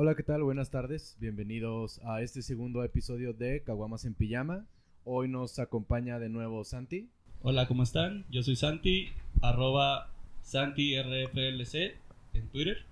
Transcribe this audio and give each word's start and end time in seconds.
Hola, 0.00 0.14
¿qué 0.14 0.22
tal? 0.22 0.44
Buenas 0.44 0.70
tardes. 0.70 1.16
Bienvenidos 1.18 2.00
a 2.04 2.22
este 2.22 2.40
segundo 2.40 2.84
episodio 2.84 3.32
de 3.32 3.64
Caguamas 3.64 4.04
en 4.04 4.14
Pijama. 4.14 4.64
Hoy 5.02 5.26
nos 5.26 5.58
acompaña 5.58 6.20
de 6.20 6.28
nuevo 6.28 6.62
Santi. 6.62 7.10
Hola, 7.42 7.66
¿cómo 7.66 7.82
están? 7.82 8.24
Yo 8.30 8.44
soy 8.44 8.54
Santi, 8.54 9.08
arroba 9.42 10.08
SantiRFLC 10.42 11.96
en 12.32 12.48
Twitter. 12.52 12.84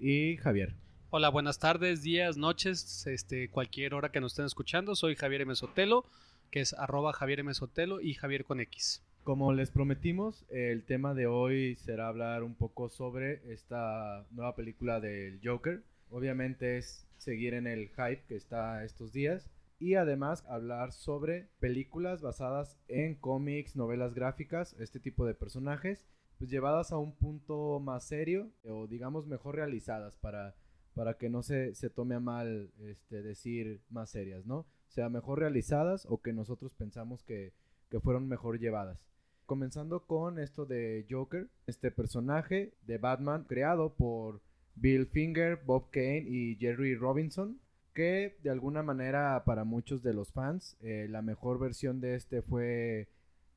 Y 0.00 0.38
Javier. 0.38 0.72
Hola, 1.10 1.28
buenas 1.28 1.58
tardes, 1.58 2.00
días, 2.00 2.38
noches, 2.38 3.06
este, 3.06 3.50
cualquier 3.50 3.92
hora 3.92 4.10
que 4.10 4.22
nos 4.22 4.32
estén 4.32 4.46
escuchando. 4.46 4.96
Soy 4.96 5.16
Javier 5.16 5.42
M. 5.42 5.54
Sotelo, 5.54 6.06
que 6.50 6.60
es 6.60 6.72
arroba 6.72 7.12
Javier 7.12 7.40
M. 7.40 7.52
Sotelo 7.52 8.00
y 8.00 8.14
Javier 8.14 8.46
con 8.46 8.58
X. 8.58 9.02
Como 9.22 9.52
les 9.52 9.70
prometimos, 9.70 10.46
el 10.48 10.82
tema 10.84 11.12
de 11.12 11.26
hoy 11.26 11.76
será 11.76 12.08
hablar 12.08 12.42
un 12.42 12.54
poco 12.54 12.88
sobre 12.88 13.42
esta 13.52 14.24
nueva 14.30 14.56
película 14.56 14.98
del 14.98 15.38
Joker. 15.44 15.82
Obviamente 16.12 16.76
es 16.76 17.08
seguir 17.16 17.54
en 17.54 17.66
el 17.66 17.88
hype 17.88 18.22
que 18.28 18.36
está 18.36 18.84
estos 18.84 19.14
días 19.14 19.50
y 19.78 19.94
además 19.94 20.44
hablar 20.46 20.92
sobre 20.92 21.48
películas 21.58 22.20
basadas 22.20 22.78
en 22.86 23.14
cómics, 23.14 23.76
novelas 23.76 24.12
gráficas, 24.12 24.76
este 24.78 25.00
tipo 25.00 25.24
de 25.24 25.34
personajes, 25.34 26.04
pues 26.36 26.50
llevadas 26.50 26.92
a 26.92 26.98
un 26.98 27.16
punto 27.16 27.80
más 27.80 28.04
serio 28.04 28.50
o 28.62 28.86
digamos 28.86 29.26
mejor 29.26 29.56
realizadas 29.56 30.14
para, 30.16 30.54
para 30.92 31.16
que 31.16 31.30
no 31.30 31.42
se, 31.42 31.74
se 31.74 31.88
tome 31.88 32.14
a 32.16 32.20
mal 32.20 32.70
este, 32.82 33.22
decir 33.22 33.80
más 33.88 34.10
serias, 34.10 34.44
¿no? 34.44 34.58
O 34.58 34.90
sea, 34.90 35.08
mejor 35.08 35.38
realizadas 35.38 36.06
o 36.10 36.20
que 36.20 36.34
nosotros 36.34 36.74
pensamos 36.74 37.22
que, 37.22 37.54
que 37.88 38.00
fueron 38.00 38.28
mejor 38.28 38.58
llevadas. 38.58 39.06
Comenzando 39.46 40.06
con 40.06 40.38
esto 40.38 40.66
de 40.66 41.06
Joker, 41.08 41.48
este 41.66 41.90
personaje 41.90 42.74
de 42.82 42.98
Batman 42.98 43.44
creado 43.44 43.94
por 43.94 44.42
Bill 44.74 45.06
Finger, 45.06 45.60
Bob 45.64 45.90
Kane 45.90 46.24
y 46.26 46.56
Jerry 46.56 46.94
Robinson, 46.94 47.58
que 47.94 48.36
de 48.42 48.50
alguna 48.50 48.82
manera 48.82 49.42
para 49.44 49.64
muchos 49.64 50.02
de 50.02 50.14
los 50.14 50.32
fans 50.32 50.76
eh, 50.80 51.06
la 51.10 51.22
mejor 51.22 51.58
versión 51.58 52.00
de 52.00 52.14
este 52.14 52.42
fue 52.42 53.08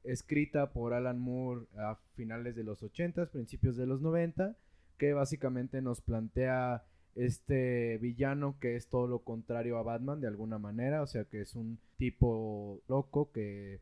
escrita 0.04 0.72
por 0.72 0.94
Alan 0.94 1.20
Moore 1.20 1.66
a 1.78 1.98
finales 2.16 2.56
de 2.56 2.64
los 2.64 2.84
80, 2.84 3.28
principios 3.28 3.76
de 3.78 3.88
los 3.88 4.02
90, 4.02 4.56
que 4.98 5.14
básicamente 5.14 5.82
nos 5.82 6.02
plantea 6.02 6.84
este 7.16 7.98
villano 8.00 8.58
que 8.60 8.76
es 8.76 8.88
todo 8.88 9.08
lo 9.08 9.20
contrario 9.20 9.78
a 9.78 9.84
Batman 9.84 10.20
de 10.20 10.28
alguna 10.28 10.60
manera, 10.60 11.02
o 11.02 11.08
sea 11.08 11.24
que 11.24 11.42
es 11.42 11.56
un 11.56 11.80
tipo 11.98 12.82
loco 12.88 13.32
que, 13.32 13.80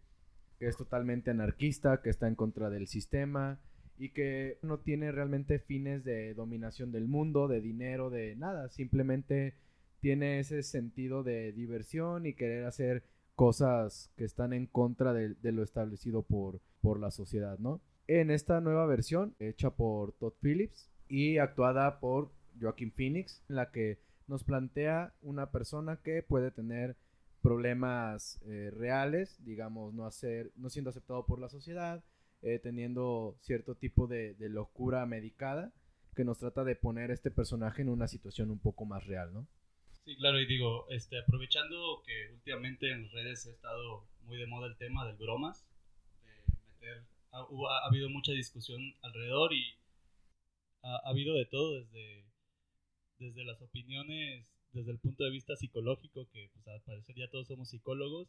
que 0.59 0.67
es 0.67 0.77
totalmente 0.77 1.31
anarquista, 1.31 2.01
que 2.01 2.11
está 2.11 2.27
en 2.27 2.35
contra 2.35 2.69
del 2.69 2.87
sistema 2.87 3.59
y 3.97 4.09
que 4.09 4.58
no 4.61 4.80
tiene 4.80 5.11
realmente 5.11 5.59
fines 5.59 6.03
de 6.03 6.33
dominación 6.33 6.91
del 6.91 7.08
mundo, 7.08 7.47
de 7.47 7.61
dinero, 7.61 8.09
de 8.09 8.35
nada, 8.35 8.69
simplemente 8.69 9.55
tiene 10.00 10.39
ese 10.39 10.63
sentido 10.63 11.23
de 11.23 11.53
diversión 11.53 12.25
y 12.25 12.33
querer 12.33 12.66
hacer 12.66 13.03
cosas 13.35 14.11
que 14.16 14.25
están 14.25 14.53
en 14.53 14.67
contra 14.67 15.13
de, 15.13 15.52
lo 15.52 15.63
establecido 15.63 16.23
por, 16.23 16.59
por 16.81 17.00
la 17.00 17.11
sociedad, 17.11 17.58
¿no? 17.59 17.81
En 18.08 18.30
esta 18.30 18.59
nueva 18.61 18.85
versión, 18.85 19.35
hecha 19.39 19.72
por 19.72 20.11
Todd 20.13 20.33
Phillips 20.41 20.89
y 21.07 21.38
actuada 21.38 22.00
por 22.00 22.31
Joaquin 22.59 22.91
Phoenix, 22.91 23.41
en 23.50 23.55
la 23.55 23.72
que 23.72 24.00
nos 24.28 24.44
plantea 24.44 25.13
una 25.22 25.52
persona 25.52 25.97
que 26.03 26.22
puede 26.22 26.52
tener 26.52 26.97
problemas 27.41 28.39
eh, 28.45 28.72
reales, 28.72 29.38
digamos, 29.44 29.94
no, 29.94 30.05
hacer, 30.05 30.52
no 30.55 30.69
siendo 30.69 30.89
aceptado 30.89 31.25
por 31.25 31.39
la 31.39 31.50
sociedad, 31.50 32.03
eh, 32.44 32.59
teniendo 32.59 33.38
cierto 33.41 33.75
tipo 33.75 34.05
de, 34.08 34.33
de, 34.36 34.49
locura 34.49 35.05
medicada, 35.05 35.72
que 36.16 36.25
nos 36.25 36.39
trata 36.39 36.63
de 36.63 36.75
poner 36.75 37.09
este 37.09 37.31
personaje 37.31 37.81
en 37.81 37.89
una 37.89 38.08
situación 38.08 38.52
un 38.52 38.59
poco 38.59 38.85
más 38.85 39.05
real, 39.08 39.34
¿no? 39.34 39.47
Sí, 40.06 40.17
claro, 40.17 40.40
y 40.41 40.45
digo, 40.45 40.85
este, 40.90 41.17
aprovechando 41.17 42.03
que 42.06 42.34
últimamente 42.34 42.91
en 42.91 43.09
redes 43.12 43.47
ha 43.47 43.51
estado 43.51 44.06
muy 44.25 44.38
de 44.38 44.47
moda 44.47 44.67
el 44.67 44.75
tema 44.75 45.06
del 45.07 45.16
bromas, 45.16 45.66
de 46.25 46.53
meter, 46.73 47.03
ha, 47.31 47.40
ha 47.40 47.88
habido 47.88 48.09
mucha 48.09 48.34
discusión 48.34 48.81
alrededor 49.01 49.53
y 49.53 49.75
ha, 50.81 50.96
ha, 50.96 51.09
habido 51.09 51.35
de 51.35 51.46
todo, 51.46 51.79
desde, 51.79 52.25
desde 53.19 53.46
las 53.46 53.62
opiniones, 53.62 54.46
desde 54.73 54.91
el 54.91 55.00
punto 55.00 55.23
de 55.23 55.31
vista 55.31 55.56
psicológico, 55.56 56.28
que 56.34 56.50
pues 56.53 56.67
al 56.67 56.81
parecer 56.81 57.16
ya 57.16 57.29
todos 57.29 57.47
somos 57.47 57.69
psicólogos, 57.69 58.28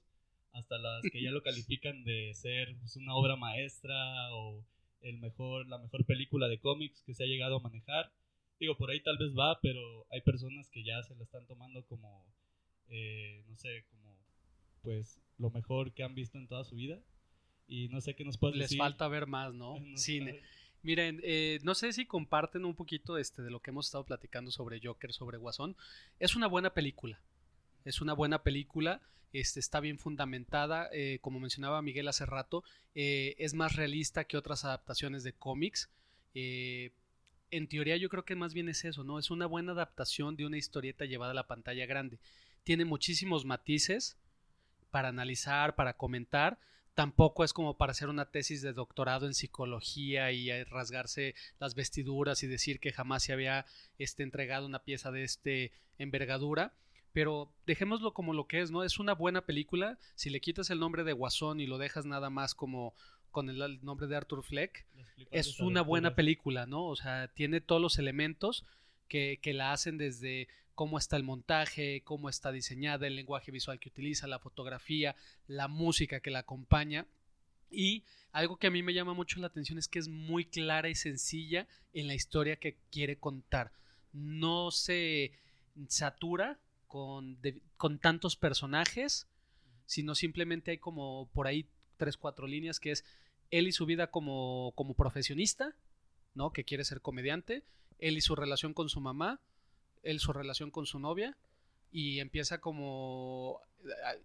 hasta 0.55 0.79
las 0.79 1.03
que 1.13 1.23
ya 1.23 1.31
lo 1.31 1.43
califican 1.43 2.05
de 2.05 2.33
ser 2.35 2.75
pues, 2.81 2.97
una 2.97 3.15
obra 3.15 3.37
maestra 3.37 4.33
o 4.35 4.65
el 5.03 5.19
mejor, 5.19 5.67
la 5.69 5.79
mejor 5.79 6.07
película 6.07 6.49
de 6.49 6.59
cómics 6.59 7.03
que 7.03 7.15
se 7.15 7.25
ha 7.25 7.27
llegado 7.27 7.57
a 7.57 7.61
manejar 7.61 8.11
digo, 8.59 8.77
por 8.77 8.91
ahí 8.91 9.01
tal 9.01 9.19
vez 9.19 9.33
va, 9.37 9.61
pero 9.61 10.07
hay 10.11 10.21
personas 10.23 10.71
que 10.71 10.85
ya 10.85 11.03
se 11.03 11.15
la 11.15 11.25
están 11.25 11.47
tomando 11.47 11.85
como, 11.87 12.27
eh, 12.89 13.45
no 13.49 13.57
sé, 13.57 13.85
como, 13.91 14.17
pues, 14.83 15.21
lo 15.39 15.51
mejor 15.51 15.93
que 15.93 16.03
han 16.03 16.15
visto 16.15 16.39
en 16.39 16.47
toda 16.47 16.65
su 16.65 16.77
vida. 16.77 17.01
Y 17.67 17.89
no 17.89 18.01
sé 18.01 18.15
qué 18.15 18.25
nos 18.25 18.37
puedes 18.37 18.57
Les 18.57 18.65
decir. 18.67 18.79
Les 18.79 18.85
falta 18.85 19.09
ver 19.09 19.27
más, 19.27 19.55
¿no? 19.55 19.77
Cine. 19.97 20.43
Miren, 20.83 21.21
eh, 21.23 21.61
no 21.63 21.75
sé 21.75 21.95
si 21.95 22.05
comparten 22.05 22.67
un 22.67 22.75
poquito 22.75 23.17
este, 23.17 23.41
de 23.41 23.51
lo 23.51 23.61
que 23.61 23.71
hemos 23.71 23.87
estado 23.87 24.05
platicando 24.05 24.51
sobre 24.51 24.81
Joker, 24.83 25.15
sobre 25.15 25.39
Guasón. 25.39 25.77
Es 26.19 26.37
una 26.37 26.47
buena 26.47 26.75
película. 26.75 27.23
Es 27.85 28.01
una 28.01 28.13
buena 28.13 28.43
película. 28.43 29.01
Este, 29.33 29.61
está 29.61 29.81
bien 29.81 29.99
fundamentada. 29.99 30.89
Eh, 30.93 31.19
como 31.21 31.41
mencionaba 31.41 31.83
Miguel 31.83 32.09
hace 32.09 32.25
rato, 32.25 32.63
eh, 32.95 33.35
es 33.39 33.53
más 33.55 33.75
realista 33.75 34.25
que 34.25 34.37
otras 34.37 34.65
adaptaciones 34.65 35.25
de 35.25 35.33
cómics. 35.33 35.91
Eh, 36.35 36.93
en 37.51 37.69
teoría 37.69 37.97
yo 37.97 38.09
creo 38.09 38.25
que 38.25 38.37
más 38.37 38.55
bien 38.55 38.69
es 38.69 38.85
eso, 38.85 39.05
¿no? 39.05 39.19
Es 39.19 39.31
una 39.31 39.47
buena 39.47 39.73
adaptación 39.73 40.37
de 40.37 40.47
una 40.47 40.57
historieta 40.57 41.05
llevada 41.05 41.33
a 41.33 41.35
la 41.35 41.47
pantalla 41.47 41.85
grande. 41.87 42.19
Tiene 42.63 42.85
muchísimos 42.85 43.45
matices 43.45 44.17
para 44.91 45.09
analizar, 45.09 45.75
para 45.75 45.97
comentar. 45.97 46.59
Tampoco 46.95 47.43
es 47.43 47.53
como 47.53 47.77
para 47.77 47.91
hacer 47.91 48.09
una 48.09 48.31
tesis 48.31 48.63
de 48.63 48.73
doctorado 48.73 49.27
en 49.27 49.35
psicología 49.35 50.31
y 50.31 50.63
rasgarse 50.65 51.35
las 51.59 51.75
vestiduras 51.75 52.45
y 52.45 52.47
decir 52.47 52.79
que 52.79 52.93
jamás 52.93 53.25
se 53.25 53.33
había 53.33 53.67
este, 53.99 54.23
entregado 54.23 54.67
una 54.67 54.85
pieza 54.85 55.11
de 55.11 55.25
este 55.25 55.73
envergadura. 55.99 56.73
Pero 57.15 57.49
dejémoslo 57.65 58.13
como 58.13 58.35
lo 58.35 58.49
que 58.49 58.61
es, 58.61 58.73
¿no? 58.73 58.83
Es 58.83 58.99
una 58.99 59.15
buena 59.15 59.47
película. 59.47 59.99
Si 60.17 60.31
le 60.31 60.41
quitas 60.41 60.69
el 60.71 60.81
nombre 60.81 61.05
de 61.05 61.13
Guasón 61.13 61.61
y 61.61 61.67
lo 61.67 61.79
dejas 61.79 62.05
nada 62.05 62.29
más 62.29 62.57
como 62.57 62.93
con 63.31 63.49
el 63.49 63.85
nombre 63.85 64.09
de 64.09 64.17
Arthur 64.17 64.43
Fleck, 64.43 64.85
es 65.31 65.61
una 65.61 65.83
buena 65.83 66.17
película, 66.17 66.67
¿no? 66.67 66.85
O 66.87 66.97
sea, 66.97 67.29
tiene 67.29 67.61
todos 67.61 67.81
los 67.81 68.01
elementos 68.01 68.65
que, 69.07 69.39
que, 69.41 69.55
la 69.55 69.73
hacen 69.73 69.97
desde 69.97 70.49
cómo 70.75 70.99
está 70.99 71.17
el 71.17 71.23
montaje, 71.23 72.03
cómo 72.03 72.29
está 72.29 72.51
diseñada, 72.51 73.07
el 73.07 73.15
lenguaje 73.15 73.53
visual 73.53 73.79
que 73.79 73.91
utiliza, 73.91 74.27
la 74.27 74.41
fotografía, 74.41 75.15
la 75.47 75.69
música 75.69 76.19
que 76.19 76.33
la 76.33 76.41
acompaña. 76.41 77.07
Y 77.71 78.03
algo 78.33 78.57
que 78.57 78.67
a 78.67 78.71
mí 78.73 78.83
me 78.83 78.93
llama 78.93 79.15
mucho 79.15 79.39
la 79.39 79.47
atención 79.47 79.79
es 79.79 79.87
que 79.87 80.01
es 80.01 80.09
muy 80.09 80.47
clara 80.47 80.89
y 80.89 80.97
sencilla 80.97 81.69
en 81.93 82.09
la 82.09 82.15
historia 82.15 82.57
que 82.57 82.77
quiere 82.91 83.17
contar. 83.19 83.71
No 84.13 84.73
se 84.73 85.33
satura 85.87 86.59
con, 87.77 87.99
tantos 87.99 88.37
personajes, 88.37 89.27
sino 89.85 90.15
simplemente 90.15 90.71
hay 90.71 90.79
como 90.79 91.29
por 91.33 91.49
ahí 91.49 91.67
tres, 91.97 92.17
cuatro 92.17 92.47
líneas 92.47 92.79
que 92.79 92.93
es 92.93 93.05
él 93.51 93.67
y 93.67 93.73
su 93.73 93.85
vida 93.85 94.13
como, 94.13 94.73
como 94.77 94.95
profesionista, 94.95 95.75
¿no? 96.35 96.53
Que 96.53 96.63
quiere 96.63 96.85
ser 96.85 97.01
comediante, 97.01 97.65
él 97.99 98.17
y 98.17 98.21
su 98.21 98.37
relación 98.37 98.75
con 98.75 98.89
su 98.89 99.01
mamá, 99.01 99.41
él 100.05 100.21
su 100.21 100.33
relación 100.33 100.71
con 100.71 100.87
su 100.87 101.01
novia, 101.01 101.37
y 101.91 102.21
empieza 102.21 102.61
como. 102.61 103.61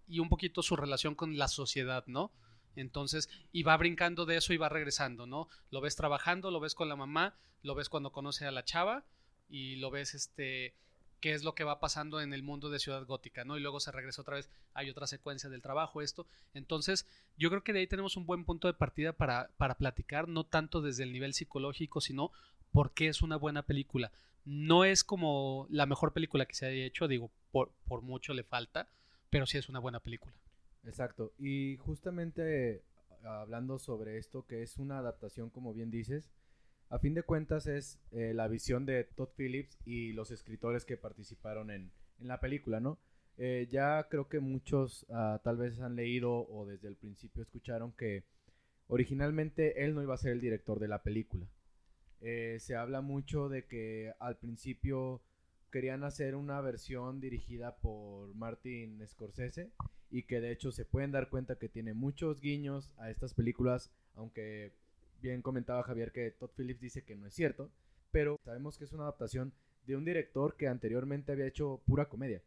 y 0.08 0.20
un 0.20 0.30
poquito 0.30 0.62
su 0.62 0.76
relación 0.76 1.16
con 1.16 1.40
la 1.40 1.48
sociedad, 1.48 2.04
¿no? 2.06 2.32
Entonces, 2.76 3.30
y 3.52 3.64
va 3.64 3.78
brincando 3.78 4.28
de 4.28 4.38
eso 4.38 4.54
y 4.54 4.58
va 4.58 4.70
regresando, 4.70 5.26
¿no? 5.26 5.48
Lo 5.72 5.82
ves 5.82 5.96
trabajando, 5.96 6.52
lo 6.52 6.60
ves 6.60 6.76
con 6.76 6.88
la 6.88 6.96
mamá, 6.96 7.36
lo 7.64 7.74
ves 7.74 7.90
cuando 7.90 8.12
conoce 8.12 8.46
a 8.46 8.52
la 8.52 8.64
chava, 8.64 9.06
y 9.50 9.78
lo 9.78 9.90
ves 9.90 10.14
este 10.14 10.76
qué 11.20 11.34
es 11.34 11.44
lo 11.44 11.56
que 11.56 11.64
va 11.64 11.80
pasando 11.80 12.22
en 12.22 12.34
el 12.34 12.44
mundo 12.44 12.70
de 12.70 12.80
Ciudad 12.80 13.06
Gótica, 13.06 13.46
¿no? 13.46 13.58
Y 13.58 13.62
luego 13.62 13.80
se 13.80 13.92
regresa 13.92 14.22
otra 14.22 14.36
vez, 14.36 14.50
hay 14.74 14.90
otra 14.90 15.08
secuencia 15.08 15.50
del 15.50 15.62
trabajo, 15.62 16.02
esto. 16.02 16.28
Entonces, 16.54 17.06
yo 17.38 17.50
creo 17.50 17.64
que 17.64 17.74
de 17.74 17.80
ahí 17.80 17.88
tenemos 17.88 18.18
un 18.18 18.26
buen 18.26 18.46
punto 18.46 18.68
de 18.68 18.74
partida 18.74 19.14
para, 19.14 19.50
para 19.58 19.76
platicar, 19.76 20.28
no 20.28 20.46
tanto 20.46 20.82
desde 20.82 21.04
el 21.04 21.12
nivel 21.12 21.34
psicológico, 21.34 22.02
sino 22.02 22.32
porque 22.72 23.08
es 23.08 23.22
una 23.22 23.38
buena 23.38 23.64
película. 23.64 24.12
No 24.46 24.86
es 24.86 25.04
como 25.04 25.68
la 25.70 25.86
mejor 25.86 26.14
película 26.14 26.46
que 26.46 26.56
se 26.56 26.66
haya 26.66 26.86
hecho, 26.86 27.08
digo, 27.08 27.30
por, 27.52 27.72
por 27.88 28.02
mucho 28.02 28.34
le 28.34 28.44
falta, 28.44 28.88
pero 29.30 29.46
sí 29.46 29.58
es 29.58 29.70
una 29.70 29.80
buena 29.80 30.00
película. 30.00 30.34
Exacto. 30.86 31.34
Y 31.38 31.78
justamente 31.78 32.84
hablando 33.24 33.80
sobre 33.80 34.18
esto, 34.18 34.46
que 34.46 34.64
es 34.64 34.78
una 34.78 35.00
adaptación, 35.00 35.50
como 35.50 35.74
bien 35.74 35.92
dices, 35.92 36.30
a 36.90 37.00
fin 37.00 37.14
de 37.14 37.24
cuentas 37.24 37.68
es 37.68 38.00
eh, 38.12 38.34
la 38.34 38.48
visión 38.48 38.86
de 38.86 39.04
Todd 39.04 39.30
Phillips 39.38 39.78
y 39.86 40.14
los 40.14 40.32
escritores 40.32 40.86
que 40.86 40.98
participaron 40.98 41.72
en, 41.72 41.92
en 42.20 42.28
la 42.28 42.40
película, 42.40 42.80
¿no? 42.80 42.98
Eh, 43.42 43.68
ya 43.72 44.06
creo 44.10 44.28
que 44.28 44.42
muchos 44.42 45.06
uh, 45.08 45.40
tal 45.42 45.56
vez 45.56 45.80
han 45.80 45.96
leído 45.96 46.30
o 46.50 46.66
desde 46.66 46.90
el 46.90 46.98
principio 46.98 47.42
escucharon 47.42 47.94
que 47.94 48.26
originalmente 48.88 49.86
él 49.86 49.96
no 49.96 50.04
iba 50.04 50.14
a 50.14 50.18
ser 50.18 50.34
el 50.34 50.42
director 50.42 50.78
de 50.80 50.90
la 50.90 51.04
película. 51.04 51.46
Eh, 52.20 52.58
se 52.60 52.76
habla 52.76 53.00
mucho 53.00 53.48
de 53.48 53.66
que 53.66 54.12
al 54.20 54.38
principio 54.38 55.22
querían 55.72 56.04
hacer 56.04 56.36
una 56.36 56.60
versión 56.60 57.22
dirigida 57.22 57.78
por 57.78 58.36
Martin 58.36 59.02
Scorsese 59.08 59.70
y 60.12 60.24
que 60.24 60.42
de 60.42 60.52
hecho 60.52 60.74
se 60.74 60.84
pueden 60.84 61.12
dar 61.12 61.30
cuenta 61.30 61.56
que 61.56 61.70
tiene 61.70 61.94
muchos 61.94 62.42
guiños 62.42 62.92
a 62.98 63.10
estas 63.10 63.34
películas, 63.34 63.90
aunque 64.16 64.74
bien 65.22 65.42
comentaba 65.42 65.84
Javier 65.84 66.12
que 66.12 66.32
Todd 66.32 66.52
Phillips 66.56 66.82
dice 66.82 67.04
que 67.04 67.16
no 67.16 67.28
es 67.28 67.34
cierto, 67.34 67.72
pero 68.12 68.40
sabemos 68.44 68.78
que 68.78 68.86
es 68.86 68.94
una 68.94 69.04
adaptación 69.04 69.54
de 69.86 69.96
un 69.96 70.06
director 70.06 70.56
que 70.56 70.68
anteriormente 70.68 71.32
había 71.32 71.48
hecho 71.48 71.82
pura 71.86 72.10
comedia. 72.10 72.42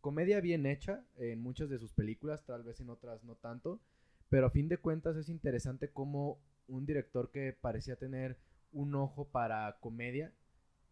Comedia 0.00 0.40
bien 0.40 0.66
hecha 0.66 1.04
en 1.16 1.40
muchas 1.40 1.68
de 1.70 1.78
sus 1.78 1.92
películas, 1.92 2.44
tal 2.44 2.62
vez 2.62 2.80
en 2.80 2.90
otras 2.90 3.24
no 3.24 3.34
tanto, 3.34 3.80
pero 4.28 4.46
a 4.46 4.50
fin 4.50 4.68
de 4.68 4.78
cuentas 4.78 5.16
es 5.16 5.28
interesante 5.28 5.90
cómo 5.90 6.40
un 6.66 6.86
director 6.86 7.30
que 7.30 7.52
parecía 7.52 7.96
tener 7.96 8.38
un 8.72 8.94
ojo 8.94 9.28
para 9.28 9.78
comedia 9.80 10.32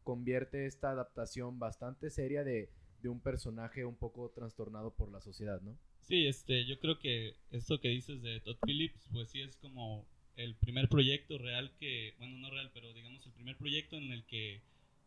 convierte 0.03 0.67
esta 0.67 0.91
adaptación 0.91 1.59
bastante 1.59 2.11
seria 2.11 2.45
de, 2.45 2.71
de 3.03 3.09
un 3.09 3.21
personaje 3.21 3.85
un 3.85 3.97
poco 3.97 4.31
trastornado 4.31 4.95
por 4.95 5.11
la 5.11 5.21
sociedad, 5.21 5.61
¿no? 5.61 5.77
Sí, 6.01 6.27
este, 6.27 6.65
yo 6.65 6.79
creo 6.79 6.99
que 6.99 7.35
esto 7.51 7.81
que 7.81 7.89
dices 7.89 8.23
de 8.23 8.41
Todd 8.41 8.57
Phillips, 8.65 9.09
pues 9.13 9.29
sí 9.31 9.43
es 9.43 9.57
como 9.57 10.07
el 10.37 10.55
primer 10.55 10.89
proyecto 10.89 11.39
real 11.39 11.73
que, 11.79 12.15
bueno, 12.19 12.37
no 12.39 12.51
real, 12.51 12.71
pero 12.73 12.93
digamos 12.93 13.25
el 13.27 13.33
primer 13.33 13.57
proyecto 13.57 13.97
en 13.97 14.13
el 14.13 14.25
que 14.25 14.61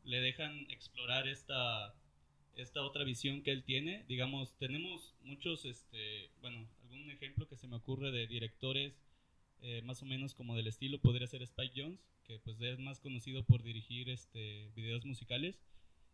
le 0.04 0.20
dejan 0.22 0.66
explorar 0.70 1.28
esta, 1.28 1.94
esta 2.56 2.82
otra 2.82 3.04
visión 3.04 3.42
que 3.44 3.52
él 3.52 3.64
tiene. 3.64 4.06
Digamos, 4.08 4.58
tenemos 4.58 5.16
muchos, 5.24 5.66
este, 5.66 6.30
bueno, 6.42 6.68
algún 6.84 7.10
ejemplo 7.12 7.48
que 7.48 7.58
se 7.58 7.68
me 7.68 7.76
ocurre 7.76 8.12
de 8.12 8.28
directores 8.28 9.00
eh, 9.62 9.82
más 9.84 10.02
o 10.02 10.06
menos 10.06 10.34
como 10.34 10.56
del 10.56 10.68
estilo 10.68 11.00
podría 11.00 11.28
ser 11.28 11.42
Spike 11.42 11.74
Jones, 11.76 12.00
que 12.26 12.40
pues 12.40 12.60
es 12.62 12.80
más 12.80 13.00
conocido 13.00 13.44
por 13.44 13.62
dirigir 13.62 14.10
este, 14.10 14.70
videos 14.76 15.06
musicales 15.06 15.60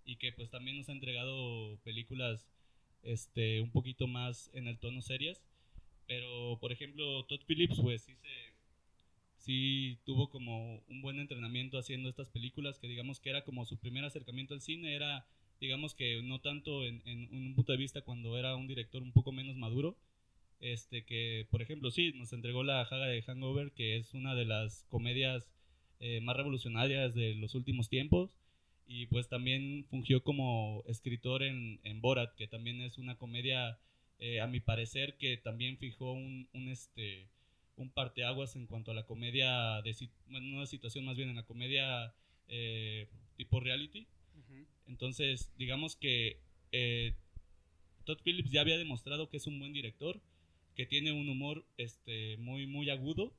y 0.04 0.16
que 0.16 0.32
pues 0.32 0.50
también 0.50 0.78
nos 0.78 0.90
ha 0.90 0.94
entregado 0.94 1.78
películas 1.84 2.48
este, 3.04 3.62
un 3.62 3.72
poquito 3.72 4.08
más 4.08 4.50
en 4.54 4.68
el 4.68 4.80
tono 4.80 5.02
serias. 5.02 5.44
Pero, 6.08 6.60
por 6.60 6.72
ejemplo, 6.72 7.26
Todd 7.26 7.42
Phillips, 7.48 7.80
pues 7.82 8.04
sí 8.04 8.16
se 8.16 8.45
sí 9.46 10.00
tuvo 10.06 10.30
como 10.30 10.82
un 10.90 11.02
buen 11.02 11.20
entrenamiento 11.20 11.78
haciendo 11.78 12.10
estas 12.10 12.30
películas, 12.30 12.80
que 12.80 12.88
digamos 12.88 13.20
que 13.20 13.30
era 13.30 13.44
como 13.44 13.66
su 13.66 13.78
primer 13.78 14.04
acercamiento 14.04 14.56
al 14.56 14.62
cine, 14.62 14.96
era 14.96 15.28
digamos 15.62 15.94
que 15.94 16.22
no 16.24 16.40
tanto 16.42 16.84
en, 16.84 17.02
un 17.32 17.54
punto 17.56 17.72
de 17.72 17.78
vista 17.78 18.02
cuando 18.02 18.38
era 18.38 18.56
un 18.56 18.68
director 18.68 19.04
un 19.04 19.14
poco 19.14 19.32
menos 19.32 19.56
maduro, 19.56 19.96
este 20.60 21.06
que 21.06 21.48
por 21.52 21.62
ejemplo 21.62 21.92
sí, 21.92 22.12
nos 22.16 22.34
entregó 22.34 22.64
la 22.64 22.84
jaga 22.86 23.06
de 23.06 23.22
Hangover, 23.22 23.72
que 23.72 23.98
es 23.98 24.14
una 24.16 24.34
de 24.34 24.46
las 24.46 24.86
comedias 24.90 25.48
eh, 26.00 26.22
más 26.22 26.36
revolucionarias 26.36 27.14
de 27.14 27.36
los 27.36 27.54
últimos 27.54 27.88
tiempos, 27.88 28.32
y 28.88 29.06
pues 29.08 29.30
también 29.30 29.86
fungió 29.90 30.24
como 30.24 30.84
escritor 30.88 31.44
en, 31.44 31.80
en 31.84 32.02
Borat, 32.02 32.36
que 32.36 32.48
también 32.48 32.82
es 32.82 32.98
una 32.98 33.16
comedia, 33.16 33.78
eh, 34.20 34.42
a 34.42 34.48
mi 34.48 34.60
parecer, 34.60 35.18
que 35.18 35.38
también 35.38 35.78
fijó 35.78 36.14
un, 36.14 36.48
un 36.54 36.68
este 36.70 37.28
un 37.78 37.90
parteaguas 37.90 38.56
en 38.56 38.68
cuanto 38.68 38.92
a 38.92 38.94
la 38.94 39.06
comedia, 39.06 39.82
de, 39.82 39.96
bueno, 40.30 40.48
no 40.48 40.62
de 40.62 40.68
situación, 40.68 41.06
más 41.06 41.18
bien 41.18 41.30
en 41.30 41.36
la 41.36 41.44
comedia 41.44 42.14
eh, 42.48 43.08
tipo 43.36 43.60
reality. 43.60 44.08
Entonces, 44.88 45.52
digamos 45.58 45.96
que 45.96 46.40
eh, 46.72 47.16
Todd 48.06 48.20
Phillips 48.24 48.52
ya 48.52 48.62
había 48.62 48.78
demostrado 48.78 49.30
que 49.30 49.38
es 49.38 49.48
un 49.48 49.60
buen 49.60 49.74
director, 49.74 50.22
que 50.76 50.86
tiene 50.86 51.12
un 51.12 51.28
humor 51.28 51.66
este, 51.78 52.38
muy, 52.38 52.68
muy 52.68 52.90
agudo 52.90 53.34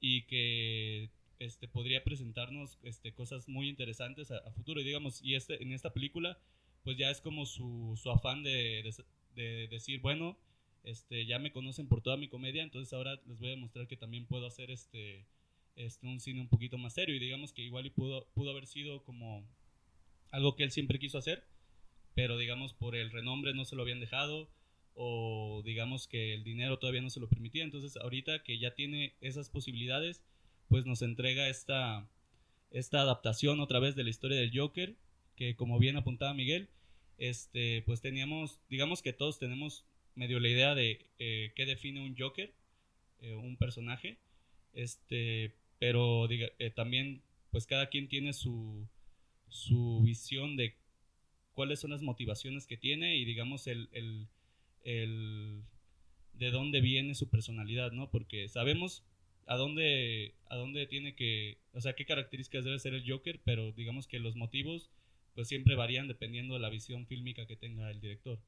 y 0.00 0.22
que 0.22 1.10
este, 1.38 1.68
podría 1.68 2.02
presentarnos 2.02 2.78
este, 2.82 3.12
cosas 3.12 3.48
muy 3.48 3.68
interesantes 3.68 4.30
a, 4.30 4.50
futuro. 4.52 4.80
Y 4.80 4.84
digamos, 4.84 5.22
y 5.22 5.34
este, 5.34 5.62
en 5.62 5.72
esta 5.72 5.92
película, 5.92 6.38
pues 6.82 6.96
ya 6.96 7.10
es 7.10 7.20
como 7.20 7.46
su, 7.46 7.98
su 8.00 8.10
afán 8.10 8.42
de, 8.42 8.82
de, 8.82 9.04
de 9.42 9.68
decir, 9.68 10.00
bueno, 10.00 10.36
este, 10.84 11.26
ya 11.26 11.38
me 11.38 11.52
conocen 11.52 11.88
por 11.88 12.02
toda 12.02 12.16
mi 12.16 12.28
comedia, 12.28 12.62
entonces 12.62 12.92
ahora 12.92 13.20
les 13.26 13.38
voy 13.38 13.48
a 13.48 13.52
demostrar 13.52 13.86
que 13.86 13.96
también 13.96 14.26
puedo 14.26 14.46
hacer 14.46 14.70
este, 14.70 15.26
este, 15.76 16.06
un 16.06 16.20
cine 16.20 16.40
un 16.40 16.48
poquito 16.48 16.78
más 16.78 16.94
serio 16.94 17.14
y 17.14 17.18
digamos 17.18 17.52
que 17.52 17.62
igual 17.62 17.86
y 17.86 17.90
pudo, 17.90 18.26
pudo 18.34 18.50
haber 18.50 18.66
sido 18.66 19.02
como 19.04 19.46
algo 20.30 20.56
que 20.56 20.64
él 20.64 20.70
siempre 20.70 20.98
quiso 20.98 21.18
hacer, 21.18 21.44
pero 22.14 22.36
digamos 22.36 22.74
por 22.74 22.96
el 22.96 23.10
renombre 23.10 23.54
no 23.54 23.64
se 23.64 23.76
lo 23.76 23.82
habían 23.82 24.00
dejado 24.00 24.50
o 24.94 25.62
digamos 25.64 26.06
que 26.06 26.34
el 26.34 26.44
dinero 26.44 26.78
todavía 26.78 27.00
no 27.00 27.10
se 27.10 27.20
lo 27.20 27.28
permitía, 27.28 27.64
entonces 27.64 27.96
ahorita 27.96 28.42
que 28.42 28.58
ya 28.58 28.74
tiene 28.74 29.14
esas 29.20 29.48
posibilidades, 29.48 30.22
pues 30.68 30.84
nos 30.84 31.02
entrega 31.02 31.48
esta, 31.48 32.08
esta 32.70 33.00
adaptación 33.00 33.60
otra 33.60 33.78
vez 33.78 33.94
de 33.94 34.04
la 34.04 34.10
historia 34.10 34.38
del 34.38 34.56
Joker, 34.56 34.96
que 35.36 35.56
como 35.56 35.78
bien 35.78 35.96
apuntaba 35.96 36.34
Miguel, 36.34 36.68
este, 37.18 37.82
pues 37.82 38.00
teníamos, 38.00 38.60
digamos 38.68 39.00
que 39.00 39.12
todos 39.12 39.38
tenemos 39.38 39.84
medio 40.14 40.40
la 40.40 40.48
idea 40.48 40.74
de 40.74 41.06
eh, 41.18 41.52
qué 41.54 41.66
define 41.66 42.00
un 42.00 42.16
Joker, 42.16 42.52
eh, 43.20 43.34
un 43.34 43.56
personaje, 43.56 44.18
este, 44.74 45.54
pero 45.78 46.28
eh, 46.30 46.70
también 46.70 47.22
pues 47.50 47.66
cada 47.66 47.88
quien 47.88 48.08
tiene 48.08 48.32
su, 48.32 48.88
su 49.48 50.00
visión 50.02 50.56
de 50.56 50.74
cuáles 51.52 51.80
son 51.80 51.90
las 51.90 52.02
motivaciones 52.02 52.66
que 52.66 52.76
tiene 52.76 53.16
y 53.16 53.24
digamos 53.24 53.66
el, 53.66 53.88
el, 53.92 54.26
el 54.84 55.62
de 56.34 56.50
dónde 56.50 56.80
viene 56.80 57.14
su 57.14 57.28
personalidad, 57.28 57.92
¿no? 57.92 58.10
Porque 58.10 58.48
sabemos 58.48 59.04
a 59.46 59.56
dónde, 59.56 60.34
a 60.48 60.56
dónde 60.56 60.86
tiene 60.86 61.14
que, 61.14 61.58
o 61.72 61.80
sea, 61.80 61.94
qué 61.94 62.06
características 62.06 62.64
debe 62.64 62.78
ser 62.78 62.94
el 62.94 63.08
Joker, 63.08 63.40
pero 63.44 63.72
digamos 63.72 64.06
que 64.06 64.18
los 64.18 64.36
motivos 64.36 64.90
pues 65.34 65.48
siempre 65.48 65.74
varían 65.74 66.08
dependiendo 66.08 66.54
de 66.54 66.60
la 66.60 66.68
visión 66.68 67.06
fílmica 67.06 67.46
que 67.46 67.56
tenga 67.56 67.90
el 67.90 68.00
director. 68.00 68.38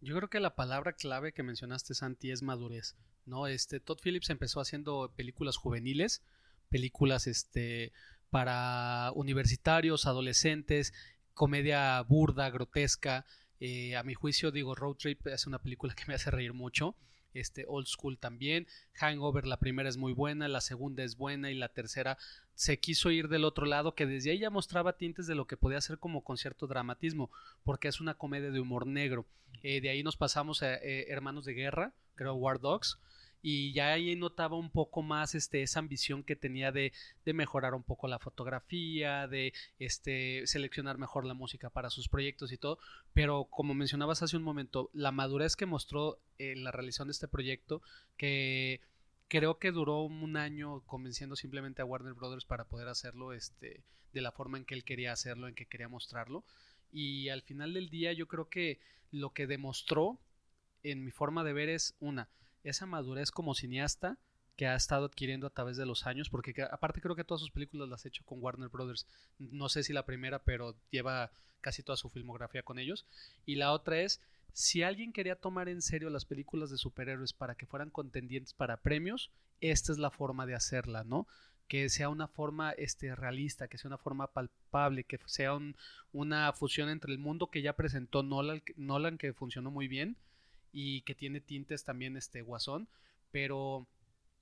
Yo 0.00 0.14
creo 0.16 0.28
que 0.28 0.40
la 0.40 0.54
palabra 0.54 0.92
clave 0.92 1.32
que 1.32 1.42
mencionaste, 1.42 1.94
Santi, 1.94 2.30
es 2.30 2.42
madurez. 2.42 2.96
¿no? 3.24 3.46
Este, 3.46 3.80
Todd 3.80 3.98
Phillips 4.02 4.30
empezó 4.30 4.60
haciendo 4.60 5.12
películas 5.16 5.56
juveniles, 5.56 6.22
películas 6.68 7.26
este, 7.26 7.92
para 8.30 9.10
universitarios, 9.14 10.06
adolescentes, 10.06 10.92
comedia 11.34 12.00
burda, 12.02 12.50
grotesca. 12.50 13.26
Eh, 13.58 13.96
a 13.96 14.02
mi 14.02 14.14
juicio, 14.14 14.50
digo, 14.50 14.74
Road 14.74 14.96
Trip 14.96 15.26
es 15.28 15.46
una 15.46 15.60
película 15.60 15.94
que 15.94 16.04
me 16.06 16.14
hace 16.14 16.30
reír 16.30 16.52
mucho 16.52 16.94
este 17.40 17.64
Old 17.68 17.86
School 17.86 18.18
también. 18.18 18.66
Hangover, 18.94 19.46
la 19.46 19.58
primera 19.58 19.88
es 19.88 19.96
muy 19.96 20.12
buena, 20.12 20.48
la 20.48 20.60
segunda 20.60 21.04
es 21.04 21.16
buena 21.16 21.50
y 21.50 21.54
la 21.54 21.68
tercera 21.68 22.18
se 22.54 22.78
quiso 22.78 23.10
ir 23.10 23.28
del 23.28 23.44
otro 23.44 23.66
lado, 23.66 23.94
que 23.94 24.06
desde 24.06 24.30
ahí 24.30 24.38
ya 24.38 24.50
mostraba 24.50 24.96
tintes 24.96 25.26
de 25.26 25.34
lo 25.34 25.46
que 25.46 25.56
podía 25.56 25.80
ser 25.80 25.98
como 25.98 26.24
con 26.24 26.38
cierto 26.38 26.66
dramatismo, 26.66 27.30
porque 27.64 27.88
es 27.88 28.00
una 28.00 28.14
comedia 28.14 28.50
de 28.50 28.60
humor 28.60 28.86
negro. 28.86 29.26
Eh, 29.62 29.80
de 29.80 29.90
ahí 29.90 30.02
nos 30.02 30.16
pasamos 30.16 30.62
a 30.62 30.74
eh, 30.74 31.06
Hermanos 31.08 31.44
de 31.44 31.54
Guerra, 31.54 31.92
creo 32.14 32.34
War 32.34 32.58
Dogs, 32.60 32.98
y 33.42 33.72
ya 33.72 33.92
ahí 33.92 34.16
notaba 34.16 34.56
un 34.56 34.70
poco 34.70 35.02
más 35.02 35.34
este, 35.34 35.62
esa 35.62 35.78
ambición 35.78 36.24
que 36.24 36.36
tenía 36.36 36.72
de, 36.72 36.92
de, 37.24 37.32
mejorar 37.32 37.74
un 37.74 37.82
poco 37.82 38.08
la 38.08 38.18
fotografía, 38.18 39.28
de 39.28 39.52
este, 39.78 40.46
seleccionar 40.46 40.98
mejor 40.98 41.24
la 41.24 41.34
música 41.34 41.70
para 41.70 41.90
sus 41.90 42.08
proyectos 42.08 42.52
y 42.52 42.58
todo, 42.58 42.78
pero 43.12 43.44
como 43.44 43.74
mencionabas 43.74 44.22
hace 44.22 44.36
un 44.36 44.42
momento, 44.42 44.90
la 44.92 45.12
madurez 45.12 45.56
que 45.56 45.66
mostró 45.66 46.18
en 46.38 46.64
la 46.64 46.72
realización 46.72 47.08
de 47.08 47.12
este 47.12 47.28
proyecto, 47.28 47.82
que 48.16 48.80
creo 49.28 49.58
que 49.58 49.72
duró 49.72 50.02
un 50.02 50.36
año 50.36 50.80
convenciendo 50.86 51.36
simplemente 51.36 51.82
a 51.82 51.84
Warner 51.84 52.14
Brothers 52.14 52.44
para 52.44 52.64
poder 52.64 52.88
hacerlo 52.88 53.32
este, 53.32 53.82
de 54.12 54.20
la 54.20 54.32
forma 54.32 54.58
en 54.58 54.64
que 54.64 54.74
él 54.74 54.84
quería 54.84 55.12
hacerlo, 55.12 55.48
en 55.48 55.54
que 55.54 55.66
quería 55.66 55.88
mostrarlo. 55.88 56.44
Y 56.92 57.28
al 57.28 57.42
final 57.42 57.74
del 57.74 57.90
día 57.90 58.12
yo 58.12 58.26
creo 58.28 58.48
que 58.48 58.80
lo 59.10 59.30
que 59.30 59.46
demostró 59.46 60.18
en 60.82 61.04
mi 61.04 61.10
forma 61.10 61.44
de 61.44 61.52
ver 61.52 61.68
es 61.68 61.94
una, 62.00 62.28
esa 62.68 62.86
madurez 62.86 63.30
como 63.30 63.54
cineasta 63.54 64.18
que 64.56 64.66
ha 64.66 64.74
estado 64.74 65.06
adquiriendo 65.06 65.46
a 65.46 65.50
través 65.50 65.76
de 65.76 65.86
los 65.86 66.06
años, 66.06 66.30
porque 66.30 66.54
aparte 66.70 67.00
creo 67.00 67.14
que 67.14 67.24
todas 67.24 67.40
sus 67.40 67.50
películas 67.50 67.88
las 67.88 68.04
ha 68.04 68.08
hecho 68.08 68.24
con 68.24 68.42
Warner 68.42 68.70
Brothers. 68.70 69.06
No 69.38 69.68
sé 69.68 69.82
si 69.82 69.92
la 69.92 70.06
primera, 70.06 70.38
pero 70.40 70.74
lleva 70.90 71.30
casi 71.60 71.82
toda 71.82 71.96
su 71.96 72.08
filmografía 72.08 72.62
con 72.62 72.78
ellos. 72.78 73.06
Y 73.44 73.56
la 73.56 73.72
otra 73.72 74.00
es, 74.00 74.20
si 74.52 74.82
alguien 74.82 75.12
quería 75.12 75.36
tomar 75.36 75.68
en 75.68 75.82
serio 75.82 76.08
las 76.08 76.24
películas 76.24 76.70
de 76.70 76.78
superhéroes 76.78 77.34
para 77.34 77.54
que 77.54 77.66
fueran 77.66 77.90
contendientes 77.90 78.54
para 78.54 78.78
premios, 78.78 79.30
esta 79.60 79.92
es 79.92 79.98
la 79.98 80.10
forma 80.10 80.46
de 80.46 80.54
hacerla, 80.54 81.04
¿no? 81.04 81.26
Que 81.68 81.88
sea 81.90 82.08
una 82.08 82.28
forma 82.28 82.70
este, 82.72 83.14
realista, 83.14 83.68
que 83.68 83.76
sea 83.76 83.88
una 83.88 83.98
forma 83.98 84.28
palpable, 84.28 85.04
que 85.04 85.18
sea 85.26 85.58
una 86.12 86.52
fusión 86.54 86.88
entre 86.88 87.12
el 87.12 87.18
mundo 87.18 87.48
que 87.50 87.60
ya 87.60 87.74
presentó 87.74 88.22
Nolan, 88.22 88.62
Nolan 88.76 89.18
que 89.18 89.34
funcionó 89.34 89.70
muy 89.70 89.88
bien, 89.88 90.16
y 90.78 91.00
que 91.00 91.14
tiene 91.14 91.40
tintes 91.40 91.84
también 91.84 92.18
este 92.18 92.42
guasón, 92.42 92.86
pero 93.32 93.86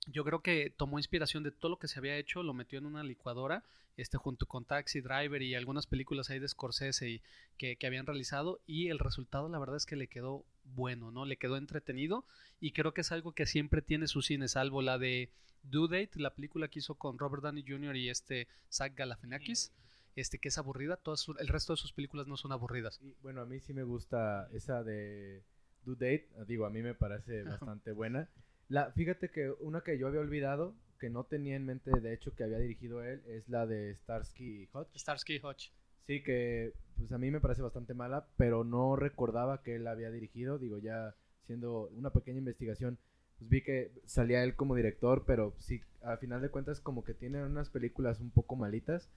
yo 0.05 0.25
creo 0.25 0.41
que 0.41 0.69
tomó 0.75 0.99
inspiración 0.99 1.43
de 1.43 1.51
todo 1.51 1.69
lo 1.69 1.79
que 1.79 1.87
se 1.87 1.97
había 1.97 2.17
hecho, 2.17 2.43
lo 2.43 2.53
metió 2.53 2.77
en 2.77 2.85
una 2.85 3.03
licuadora, 3.03 3.63
este, 3.95 4.17
junto 4.17 4.45
con 4.45 4.65
Taxi 4.65 4.99
Driver 4.99 5.41
y 5.41 5.55
algunas 5.55 5.87
películas 5.87 6.29
ahí 6.29 6.39
de 6.39 6.49
Scorsese 6.49 7.21
que, 7.57 7.77
que, 7.77 7.87
habían 7.87 8.05
realizado, 8.05 8.59
y 8.67 8.89
el 8.89 8.99
resultado 8.99 9.47
la 9.47 9.59
verdad 9.59 9.77
es 9.77 9.85
que 9.85 9.95
le 9.95 10.07
quedó 10.07 10.43
bueno, 10.65 11.09
¿no? 11.09 11.23
Le 11.23 11.37
quedó 11.37 11.55
entretenido, 11.55 12.25
y 12.59 12.71
creo 12.71 12.93
que 12.93 12.99
es 12.99 13.13
algo 13.13 13.31
que 13.31 13.45
siempre 13.45 13.81
tiene 13.81 14.07
su 14.07 14.21
cine, 14.21 14.49
salvo 14.49 14.81
la 14.81 14.97
de 14.97 15.29
Do 15.63 15.87
Date, 15.87 16.19
la 16.19 16.35
película 16.35 16.67
que 16.67 16.79
hizo 16.79 16.95
con 16.95 17.17
Robert 17.17 17.43
Downey 17.43 17.63
Jr. 17.65 17.95
y 17.95 18.09
este 18.09 18.49
Zach 18.69 18.93
Galifianakis. 18.93 19.71
este, 20.17 20.37
que 20.37 20.49
es 20.49 20.57
aburrida. 20.57 20.97
Todas, 20.97 21.27
el 21.39 21.47
resto 21.47 21.73
de 21.73 21.77
sus 21.77 21.91
películas 21.91 22.27
no 22.27 22.37
son 22.37 22.51
aburridas. 22.51 23.01
Bueno, 23.21 23.41
a 23.41 23.45
mí 23.45 23.59
sí 23.59 23.73
me 23.73 23.83
gusta 23.83 24.47
esa 24.53 24.81
de 24.83 25.43
Do 25.85 25.93
Date. 25.93 26.27
Digo, 26.47 26.65
a 26.65 26.69
mí 26.69 26.81
me 26.81 26.93
parece 26.93 27.43
bastante 27.43 27.91
buena. 27.91 28.29
La, 28.67 28.91
fíjate 28.91 29.29
que 29.29 29.51
una 29.59 29.81
que 29.81 29.97
yo 29.97 30.07
había 30.07 30.19
olvidado, 30.19 30.73
que 30.99 31.09
no 31.09 31.25
tenía 31.25 31.55
en 31.55 31.65
mente, 31.65 31.91
de 31.99 32.13
hecho, 32.13 32.35
que 32.35 32.43
había 32.43 32.57
dirigido 32.57 33.03
él, 33.03 33.21
es 33.27 33.47
la 33.47 33.65
de 33.65 33.95
Starsky 33.95 34.67
Hutch. 34.73 34.97
Starsky 34.97 35.39
Hutch. 35.43 35.71
Sí, 36.07 36.23
que 36.23 36.73
pues 36.97 37.11
a 37.11 37.17
mí 37.17 37.31
me 37.31 37.41
parece 37.41 37.61
bastante 37.61 37.93
mala, 37.93 38.27
pero 38.37 38.63
no 38.63 38.95
recordaba 38.95 39.61
que 39.63 39.75
él 39.75 39.83
la 39.83 39.91
había 39.91 40.11
dirigido. 40.11 40.57
Digo, 40.57 40.77
ya 40.77 41.15
siendo 41.43 41.89
una 41.89 42.11
pequeña 42.11 42.39
investigación, 42.39 42.97
pues 43.37 43.49
vi 43.49 43.61
que 43.61 43.91
salía 44.05 44.43
él 44.43 44.55
como 44.55 44.75
director, 44.75 45.23
pero 45.25 45.53
sí, 45.59 45.81
a 46.01 46.17
final 46.17 46.41
de 46.41 46.49
cuentas 46.49 46.79
como 46.79 47.03
que 47.03 47.13
tiene 47.13 47.43
unas 47.43 47.69
películas 47.69 48.19
un 48.19 48.31
poco 48.31 48.55
malitas. 48.55 49.09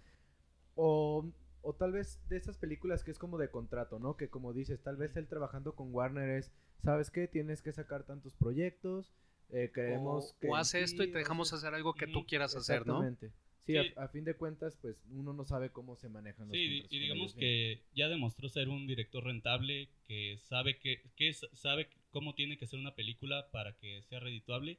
O, 0.75 1.27
o 1.69 1.75
tal 1.75 1.93
vez 1.93 2.19
de 2.31 2.39
esas 2.39 2.57
películas 2.57 3.05
que 3.05 3.11
es 3.11 3.19
como 3.19 3.37
de 3.37 3.51
contrato, 3.51 3.99
¿no? 3.99 4.17
Que 4.17 4.31
como 4.31 4.55
dices, 4.55 4.83
tal 4.83 4.97
vez 4.97 5.15
él 5.19 5.29
trabajando 5.29 5.75
con 5.75 5.95
Warner 5.95 6.31
es, 6.31 6.51
¿sabes 6.83 7.11
qué? 7.11 7.29
Tienes 7.29 7.61
que 7.61 7.73
sacar 7.73 8.05
tantos 8.07 8.35
proyectos, 8.37 9.13
eh, 9.51 9.71
queremos 9.75 10.33
o, 10.33 10.39
que... 10.41 10.49
O 10.49 10.57
hace 10.57 10.81
esto 10.81 11.05
y 11.05 11.13
te 11.13 11.19
dejamos 11.19 11.53
hacer 11.53 11.75
algo 11.75 11.93
que 11.93 12.07
tú 12.07 12.25
quieras 12.25 12.57
hacer, 12.57 12.87
¿no? 12.87 13.05
Exactamente. 13.05 13.33
Sí, 13.67 13.77
A, 13.77 14.09
fin 14.09 14.25
de 14.25 14.33
cuentas, 14.33 14.79
pues 14.81 14.97
uno 15.11 15.35
no 15.35 15.45
sabe 15.45 15.69
cómo 15.69 15.95
se 15.97 16.09
manejan 16.09 16.49
los 16.49 16.57
Sí, 16.57 16.87
y 16.89 16.99
digamos 17.01 17.35
que 17.35 17.83
ya 17.95 18.09
demostró 18.09 18.49
ser 18.49 18.71
un 18.71 18.87
director 18.87 19.23
rentable, 19.25 19.91
que 20.07 20.39
sabe 20.45 20.79
que, 20.79 21.03
que 21.17 21.35
sabe 21.35 21.91
cómo 22.09 22.35
tiene 22.35 22.57
que 22.57 22.67
ser 22.67 22.79
una 22.79 22.95
película 22.95 23.51
para 23.51 23.75
que 23.75 24.01
sea 24.05 24.21
redituable. 24.21 24.79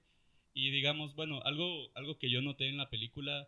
Y 0.55 0.71
digamos, 0.71 1.13
bueno, 1.13 1.39
algo, 1.43 1.91
algo 1.93 2.17
que 2.17 2.31
yo 2.31 2.41
noté 2.41 2.67
en 2.67 2.77
la 2.77 2.89
película 2.89 3.47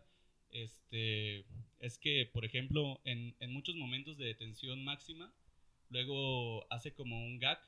este, 0.52 1.44
es 1.80 1.98
que, 1.98 2.28
por 2.32 2.44
ejemplo, 2.44 3.00
en, 3.04 3.34
en 3.40 3.52
muchos 3.52 3.74
momentos 3.76 4.16
de 4.18 4.34
tensión 4.34 4.84
máxima, 4.84 5.32
luego 5.90 6.66
hace 6.70 6.92
como 6.92 7.18
un 7.24 7.38
gag, 7.38 7.60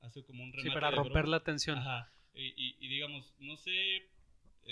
hace 0.00 0.24
como 0.24 0.42
un 0.42 0.52
remate. 0.52 0.68
Sí, 0.68 0.74
para 0.74 0.90
romper 0.90 1.28
la 1.28 1.40
tensión. 1.40 1.78
Ajá. 1.78 2.12
Y, 2.34 2.76
y, 2.78 2.88
digamos, 2.88 3.34
no 3.40 3.56
sé, 3.56 3.96
eh, 3.96 4.02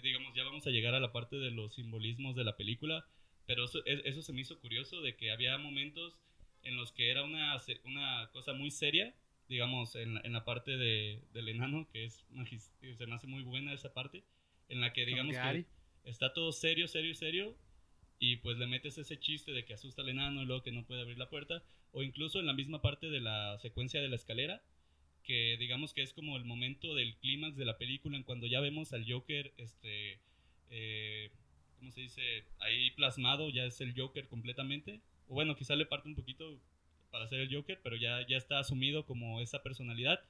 digamos, 0.02 0.34
ya 0.34 0.44
vamos 0.44 0.66
a 0.66 0.70
llegar 0.70 0.94
a 0.94 1.00
la 1.00 1.12
parte 1.12 1.36
de 1.36 1.50
los 1.50 1.74
simbolismos 1.74 2.34
de 2.34 2.44
la 2.44 2.56
película, 2.56 3.04
pero 3.46 3.64
eso, 3.64 3.84
eso 3.84 4.22
se 4.22 4.32
me 4.32 4.40
hizo 4.40 4.58
curioso 4.60 5.00
de 5.00 5.16
que 5.16 5.30
había 5.30 5.58
momentos 5.58 6.18
en 6.62 6.76
los 6.76 6.92
que 6.92 7.10
era 7.10 7.24
una, 7.24 7.56
una 7.84 8.30
cosa 8.32 8.52
muy 8.52 8.70
seria, 8.70 9.14
digamos, 9.48 9.96
en, 9.96 10.18
en 10.24 10.32
la 10.32 10.44
parte 10.44 10.76
de, 10.76 11.22
del 11.32 11.48
enano, 11.48 11.88
que 11.90 12.04
es 12.04 12.24
se 12.96 13.06
me 13.06 13.14
hace 13.14 13.26
muy 13.26 13.42
buena 13.42 13.72
esa 13.72 13.92
parte, 13.92 14.22
en 14.68 14.80
la 14.80 14.92
que 14.92 15.06
digamos 15.06 15.36
que 15.36 15.66
está 16.04 16.32
todo 16.32 16.52
serio, 16.52 16.88
serio, 16.88 17.14
serio, 17.14 17.56
y 18.18 18.36
pues 18.36 18.58
le 18.58 18.66
metes 18.66 18.98
ese 18.98 19.18
chiste 19.18 19.52
de 19.52 19.64
que 19.64 19.74
asusta 19.74 20.02
al 20.02 20.08
enano 20.08 20.42
y 20.42 20.46
luego 20.46 20.62
que 20.62 20.72
no 20.72 20.84
puede 20.84 21.02
abrir 21.02 21.18
la 21.18 21.30
puerta, 21.30 21.62
o 21.92 22.02
incluso 22.02 22.40
en 22.40 22.46
la 22.46 22.52
misma 22.52 22.82
parte 22.82 23.10
de 23.10 23.20
la 23.20 23.58
secuencia 23.58 24.00
de 24.00 24.08
la 24.08 24.16
escalera, 24.16 24.62
que 25.22 25.56
digamos 25.58 25.92
que 25.92 26.02
es 26.02 26.12
como 26.12 26.36
el 26.36 26.44
momento 26.44 26.94
del 26.94 27.16
clímax 27.16 27.56
de 27.56 27.66
la 27.66 27.78
película 27.78 28.16
en 28.16 28.22
cuando 28.22 28.46
ya 28.46 28.60
vemos 28.60 28.92
al 28.92 29.10
Joker, 29.10 29.52
este, 29.58 30.18
eh, 30.70 31.30
¿cómo 31.78 31.92
se 31.92 32.00
dice? 32.00 32.44
Ahí 32.60 32.90
plasmado, 32.92 33.50
ya 33.50 33.64
es 33.64 33.80
el 33.80 33.94
Joker 33.94 34.26
completamente. 34.28 35.00
O 35.28 35.34
bueno, 35.34 35.54
quizá 35.54 35.76
le 35.76 35.86
parte 35.86 36.08
un 36.08 36.14
poquito 36.14 36.58
para 37.10 37.28
ser 37.28 37.40
el 37.40 37.54
Joker, 37.54 37.78
pero 37.82 37.96
ya, 37.96 38.26
ya 38.26 38.36
está 38.36 38.58
asumido 38.58 39.04
como 39.04 39.40
esa 39.40 39.62
personalidad 39.62 40.20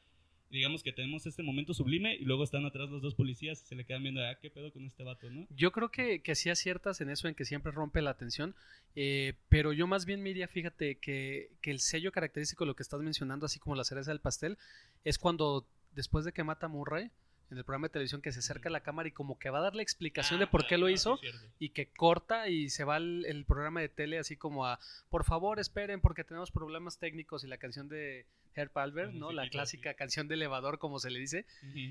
digamos 0.50 0.82
que 0.82 0.92
tenemos 0.92 1.26
este 1.26 1.42
momento 1.42 1.74
sublime 1.74 2.14
y 2.14 2.24
luego 2.24 2.44
están 2.44 2.64
atrás 2.64 2.88
los 2.88 3.02
dos 3.02 3.14
policías 3.14 3.62
y 3.62 3.66
se 3.66 3.74
le 3.74 3.84
quedan 3.84 4.02
viendo, 4.02 4.24
ah, 4.24 4.36
qué 4.40 4.50
pedo 4.50 4.72
con 4.72 4.86
este 4.86 5.04
vato, 5.04 5.28
¿no? 5.30 5.46
Yo 5.50 5.72
creo 5.72 5.90
que, 5.90 6.20
que 6.20 6.34
sí 6.34 6.50
aciertas 6.50 7.00
en 7.00 7.10
eso, 7.10 7.28
en 7.28 7.34
que 7.34 7.44
siempre 7.44 7.72
rompe 7.72 8.02
la 8.02 8.10
atención, 8.10 8.54
eh, 8.96 9.34
pero 9.48 9.72
yo 9.72 9.86
más 9.86 10.06
bien 10.06 10.22
me 10.22 10.32
fíjate, 10.46 10.98
que, 10.98 11.50
que 11.60 11.70
el 11.70 11.80
sello 11.80 12.12
característico 12.12 12.64
de 12.64 12.68
lo 12.68 12.76
que 12.76 12.82
estás 12.82 13.00
mencionando, 13.00 13.46
así 13.46 13.58
como 13.58 13.74
la 13.76 13.84
cereza 13.84 14.10
del 14.10 14.20
pastel, 14.20 14.58
es 15.04 15.18
cuando 15.18 15.66
después 15.94 16.24
de 16.24 16.32
que 16.32 16.44
mata 16.44 16.66
a 16.66 16.68
Murray, 16.68 17.10
en 17.50 17.58
el 17.58 17.64
programa 17.64 17.86
de 17.86 17.92
televisión 17.92 18.20
que 18.20 18.32
se 18.32 18.40
acerca 18.40 18.68
a 18.68 18.72
la 18.72 18.82
cámara 18.82 19.08
y 19.08 19.12
como 19.12 19.38
que 19.38 19.50
va 19.50 19.58
a 19.58 19.62
dar 19.62 19.74
la 19.74 19.82
explicación 19.82 20.38
de 20.38 20.44
ah, 20.46 20.50
por 20.50 20.66
qué 20.66 20.76
lo 20.76 20.88
hizo 20.88 21.18
y 21.58 21.70
que 21.70 21.88
corta 21.88 22.48
y 22.48 22.68
se 22.68 22.84
va 22.84 22.98
el, 22.98 23.44
programa 23.46 23.80
de 23.80 23.88
tele 23.88 24.18
así 24.18 24.36
como 24.36 24.66
a 24.66 24.78
por 25.08 25.24
favor 25.24 25.58
esperen 25.58 26.00
porque 26.00 26.24
tenemos 26.24 26.50
problemas 26.50 26.98
técnicos 26.98 27.44
y 27.44 27.46
la 27.46 27.56
canción 27.56 27.88
de 27.88 28.26
Herb 28.54 28.76
Albert, 28.76 29.12
¿no? 29.12 29.32
La 29.32 29.48
clásica 29.48 29.94
canción 29.94 30.28
de 30.28 30.34
elevador 30.34 30.78
como 30.78 30.98
se 30.98 31.10
le 31.10 31.20
dice, 31.20 31.46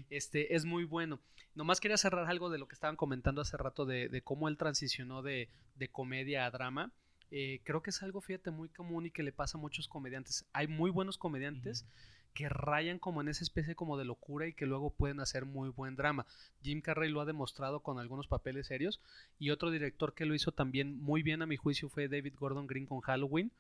este 0.10 0.56
es 0.56 0.66
muy 0.66 0.84
bueno. 0.84 1.20
Nomás 1.56 1.80
quería 1.80 1.98
cerrar 1.98 2.30
algo 2.30 2.50
de 2.50 2.60
lo 2.60 2.68
que 2.68 2.76
estaban 2.76 2.96
comentando 2.96 3.42
hace 3.42 3.58
rato 3.58 3.86
de, 3.86 4.22
cómo 4.24 4.48
él 4.48 4.58
transicionó 4.58 5.22
de, 5.22 5.50
comedia 5.92 6.46
a 6.46 6.52
drama. 6.52 6.92
Eh, 7.32 7.60
creo 7.64 7.82
que 7.82 7.90
es 7.90 8.04
algo, 8.04 8.22
fíjate, 8.22 8.52
muy 8.52 8.70
común 8.70 9.06
y 9.06 9.12
que 9.12 9.24
le 9.24 9.32
pasa 9.32 9.58
a 9.58 9.62
muchos 9.62 9.88
comediantes. 9.88 10.46
Hay 10.54 10.68
muy 10.68 10.92
buenos 10.92 11.18
comediantes 11.18 11.86
que 12.38 12.50
rayan 12.50 13.00
como 13.00 13.22
en 13.22 13.29
esa 13.29 13.44
especie 13.44 13.74
como 13.74 13.98
de 13.98 14.06
locura 14.06 14.46
y 14.46 14.53
que 14.53 14.67
luego 14.67 14.91
pueden 14.91 15.20
hacer 15.20 15.46
muy 15.46 15.70
buen 15.70 15.96
drama. 15.96 16.27
Jim 16.62 16.82
Carrey 16.82 17.10
lo 17.10 17.20
ha 17.20 17.25
demostrado 17.25 17.79
con 17.79 17.98
algunos 17.98 18.27
papeles 18.27 18.67
serios 18.67 19.01
y 19.39 19.50
otro 19.50 19.72
director 19.72 20.13
que 20.13 20.25
lo 20.25 20.36
hizo 20.36 20.51
también 20.51 21.01
muy 21.01 21.24
bien 21.24 21.41
a 21.41 21.48
mi 21.48 21.58
juicio 21.58 21.89
fue 21.89 22.08
David 22.08 22.36
Gordon 22.38 22.67
Green 22.67 22.86
con 22.86 23.01
Halloween, 23.01 23.51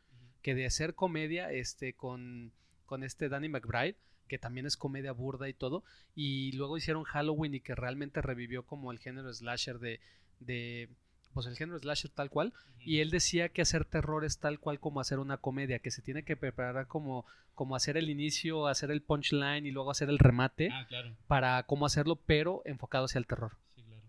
que 0.43 0.53
de 0.53 0.67
hacer 0.67 0.93
comedia 0.93 1.51
este 1.51 1.93
con 1.93 2.51
con 2.85 3.03
este 3.03 3.29
Danny 3.29 3.49
McBride 3.49 3.95
que 4.27 4.37
también 4.37 4.67
es 4.67 4.77
comedia 4.77 5.11
burda 5.11 5.49
y 5.49 5.53
todo, 5.53 5.83
y 6.13 6.51
luego 6.51 6.77
hicieron 6.77 7.03
Halloween 7.03 7.55
y 7.55 7.61
que 7.61 7.73
realmente 7.73 8.21
revivió 8.21 8.61
como 8.63 8.91
el 8.91 8.99
género 8.99 9.33
slasher 9.33 9.79
de, 9.79 10.01
de 10.39 10.89
pues 11.37 11.45
el 11.45 11.55
género 11.55 11.77
slasher 11.77 12.09
tal 12.09 12.31
cual, 12.31 12.51
y 12.79 12.99
él 12.99 13.11
decía 13.11 13.49
que 13.49 13.61
hacer 13.61 13.85
terror 13.85 14.25
es 14.25 14.39
tal 14.39 14.59
cual 14.59 14.79
como 14.79 14.99
hacer 14.99 15.19
una 15.19 15.37
comedia, 15.37 15.77
que 15.77 15.91
se 15.91 16.01
tiene 16.01 16.23
que 16.23 16.35
preparar 16.35 16.87
como, 16.87 17.25
como 17.53 17.75
hacer 17.75 17.95
el 17.95 18.09
inicio, 18.09 18.65
hacer 18.65 18.89
el 18.89 19.03
punchline 19.03 19.67
y 19.67 19.71
luego 19.71 19.91
hacer 19.91 20.09
el 20.09 20.17
remate 20.17 20.69
ah, 20.71 20.87
para 21.27 21.61
cómo 21.63 21.85
hacerlo, 21.85 22.15
pero 22.15 22.63
enfocado 22.65 23.05
hacia 23.05 23.19
el 23.19 23.27
terror. 23.27 23.51
Sí, 23.75 23.83
claro. 23.83 24.01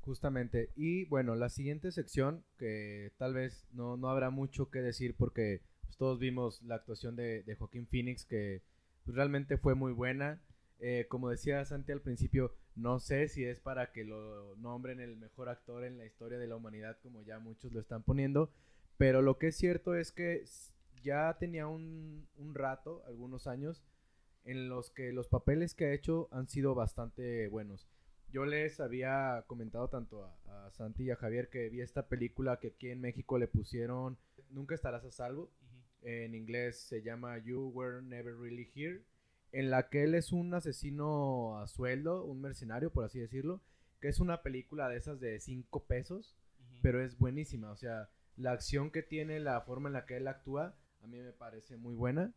Justamente. 0.00 0.70
Y 0.74 1.04
bueno, 1.04 1.36
la 1.36 1.48
siguiente 1.48 1.92
sección, 1.92 2.42
que 2.58 3.12
tal 3.18 3.34
vez 3.34 3.68
no, 3.72 3.96
no 3.96 4.08
habrá 4.08 4.30
mucho 4.30 4.68
que 4.68 4.80
decir 4.80 5.14
porque 5.16 5.62
pues, 5.82 5.96
todos 5.96 6.18
vimos 6.18 6.60
la 6.62 6.74
actuación 6.74 7.14
de, 7.14 7.44
de 7.44 7.54
Joaquín 7.54 7.86
Phoenix, 7.86 8.24
que 8.24 8.62
pues, 9.04 9.16
realmente 9.16 9.58
fue 9.58 9.76
muy 9.76 9.92
buena. 9.92 10.40
Eh, 10.80 11.06
como 11.08 11.28
decía 11.28 11.64
Santi 11.64 11.92
al 11.92 12.00
principio, 12.00 12.54
no 12.76 13.00
sé 13.00 13.28
si 13.28 13.44
es 13.44 13.58
para 13.58 13.90
que 13.90 14.04
lo 14.04 14.54
nombren 14.56 15.00
el 15.00 15.16
mejor 15.16 15.48
actor 15.48 15.84
en 15.84 15.98
la 15.98 16.06
historia 16.06 16.38
de 16.38 16.46
la 16.46 16.56
humanidad, 16.56 16.98
como 17.02 17.22
ya 17.22 17.38
muchos 17.40 17.72
lo 17.72 17.80
están 17.80 18.04
poniendo, 18.04 18.52
pero 18.96 19.20
lo 19.20 19.38
que 19.38 19.48
es 19.48 19.56
cierto 19.56 19.94
es 19.94 20.12
que 20.12 20.44
ya 21.02 21.36
tenía 21.38 21.66
un, 21.66 22.28
rato, 22.54 23.02
algunos 23.06 23.46
años, 23.46 23.82
en 24.44 24.68
los 24.68 24.90
que 24.90 25.12
los 25.12 25.28
papeles 25.28 25.74
que 25.74 25.86
ha 25.86 25.92
hecho 25.92 26.28
han 26.30 26.48
sido 26.48 26.74
bastante 26.74 27.48
buenos. 27.48 27.88
Yo 28.30 28.44
les 28.44 28.78
había 28.78 29.44
comentado 29.46 29.88
tanto 29.88 30.24
a, 30.24 30.70
Santi 30.70 31.04
y 31.04 31.10
a 31.10 31.16
Javier 31.16 31.48
que 31.48 31.70
vi 31.70 31.80
esta 31.80 32.08
película 32.08 32.58
que 32.60 32.68
aquí 32.68 32.90
en 32.90 33.00
México 33.00 33.38
le 33.38 33.48
pusieron 33.48 34.18
Nunca 34.50 34.74
estarás 34.74 35.04
a 35.04 35.10
salvo. 35.10 35.50
En 36.02 36.34
inglés 36.34 36.78
se 36.78 37.02
llama 37.02 37.38
You 37.38 37.70
Were 37.74 38.02
Never 38.02 38.36
Really 38.36 38.70
Here 38.74 39.02
en 39.52 39.70
la 39.70 39.88
que 39.88 40.04
él 40.04 40.14
es 40.14 40.32
un 40.32 40.52
asesino 40.54 41.58
a 41.58 41.66
sueldo, 41.66 42.24
un 42.24 42.40
mercenario, 42.40 42.92
por 42.92 43.04
así 43.04 43.18
decirlo, 43.18 43.62
que 44.00 44.08
es 44.08 44.20
una 44.20 44.42
película 44.42 44.88
de 44.88 44.96
esas 44.96 45.20
de 45.20 45.40
5 45.40 45.84
pesos, 45.86 46.36
pero 46.82 47.02
es 47.02 47.18
buenísima, 47.18 47.70
o 47.70 47.76
sea, 47.76 48.10
la 48.36 48.52
acción 48.52 48.90
que 48.90 49.02
tiene, 49.02 49.40
la 49.40 49.60
forma 49.62 49.88
en 49.88 49.94
la 49.94 50.06
que 50.06 50.16
él 50.16 50.28
actúa, 50.28 50.76
a 51.02 51.06
mí 51.06 51.18
me 51.18 51.32
parece 51.32 51.76
muy 51.76 51.94
buena. 51.94 52.32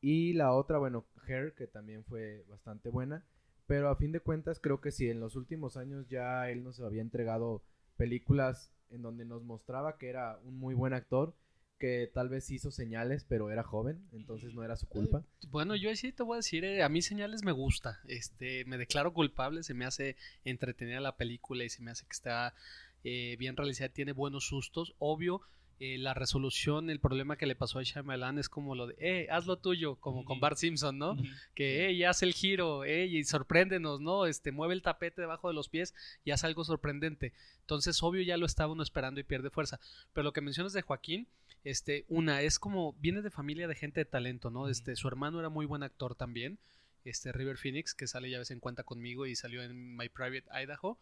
Y 0.00 0.32
la 0.32 0.52
otra, 0.52 0.78
bueno, 0.78 1.06
Hair, 1.28 1.54
que 1.54 1.66
también 1.66 2.04
fue 2.04 2.44
bastante 2.48 2.88
buena. 2.88 3.24
Pero 3.66 3.88
a 3.88 3.96
fin 3.96 4.12
de 4.12 4.20
cuentas, 4.20 4.58
creo 4.58 4.80
que 4.80 4.90
sí, 4.90 5.08
en 5.08 5.20
los 5.20 5.36
últimos 5.36 5.76
años 5.76 6.08
ya 6.08 6.50
él 6.50 6.64
nos 6.64 6.80
había 6.80 7.02
entregado 7.02 7.62
películas 7.96 8.72
en 8.90 9.02
donde 9.02 9.24
nos 9.24 9.44
mostraba 9.44 9.98
que 9.98 10.08
era 10.08 10.38
un 10.44 10.58
muy 10.58 10.74
buen 10.74 10.92
actor 10.92 11.34
que 11.82 12.08
tal 12.14 12.28
vez 12.28 12.48
hizo 12.52 12.70
señales, 12.70 13.26
pero 13.28 13.50
era 13.50 13.64
joven, 13.64 14.06
entonces 14.12 14.54
no 14.54 14.62
era 14.62 14.76
su 14.76 14.86
culpa. 14.86 15.24
Bueno, 15.48 15.74
yo 15.74 15.92
sí 15.96 16.12
te 16.12 16.22
voy 16.22 16.34
a 16.34 16.36
decir, 16.36 16.64
eh, 16.64 16.84
a 16.84 16.88
mí 16.88 17.02
señales 17.02 17.42
me 17.42 17.50
gusta, 17.50 17.98
este, 18.06 18.64
me 18.66 18.78
declaro 18.78 19.12
culpable, 19.12 19.64
se 19.64 19.74
me 19.74 19.84
hace 19.84 20.14
entretenida 20.44 21.00
la 21.00 21.16
película 21.16 21.64
y 21.64 21.70
se 21.70 21.82
me 21.82 21.90
hace 21.90 22.04
que 22.04 22.12
está 22.12 22.54
eh, 23.02 23.34
bien 23.36 23.56
realizada, 23.56 23.88
tiene 23.88 24.12
buenos 24.12 24.46
sustos, 24.46 24.94
obvio, 25.00 25.40
eh, 25.80 25.98
la 25.98 26.14
resolución, 26.14 26.90
el 26.90 27.00
problema 27.00 27.36
que 27.36 27.46
le 27.46 27.56
pasó 27.56 27.78
a 27.78 27.82
Shyamalan 27.82 28.38
es 28.38 28.48
como 28.48 28.74
lo 28.74 28.86
de, 28.86 28.94
eh, 28.98 29.28
haz 29.30 29.46
lo 29.46 29.58
tuyo, 29.58 29.96
como 29.96 30.24
con 30.24 30.38
Bart 30.38 30.56
Simpson, 30.56 30.98
¿no? 30.98 31.16
Que, 31.54 31.90
eh, 31.90 32.06
hace 32.06 32.24
el 32.24 32.34
giro, 32.34 32.84
eh, 32.84 33.06
y 33.06 33.24
sorpréndenos, 33.24 34.00
¿no? 34.00 34.26
Este, 34.26 34.52
mueve 34.52 34.74
el 34.74 34.82
tapete 34.82 35.20
debajo 35.20 35.48
de 35.48 35.54
los 35.54 35.68
pies 35.68 35.94
y 36.24 36.30
hace 36.30 36.46
algo 36.46 36.64
sorprendente. 36.64 37.32
Entonces, 37.60 38.02
obvio, 38.02 38.22
ya 38.22 38.36
lo 38.36 38.46
estaba 38.46 38.72
uno 38.72 38.82
esperando 38.82 39.20
y 39.20 39.24
pierde 39.24 39.50
fuerza. 39.50 39.80
Pero 40.12 40.24
lo 40.24 40.32
que 40.32 40.40
mencionas 40.40 40.72
de 40.72 40.82
Joaquín, 40.82 41.26
este, 41.64 42.04
una, 42.08 42.42
es 42.42 42.58
como, 42.58 42.94
viene 42.94 43.22
de 43.22 43.30
familia 43.30 43.68
de 43.68 43.74
gente 43.74 44.00
de 44.00 44.04
talento, 44.04 44.50
¿no? 44.50 44.68
Este, 44.68 44.96
su 44.96 45.08
hermano 45.08 45.40
era 45.40 45.48
muy 45.48 45.66
buen 45.66 45.82
actor 45.82 46.14
también, 46.14 46.58
este, 47.04 47.32
River 47.32 47.56
Phoenix, 47.56 47.94
que 47.94 48.06
sale 48.06 48.30
ya 48.30 48.38
vez 48.38 48.50
en 48.50 48.60
cuenta 48.60 48.84
conmigo 48.84 49.26
y 49.26 49.34
salió 49.34 49.62
en 49.62 49.96
My 49.96 50.08
Private 50.08 50.46
Idaho. 50.52 50.98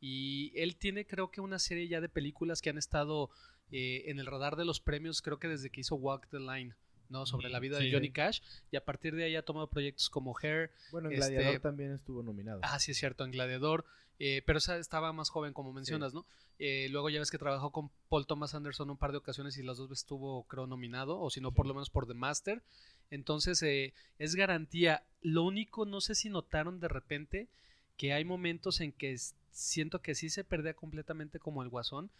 Y 0.00 0.52
él 0.56 0.76
tiene 0.76 1.06
creo 1.06 1.30
que 1.30 1.40
una 1.40 1.58
serie 1.58 1.88
ya 1.88 2.00
de 2.00 2.08
películas 2.08 2.60
que 2.60 2.70
han 2.70 2.78
estado 2.78 3.30
eh, 3.72 4.04
en 4.06 4.18
el 4.18 4.26
radar 4.26 4.56
de 4.56 4.64
los 4.64 4.80
premios, 4.80 5.22
creo 5.22 5.38
que 5.38 5.48
desde 5.48 5.70
que 5.70 5.80
hizo 5.80 5.96
Walk 5.96 6.28
the 6.30 6.40
Line. 6.40 6.74
¿no? 7.08 7.24
Sobre 7.24 7.48
la 7.50 7.60
vida 7.60 7.78
de 7.78 7.92
Johnny 7.92 8.10
Cash. 8.10 8.40
Y 8.72 8.76
a 8.76 8.84
partir 8.84 9.14
de 9.14 9.24
ahí 9.24 9.36
ha 9.36 9.44
tomado 9.44 9.68
proyectos 9.68 10.10
como 10.10 10.34
Hair. 10.42 10.72
Bueno, 10.90 11.08
en 11.08 11.16
Gladiador 11.16 11.46
este, 11.46 11.60
también 11.60 11.92
estuvo 11.92 12.22
nominado. 12.22 12.60
Ah, 12.64 12.80
sí, 12.80 12.90
es 12.90 12.98
cierto, 12.98 13.24
en 13.24 13.30
Gladiador. 13.30 13.84
Eh, 14.18 14.42
pero 14.46 14.58
estaba 14.58 15.12
más 15.12 15.28
joven, 15.28 15.52
como 15.52 15.72
mencionas, 15.72 16.14
¿no? 16.14 16.26
Eh, 16.58 16.88
luego 16.90 17.10
ya 17.10 17.18
ves 17.18 17.30
que 17.30 17.38
trabajó 17.38 17.70
con 17.70 17.90
Paul 18.08 18.26
Thomas 18.26 18.54
Anderson 18.54 18.88
un 18.88 18.96
par 18.96 19.12
de 19.12 19.18
ocasiones 19.18 19.58
y 19.58 19.62
las 19.62 19.76
dos 19.76 19.90
veces 19.90 20.04
estuvo, 20.04 20.44
creo, 20.44 20.66
nominado, 20.66 21.20
o 21.20 21.28
si 21.28 21.40
no, 21.40 21.52
por 21.52 21.66
lo 21.66 21.74
menos 21.74 21.90
por 21.90 22.06
The 22.06 22.14
Master. 22.14 22.62
Entonces, 23.10 23.62
eh, 23.62 23.92
es 24.18 24.34
garantía. 24.34 25.04
Lo 25.20 25.42
único, 25.42 25.84
no 25.84 26.00
sé 26.00 26.14
si 26.14 26.30
notaron 26.30 26.80
de 26.80 26.88
repente 26.88 27.48
que 27.96 28.12
hay 28.12 28.24
momentos 28.24 28.80
en 28.80 28.92
que 28.92 29.16
siento 29.50 30.00
que 30.00 30.14
sí 30.14 30.30
se 30.30 30.44
perdía 30.44 30.74
completamente 30.74 31.38
como 31.38 31.62
el 31.62 31.68
guasón, 31.68 32.10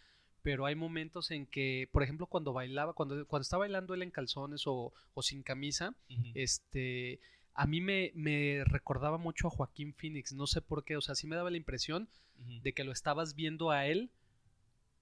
pero 0.47 0.65
hay 0.65 0.77
momentos 0.77 1.33
en 1.33 1.45
que, 1.45 1.89
por 1.91 2.05
ejemplo, 2.05 2.29
cuando 2.29 2.53
bailaba, 2.53 2.93
cuando, 2.93 3.27
cuando 3.27 3.43
está 3.43 3.57
bailando 3.57 3.95
él 3.95 4.03
en 4.03 4.13
calzones 4.13 4.63
o, 4.67 4.93
sin 5.21 5.43
camisa, 5.43 5.93
este 6.35 7.19
a 7.53 7.67
mí 7.67 7.81
me, 7.81 8.13
me, 8.15 8.63
recordaba 8.65 9.19
mucho 9.19 9.49
a 9.49 9.51
Joaquín 9.51 9.93
Phoenix, 9.93 10.33
no 10.35 10.47
sé 10.47 10.61
por 10.61 10.85
qué, 10.85 10.97
o 10.97 11.01
sea, 11.01 11.17
sí 11.17 11.27
me 11.27 11.35
daba 11.35 11.51
la 11.51 11.57
impresión 11.57 12.09
de 12.63 12.73
que 12.73 12.85
lo 12.85 12.93
estabas 12.93 13.35
viendo 13.35 13.73
a 13.73 13.87
él, 13.87 14.09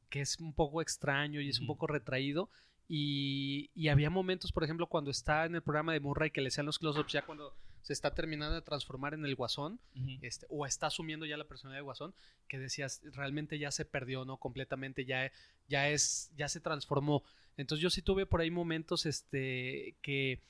que 0.09 0.23
es 0.23 0.41
un 0.41 0.55
poco 0.55 0.81
extraño 0.81 1.43
y 1.43 1.51
es 1.51 1.61
un 1.61 1.67
poco 1.67 1.87
retraído, 1.89 2.49
y, 2.89 3.69
y, 3.75 3.89
había 3.89 4.09
momentos, 4.09 4.51
por 4.51 4.65
ejemplo, 4.65 4.87
cuando 4.87 5.11
está 5.11 5.45
en 5.45 5.57
el 5.57 5.63
programa 5.63 5.93
de 5.93 6.01
Murray 6.01 6.31
que 6.31 6.41
le 6.41 6.51
sean 6.51 6.65
los 6.65 6.79
close-ups, 6.79 7.13
ya 7.13 7.27
cuando 7.27 7.55
se 7.85 7.93
está 7.93 8.15
terminando 8.15 8.55
de 8.55 8.63
transformar 8.63 9.13
en 9.13 9.27
el 9.27 9.35
guasón, 9.35 9.79
este, 10.23 10.47
o 10.49 10.65
está 10.65 10.87
asumiendo 10.87 11.27
ya 11.27 11.37
la 11.37 11.45
personalidad 11.45 11.81
de 11.81 11.85
guasón, 11.85 12.15
que 12.49 12.59
decías, 12.59 13.03
realmente 13.13 13.59
ya 13.59 13.71
se 13.71 13.85
perdió, 13.85 14.25
¿no? 14.25 14.39
Completamente, 14.39 15.05
ya, 15.05 15.31
ya 15.69 15.91
es, 15.91 16.33
ya 16.35 16.49
se 16.49 16.61
transformó. 16.61 17.23
Entonces 17.59 17.83
yo 17.83 17.91
sí 17.91 18.01
tuve 18.01 18.25
por 18.25 18.41
ahí 18.41 18.51
momentos, 18.51 19.05
este, 19.05 19.97
que 20.01 20.41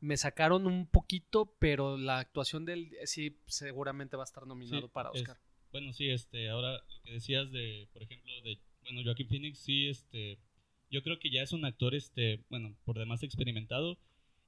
me 0.00 0.18
sacaron 0.18 0.66
un 0.66 0.86
poquito, 0.86 1.56
pero 1.58 1.96
la 1.96 2.18
actuación 2.18 2.66
de 2.66 2.74
él 2.74 2.96
sí 3.06 3.38
seguramente 3.46 4.18
va 4.18 4.24
a 4.24 4.28
estar 4.28 4.46
nominado 4.46 4.88
para 4.88 5.12
Oscar. 5.12 5.38
bueno, 5.70 5.94
sí, 5.94 6.10
este, 6.10 6.50
ahora 6.50 6.72
lo 6.72 7.02
que 7.04 7.12
decías 7.12 7.50
de, 7.52 7.88
por 7.94 8.02
ejemplo, 8.02 8.30
de, 8.42 8.58
bueno, 8.82 9.00
Joaquín 9.02 9.28
Phoenix, 9.28 9.60
sí, 9.60 9.88
este, 9.88 10.38
yo 10.90 11.02
creo 11.02 11.18
que 11.18 11.30
ya 11.30 11.40
es 11.40 11.54
un 11.54 11.64
actor, 11.64 11.94
este, 11.94 12.44
bueno, 12.50 12.76
por 12.84 12.98
demás 12.98 13.22
experimentado 13.22 13.96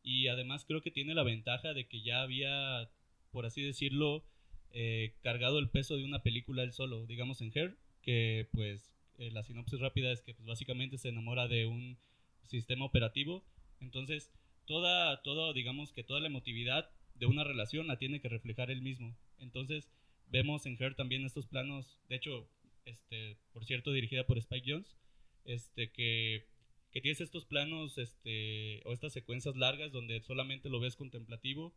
y 0.04 0.28
además 0.28 0.64
creo 0.66 0.82
que 0.82 0.90
tiene 0.90 1.14
la 1.14 1.24
ventaja 1.24 1.72
de 1.72 1.88
que 1.88 2.02
ya 2.02 2.22
había, 2.22 2.90
por 3.32 3.46
así 3.46 3.62
decirlo, 3.62 4.22
eh, 4.70 5.14
cargado 5.22 5.58
el 5.58 5.70
peso 5.70 5.96
de 5.96 6.04
una 6.04 6.22
película 6.22 6.62
él 6.62 6.72
solo, 6.72 7.06
digamos 7.06 7.40
en 7.40 7.50
Her, 7.54 7.76
que 8.02 8.48
pues 8.52 8.92
eh, 9.18 9.30
la 9.32 9.42
sinopsis 9.42 9.80
rápida 9.80 10.12
es 10.12 10.20
que 10.20 10.34
pues, 10.34 10.46
básicamente 10.46 10.98
se 10.98 11.08
enamora 11.08 11.48
de 11.48 11.66
un 11.66 11.96
sistema 12.42 12.84
operativo, 12.84 13.42
entonces 13.80 14.30
toda, 14.66 15.22
todo, 15.22 15.52
digamos 15.54 15.92
que 15.92 16.04
toda 16.04 16.20
la 16.20 16.26
emotividad 16.26 16.90
de 17.14 17.26
una 17.26 17.44
relación 17.44 17.86
la 17.86 17.98
tiene 17.98 18.20
que 18.20 18.28
reflejar 18.28 18.70
él 18.70 18.82
mismo. 18.82 19.16
Entonces, 19.38 19.90
vemos 20.26 20.66
en 20.66 20.76
Her 20.80 20.94
también 20.94 21.24
estos 21.24 21.46
planos, 21.46 21.98
de 22.08 22.16
hecho, 22.16 22.48
este, 22.84 23.38
por 23.52 23.64
cierto, 23.64 23.92
dirigida 23.92 24.26
por 24.26 24.38
Spike 24.38 24.70
Jones, 24.70 24.96
este, 25.44 25.90
que, 25.90 26.46
que 26.94 27.00
tienes 27.00 27.20
estos 27.20 27.44
planos, 27.44 27.98
este, 27.98 28.80
o 28.84 28.92
estas 28.92 29.12
secuencias 29.12 29.56
largas 29.56 29.90
donde 29.90 30.20
solamente 30.20 30.70
lo 30.70 30.78
ves 30.78 30.94
contemplativo 30.94 31.74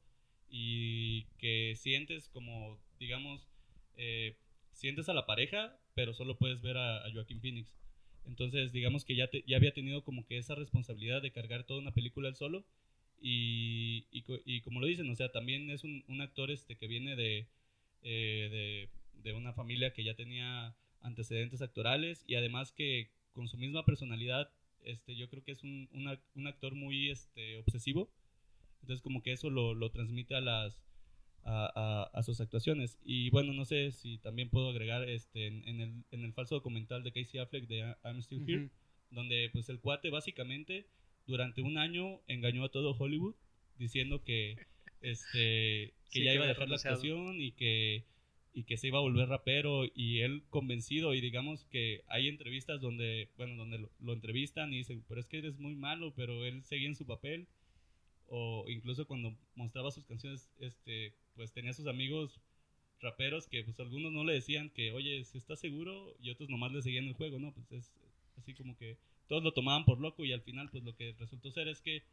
y 0.47 1.23
que 1.39 1.73
sientes 1.75 2.29
como, 2.29 2.79
digamos, 2.99 3.49
eh, 3.95 4.37
sientes 4.73 5.09
a 5.09 5.15
la 5.15 5.25
pareja, 5.25 5.75
pero 5.95 6.13
solo 6.13 6.37
puedes 6.37 6.61
ver 6.61 6.77
a, 6.77 7.03
a 7.03 7.11
Joaquín 7.11 7.41
Phoenix. 7.41 7.73
Entonces, 8.27 8.71
digamos 8.71 9.05
que 9.05 9.15
ya, 9.15 9.27
ya 9.47 9.57
había 9.57 9.73
tenido 9.73 10.03
como 10.03 10.23
que 10.27 10.37
esa 10.37 10.53
responsabilidad 10.53 11.23
de 11.23 11.31
cargar 11.31 11.63
toda 11.63 11.79
una 11.79 11.95
película 11.95 12.29
él 12.29 12.35
solo. 12.35 12.63
Y, 13.19 14.05
y, 14.11 14.61
como 14.61 14.79
lo 14.79 14.85
dicen, 14.85 15.09
o 15.09 15.15
sea, 15.15 15.31
también 15.31 15.71
es 15.71 15.83
un, 15.83 16.03
un 16.07 16.21
actor 16.21 16.51
este, 16.51 16.75
que 16.75 16.85
viene 16.85 17.15
de, 17.15 17.47
eh, 18.03 18.49
de, 18.51 18.89
de, 19.23 19.33
una 19.33 19.53
familia 19.53 19.93
que 19.93 20.03
ya 20.03 20.13
tenía 20.13 20.75
antecedentes 21.01 21.63
actorales 21.63 22.23
y 22.27 22.35
además 22.35 22.71
que 22.71 23.09
con 23.33 23.47
su 23.47 23.57
misma 23.57 23.85
personalidad, 23.85 24.51
este, 24.87 25.15
yo 25.15 25.29
creo 25.29 25.43
que 25.43 25.51
es 25.51 25.63
un, 25.63 25.89
un 26.35 26.47
actor 26.47 26.75
muy 26.75 27.09
este, 27.09 27.57
obsesivo. 27.57 28.09
Entonces, 28.81 29.01
como 29.01 29.21
que 29.21 29.33
eso 29.33 29.49
lo, 29.49 29.73
lo 29.73 29.91
transmite 29.91 30.35
a 30.35 30.41
las, 30.41 30.79
a, 31.43 32.21
sus 32.23 32.41
actuaciones. 32.41 32.97
Y 33.03 33.29
bueno, 33.29 33.53
no 33.53 33.65
sé 33.65 33.91
si 33.91 34.17
también 34.17 34.49
puedo 34.49 34.69
agregar 34.69 35.07
este, 35.09 35.47
en, 35.47 35.81
el, 35.81 36.03
en 36.11 36.23
el 36.23 36.33
falso 36.33 36.55
documental 36.55 37.03
de 37.03 37.11
Casey 37.11 37.39
Affleck 37.39 37.67
de 37.67 37.95
I'm 38.03 38.21
Still 38.21 38.43
Here, 38.47 38.69
donde 39.11 39.49
pues 39.51 39.69
el 39.69 39.79
cuate 39.79 40.09
básicamente 40.09 40.87
durante 41.25 41.61
un 41.61 41.77
año 41.77 42.21
engañó 42.27 42.63
a 42.63 42.69
todo 42.69 42.95
Hollywood 42.97 43.35
diciendo 43.77 44.23
que, 44.23 44.57
este, 45.01 45.93
que 46.11 46.23
ya 46.23 46.33
iba 46.33 46.45
a 46.45 46.47
dejar 46.47 46.69
la 46.69 46.75
actuación 46.75 47.39
y 47.41 47.51
que, 47.51 48.05
y 48.53 48.63
que 48.63 48.77
se 48.77 48.87
iba 48.87 48.97
a 48.97 49.01
volver 49.01 49.29
rapero 49.29 49.85
y 49.85 50.21
él 50.21 50.43
convencido 50.49 51.13
y 51.13 51.21
digamos 51.21 51.65
que 51.65 52.03
hay 52.07 52.27
entrevistas 52.27 52.81
donde, 52.81 53.29
bueno, 53.37 53.55
donde 53.55 53.77
lo, 53.77 53.91
lo 53.99 54.13
entrevistan 54.13 54.73
y 54.73 54.77
dicen, 54.77 55.03
pero 55.07 55.19
es 55.19 55.27
que 55.27 55.37
eres 55.37 55.59
muy 55.59 55.75
malo, 55.75 56.13
pero 56.15 56.43
él 56.45 56.63
seguía 56.63 56.87
en 56.87 56.95
su 56.95 57.05
papel 57.05 57.47
o 58.27 58.65
incluso 58.67 59.07
cuando 59.07 59.35
mostraba 59.55 59.91
sus 59.91 60.05
canciones, 60.05 60.49
este, 60.59 61.13
pues 61.35 61.51
tenía 61.51 61.73
sus 61.73 61.87
amigos 61.87 62.41
raperos 62.99 63.47
que 63.47 63.63
pues 63.63 63.79
algunos 63.79 64.11
no 64.11 64.23
le 64.23 64.33
decían 64.33 64.69
que, 64.69 64.91
oye, 64.91 65.23
si 65.23 65.37
estás 65.37 65.59
seguro, 65.59 66.15
y 66.19 66.31
otros 66.31 66.49
nomás 66.49 66.71
le 66.71 66.81
seguían 66.81 67.05
el 67.05 67.13
juego, 67.13 67.39
¿no? 67.39 67.53
Pues 67.53 67.71
es 67.71 67.93
así 68.37 68.53
como 68.53 68.77
que 68.77 68.97
todos 69.27 69.43
lo 69.43 69.53
tomaban 69.53 69.85
por 69.85 69.99
loco 69.99 70.25
y 70.25 70.33
al 70.33 70.41
final 70.41 70.69
pues 70.69 70.83
lo 70.83 70.95
que 70.95 71.13
resultó 71.19 71.51
ser 71.51 71.67
es 71.67 71.81
que 71.81 72.03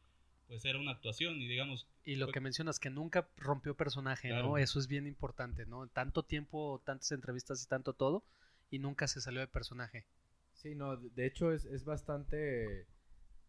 pues 0.47 0.65
era 0.65 0.79
una 0.79 0.93
actuación 0.93 1.41
y 1.41 1.49
digamos... 1.49 1.87
Y 2.05 2.17
lo 2.17 2.29
que 2.29 2.41
mencionas, 2.41 2.79
que 2.79 2.91
nunca 2.91 3.29
rompió 3.37 3.75
personaje, 3.75 4.31
¿no? 4.31 4.59
Eso 4.59 4.79
es 4.79 4.89
bien 4.89 5.07
importante, 5.07 5.65
¿no? 5.65 5.87
Tanto 5.89 6.23
tiempo, 6.23 6.83
tantas 6.85 7.13
entrevistas 7.13 7.63
y 7.63 7.67
tanto 7.67 7.95
todo, 7.95 8.25
y 8.71 8.79
nunca 8.79 9.09
se 9.09 9.21
salió 9.21 9.41
de 9.41 9.47
personaje. 9.47 10.05
Sí, 10.53 10.75
no, 10.75 10.97
de 10.97 11.27
hecho 11.27 11.53
es, 11.53 11.65
es 11.65 11.85
bastante 11.85 12.87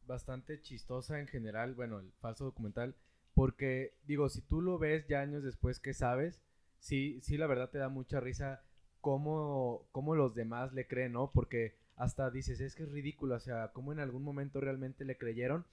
bastante 0.07 0.61
chistosa 0.61 1.19
en 1.19 1.27
general, 1.27 1.73
bueno, 1.73 1.99
el 1.99 2.11
falso 2.19 2.45
documental, 2.45 2.95
porque 3.33 3.93
digo, 4.05 4.29
si 4.29 4.41
tú 4.41 4.61
lo 4.61 4.77
ves 4.77 5.07
ya 5.07 5.21
años 5.21 5.43
después 5.43 5.79
que 5.79 5.93
sabes, 5.93 6.41
sí, 6.79 7.19
sí, 7.21 7.37
la 7.37 7.47
verdad 7.47 7.69
te 7.69 7.79
da 7.79 7.89
mucha 7.89 8.19
risa 8.19 8.63
cómo, 9.01 9.87
cómo 9.91 10.15
los 10.15 10.35
demás 10.35 10.73
le 10.73 10.87
creen, 10.87 11.13
¿no? 11.13 11.31
Porque 11.31 11.75
hasta 11.95 12.29
dices, 12.29 12.59
es 12.59 12.75
que 12.75 12.83
es 12.83 12.91
ridículo, 12.91 13.35
o 13.35 13.39
sea, 13.39 13.71
cómo 13.73 13.91
en 13.91 13.99
algún 13.99 14.23
momento 14.23 14.59
realmente 14.59 15.05
le 15.05 15.17
creyeron, 15.17 15.65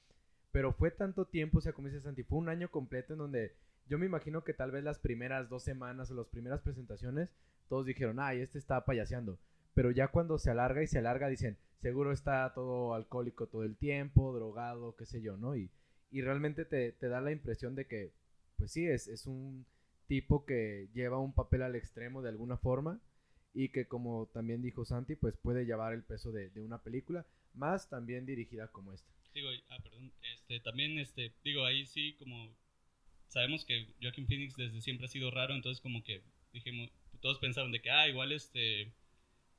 pero 0.52 0.72
fue 0.72 0.90
tanto 0.90 1.24
tiempo, 1.24 1.58
o 1.58 1.60
sea, 1.62 1.72
como 1.72 1.88
dices 1.88 2.04
Santi, 2.04 2.22
fue 2.22 2.38
un 2.38 2.48
año 2.48 2.70
completo 2.70 3.14
en 3.14 3.18
donde 3.18 3.56
yo 3.88 3.98
me 3.98 4.06
imagino 4.06 4.44
que 4.44 4.54
tal 4.54 4.70
vez 4.70 4.84
las 4.84 4.98
primeras 4.98 5.48
dos 5.48 5.64
semanas 5.64 6.10
o 6.10 6.14
las 6.14 6.28
primeras 6.28 6.60
presentaciones, 6.60 7.30
todos 7.68 7.86
dijeron, 7.86 8.20
ay, 8.20 8.40
este 8.40 8.58
está 8.58 8.84
payaseando. 8.84 9.38
Pero 9.74 9.90
ya 9.90 10.08
cuando 10.08 10.38
se 10.38 10.50
alarga 10.50 10.82
y 10.82 10.86
se 10.86 10.98
alarga, 10.98 11.28
dicen, 11.28 11.56
seguro 11.80 12.12
está 12.12 12.52
todo 12.54 12.94
alcohólico 12.94 13.46
todo 13.46 13.64
el 13.64 13.76
tiempo, 13.76 14.34
drogado, 14.34 14.94
qué 14.96 15.06
sé 15.06 15.22
yo, 15.22 15.36
¿no? 15.36 15.56
Y, 15.56 15.70
y 16.10 16.20
realmente 16.20 16.64
te, 16.64 16.92
te, 16.92 17.08
da 17.08 17.20
la 17.20 17.32
impresión 17.32 17.74
de 17.74 17.86
que, 17.86 18.12
pues 18.56 18.70
sí, 18.72 18.86
es, 18.86 19.08
es 19.08 19.26
un 19.26 19.64
tipo 20.06 20.44
que 20.44 20.88
lleva 20.92 21.18
un 21.18 21.32
papel 21.32 21.62
al 21.62 21.74
extremo 21.74 22.20
de 22.20 22.28
alguna 22.28 22.58
forma 22.58 23.00
y 23.54 23.70
que 23.70 23.86
como 23.86 24.26
también 24.32 24.60
dijo 24.60 24.84
Santi, 24.84 25.16
pues 25.16 25.36
puede 25.36 25.64
llevar 25.64 25.94
el 25.94 26.02
peso 26.02 26.32
de, 26.32 26.50
de 26.50 26.60
una 26.60 26.82
película, 26.82 27.24
más 27.54 27.88
también 27.88 28.26
dirigida 28.26 28.68
como 28.68 28.92
esta. 28.92 29.10
Digo, 29.34 29.48
ah, 29.68 29.78
perdón, 29.82 30.12
este, 30.34 30.60
también, 30.60 30.98
este, 30.98 31.32
digo, 31.44 31.64
ahí 31.64 31.86
sí, 31.86 32.14
como 32.18 32.54
sabemos 33.28 33.64
que 33.64 33.86
Joaquin 34.00 34.26
Phoenix 34.26 34.56
desde 34.56 34.80
siempre 34.80 35.06
ha 35.06 35.08
sido 35.08 35.30
raro, 35.30 35.54
entonces 35.54 35.80
como 35.80 36.04
que 36.04 36.22
dijimos, 36.52 36.90
todos 37.20 37.38
pensaron 37.38 37.72
de 37.72 37.80
que, 37.80 37.90
ah, 37.90 38.08
igual 38.08 38.32
este, 38.32 38.92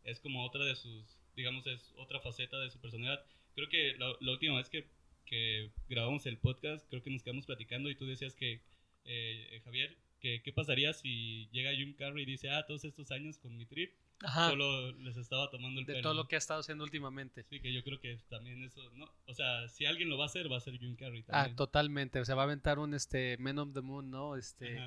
es 0.04 0.20
como 0.20 0.46
otra 0.46 0.64
de 0.64 0.76
sus 0.76 1.18
digamos, 1.36 1.66
es 1.68 1.94
otra 1.98 2.20
faceta 2.20 2.60
de 2.60 2.70
su 2.70 2.80
personalidad. 2.80 3.24
Creo 3.56 3.70
que 3.70 3.96
la, 3.98 4.32
última 4.32 4.58
vez 4.58 4.70
que, 4.70 4.88
que, 5.26 5.72
grabamos 5.90 6.26
el 6.26 6.38
podcast, 6.38 6.88
creo 6.90 7.04
que 7.04 7.10
nos 7.10 7.24
quedamos 7.24 7.46
platicando 7.46 7.90
y 7.90 7.96
tú 7.96 8.06
decías 8.06 8.36
que, 8.36 8.62
eh, 9.06 9.62
Javier, 9.64 9.98
que 10.20 10.42
qué 10.42 10.54
pasaría 10.54 10.94
si 10.94 11.50
llega 11.52 11.74
Jim 11.74 11.94
Carrey 11.94 12.24
y 12.24 12.26
dice, 12.26 12.50
ah, 12.50 12.66
todos 12.66 12.86
estos 12.86 13.12
años 13.12 13.38
con 13.40 13.56
mi 13.58 13.66
trip, 13.66 13.94
solo 14.32 14.92
les 14.94 15.18
estaba 15.18 15.50
tomando 15.50 15.82
el 15.82 15.86
De 15.86 16.02
todo 16.02 16.14
lo 16.14 16.28
que 16.28 16.36
ha 16.36 16.38
estado 16.38 16.62
haciendo 16.62 16.84
últimamente. 16.84 17.44
Sí, 17.50 17.60
que 17.60 17.74
yo 17.74 17.84
creo 17.84 18.00
que 18.00 18.20
también 18.30 18.64
eso, 18.64 18.82
¿no? 18.96 19.06
O 19.28 19.34
sea, 19.34 19.68
si 19.70 19.86
alguien 19.86 20.10
lo 20.10 20.18
va 20.18 20.26
a 20.26 20.28
hacer, 20.28 20.52
va 20.52 20.58
a 20.58 20.62
ser 20.62 20.78
Jim 20.78 20.96
Carrey 20.96 21.24
ah, 21.28 21.32
también. 21.32 21.54
Ah, 21.54 21.56
totalmente. 21.56 22.20
O 22.20 22.26
sea, 22.26 22.36
va 22.36 22.44
a 22.44 22.46
aventar 22.46 22.80
un 22.80 22.94
este 22.94 23.38
Men 23.38 23.60
of 23.60 23.74
the 23.74 23.82
Moon, 23.82 24.10
¿no? 24.10 24.36
Este, 24.36 24.80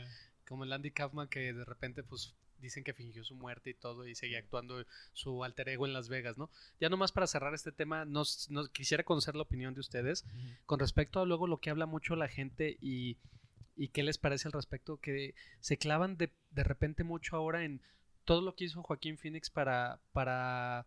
como 0.46 0.64
el 0.64 0.72
Andy 0.72 0.90
Kaufman 0.90 1.29
que 1.29 1.53
de 1.53 1.64
repente, 1.64 2.03
pues 2.03 2.35
dicen 2.59 2.85
que 2.85 2.94
fingió 2.94 3.25
su 3.25 3.35
muerte 3.35 3.70
y 3.70 3.75
todo 3.75 4.07
y 4.07 4.14
seguía 4.14 4.38
actuando 4.38 4.85
su 5.12 5.44
alter 5.44 5.68
ego 5.68 5.87
en 5.87 5.92
Las 5.92 6.09
Vegas, 6.09 6.38
¿no? 6.38 6.51
Ya 6.81 6.88
nomás 6.88 7.12
para 7.12 7.27
cerrar 7.27 7.55
este 7.55 7.72
tema, 7.72 8.05
nos, 8.05 8.49
quisiera 8.72 9.05
conocer 9.05 9.37
la 9.37 9.42
opinión 9.42 9.75
de 9.75 9.81
ustedes 9.81 10.25
con 10.64 10.79
respecto 10.79 11.20
a 11.20 11.27
luego 11.27 11.46
lo 11.46 11.59
que 11.59 11.70
habla 11.70 11.87
mucho 11.87 12.16
la 12.16 12.29
gente 12.29 12.77
y, 12.81 13.18
y 13.77 13.88
qué 13.88 14.03
les 14.03 14.18
parece 14.18 14.49
al 14.49 14.53
respecto, 14.53 14.99
que 14.99 15.35
se 15.61 15.77
clavan 15.77 16.16
de, 16.16 16.33
de 16.51 16.64
repente 16.64 17.05
mucho 17.05 17.37
ahora 17.37 17.64
en 17.64 17.83
todo 18.27 18.43
lo 18.43 18.55
que 18.55 18.65
hizo 18.65 18.83
Joaquín 18.83 19.17
Phoenix 19.17 19.49
para, 19.49 20.01
para 20.12 20.85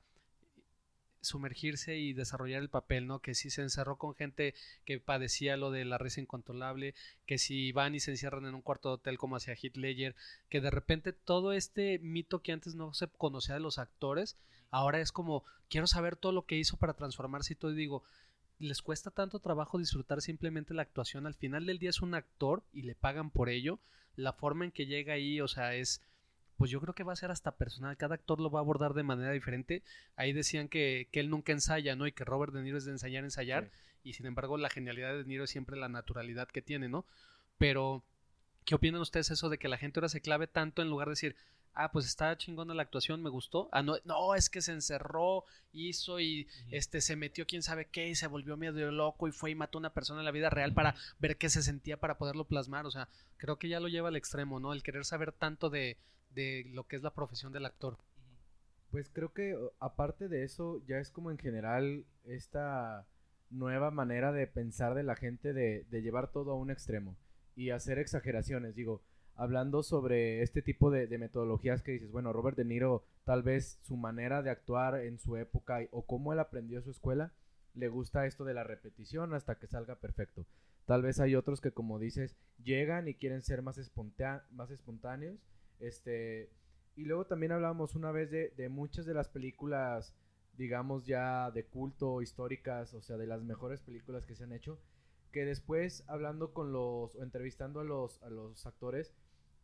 sumergirse 1.21 1.97
y 1.97 2.13
desarrollar 2.13 2.61
el 2.61 2.69
papel, 2.69 3.07
¿no? 3.07 3.19
Que 3.19 3.33
si 3.33 3.49
se 3.49 3.61
encerró 3.61 3.97
con 3.97 4.13
gente 4.13 4.53
que 4.85 4.99
padecía 4.99 5.57
lo 5.57 5.71
de 5.71 5.85
la 5.85 5.97
risa 5.97 6.21
incontrolable, 6.21 6.93
que 7.25 7.37
si 7.37 7.71
van 7.71 7.95
y 7.95 7.99
se 7.99 8.11
encierran 8.11 8.45
en 8.45 8.55
un 8.55 8.61
cuarto 8.61 8.89
de 8.89 8.95
hotel 8.95 9.17
como 9.17 9.37
hacía 9.37 9.55
Heath 9.55 9.77
Ledger, 9.77 10.15
que 10.49 10.61
de 10.61 10.69
repente 10.69 11.13
todo 11.13 11.53
este 11.53 11.97
mito 11.99 12.41
que 12.41 12.51
antes 12.51 12.75
no 12.75 12.93
se 12.93 13.07
conocía 13.07 13.55
de 13.55 13.61
los 13.61 13.79
actores, 13.79 14.37
ahora 14.69 14.99
es 14.99 15.11
como, 15.11 15.43
quiero 15.69 15.87
saber 15.87 16.15
todo 16.15 16.33
lo 16.33 16.45
que 16.45 16.57
hizo 16.57 16.77
para 16.77 16.93
transformarse 16.93 17.53
y 17.53 17.55
todo, 17.55 17.71
y 17.71 17.75
digo, 17.75 18.03
les 18.59 18.81
cuesta 18.81 19.11
tanto 19.11 19.39
trabajo 19.39 19.77
disfrutar 19.77 20.21
simplemente 20.21 20.73
la 20.73 20.81
actuación, 20.81 21.25
al 21.25 21.35
final 21.35 21.65
del 21.65 21.79
día 21.79 21.89
es 21.89 22.01
un 22.01 22.13
actor 22.13 22.63
y 22.73 22.81
le 22.81 22.95
pagan 22.95 23.31
por 23.31 23.49
ello, 23.49 23.79
la 24.17 24.33
forma 24.33 24.65
en 24.65 24.71
que 24.71 24.85
llega 24.85 25.13
ahí, 25.13 25.39
o 25.39 25.47
sea, 25.47 25.75
es 25.75 26.01
pues 26.59 26.69
yo 26.69 26.81
creo 26.81 26.93
que 26.93 27.05
va 27.05 27.13
a 27.13 27.15
ser 27.15 27.31
hasta 27.31 27.55
personal. 27.55 27.95
Cada 27.95 28.15
actor 28.15 28.41
lo 28.41 28.51
va 28.51 28.59
a 28.59 28.63
abordar 28.63 28.93
de 28.93 29.03
manera 29.03 29.31
diferente. 29.31 29.81
Ahí 30.17 30.33
decían 30.33 30.67
que, 30.67 31.07
que 31.13 31.21
él 31.21 31.29
nunca 31.29 31.53
ensaya, 31.53 31.95
¿no? 31.95 32.05
Y 32.05 32.11
que 32.11 32.25
Robert 32.25 32.51
De 32.51 32.61
Niro 32.61 32.77
es 32.77 32.83
de 32.83 32.91
ensayar, 32.91 33.23
ensayar. 33.23 33.71
Y 34.03 34.11
sin 34.11 34.25
embargo, 34.25 34.57
la 34.57 34.69
genialidad 34.69 35.11
de 35.11 35.19
De 35.19 35.23
Niro 35.23 35.45
es 35.45 35.49
siempre 35.49 35.77
la 35.77 35.87
naturalidad 35.87 36.49
que 36.49 36.61
tiene, 36.61 36.89
¿no? 36.89 37.05
Pero, 37.57 38.03
¿qué 38.65 38.75
opinan 38.75 38.99
ustedes 38.99 39.31
eso 39.31 39.47
de 39.47 39.57
que 39.57 39.69
la 39.69 39.77
gente 39.77 40.01
ahora 40.01 40.09
se 40.09 40.19
clave 40.19 40.47
tanto 40.47 40.81
en 40.81 40.89
lugar 40.89 41.07
de 41.07 41.13
decir, 41.13 41.37
ah, 41.75 41.93
pues 41.93 42.05
está 42.05 42.37
chingona 42.37 42.73
la 42.73 42.81
actuación, 42.81 43.23
me 43.23 43.29
gustó. 43.29 43.69
Ah, 43.71 43.81
no, 43.81 43.95
no, 44.03 44.35
es 44.35 44.49
que 44.49 44.61
se 44.61 44.73
encerró, 44.73 45.45
hizo 45.71 46.19
y 46.19 46.45
este 46.71 46.99
se 46.99 47.15
metió 47.15 47.47
quién 47.47 47.63
sabe 47.63 47.85
qué 47.85 48.09
y 48.09 48.15
se 48.15 48.27
volvió 48.27 48.57
medio 48.57 48.91
loco 48.91 49.29
y 49.29 49.31
fue 49.31 49.51
y 49.51 49.55
mató 49.55 49.77
a 49.77 49.79
una 49.79 49.93
persona 49.93 50.19
en 50.19 50.25
la 50.25 50.31
vida 50.31 50.49
real 50.49 50.73
para 50.73 50.95
ver 51.19 51.37
qué 51.37 51.49
se 51.49 51.63
sentía 51.63 51.97
para 51.97 52.17
poderlo 52.17 52.43
plasmar. 52.43 52.85
O 52.85 52.91
sea, 52.91 53.07
creo 53.37 53.57
que 53.57 53.69
ya 53.69 53.79
lo 53.79 53.87
lleva 53.87 54.09
al 54.09 54.17
extremo, 54.17 54.59
¿no? 54.59 54.73
El 54.73 54.83
querer 54.83 55.05
saber 55.05 55.31
tanto 55.31 55.69
de, 55.69 55.97
de 56.29 56.65
lo 56.73 56.87
que 56.87 56.95
es 56.95 57.03
la 57.03 57.13
profesión 57.13 57.51
del 57.53 57.65
actor. 57.65 57.97
Pues 58.91 59.09
creo 59.09 59.33
que 59.33 59.55
aparte 59.79 60.27
de 60.29 60.43
eso, 60.43 60.81
ya 60.87 60.97
es 60.97 61.11
como 61.11 61.31
en 61.31 61.37
general 61.37 62.05
esta 62.25 63.05
nueva 63.49 63.91
manera 63.91 64.31
de 64.31 64.47
pensar 64.47 64.95
de 64.95 65.03
la 65.03 65.15
gente 65.15 65.53
de, 65.53 65.85
llevar 65.91 66.31
todo 66.31 66.51
a 66.51 66.55
un 66.55 66.71
extremo 66.71 67.15
y 67.55 67.69
hacer 67.69 67.99
exageraciones. 67.99 68.75
Digo, 68.75 69.01
hablando 69.35 69.83
sobre 69.83 70.41
este 70.41 70.61
tipo 70.61 70.89
de, 70.91 71.17
metodologías 71.17 71.83
que 71.83 71.91
dices, 71.91 72.11
bueno, 72.11 72.33
Robert 72.33 72.57
De 72.57 72.65
Niro, 72.65 73.03
tal 73.25 73.43
vez 73.43 73.79
su 73.83 73.95
manera 73.95 74.41
de 74.41 74.49
actuar 74.49 75.01
en 75.01 75.19
su 75.19 75.37
época 75.37 75.79
o 75.91 76.05
cómo 76.05 76.33
él 76.33 76.39
aprendió 76.39 76.81
su 76.81 76.91
escuela, 76.91 77.31
le 77.75 77.89
gusta 77.89 78.25
esto 78.25 78.43
de 78.43 78.55
la 78.55 78.63
repetición 78.63 79.33
hasta 79.33 79.59
que 79.59 79.67
salga 79.67 79.95
perfecto. 79.95 80.47
Tal 80.85 81.03
vez 81.03 81.19
hay 81.19 81.35
otros 81.35 81.61
que, 81.61 81.71
como 81.71 81.99
dices, 81.99 82.35
llegan 82.63 83.07
y 83.07 83.13
quieren 83.13 83.43
ser 83.43 83.61
más, 83.61 83.79
más 84.49 84.71
espontáneos 84.71 85.39
este, 85.79 86.49
y 86.95 87.05
luego 87.05 87.25
también 87.25 87.51
hablábamos 87.51 87.95
una 87.95 88.11
vez 88.11 88.29
de, 88.31 88.53
de 88.57 88.69
muchas 88.69 89.05
de 89.05 89.13
las 89.13 89.29
películas, 89.29 90.15
digamos 90.57 91.05
ya 91.05 91.51
de 91.51 91.65
culto, 91.65 92.21
históricas, 92.21 92.93
o 92.93 93.01
sea, 93.01 93.17
de 93.17 93.27
las 93.27 93.41
mejores 93.41 93.81
películas 93.81 94.25
que 94.25 94.35
se 94.35 94.43
han 94.43 94.53
hecho, 94.53 94.79
que 95.31 95.45
después 95.45 96.03
hablando 96.07 96.53
con 96.53 96.71
los, 96.71 97.15
o 97.15 97.23
entrevistando 97.23 97.79
a 97.79 97.83
los, 97.83 98.21
a 98.23 98.29
los 98.29 98.65
actores, 98.65 99.13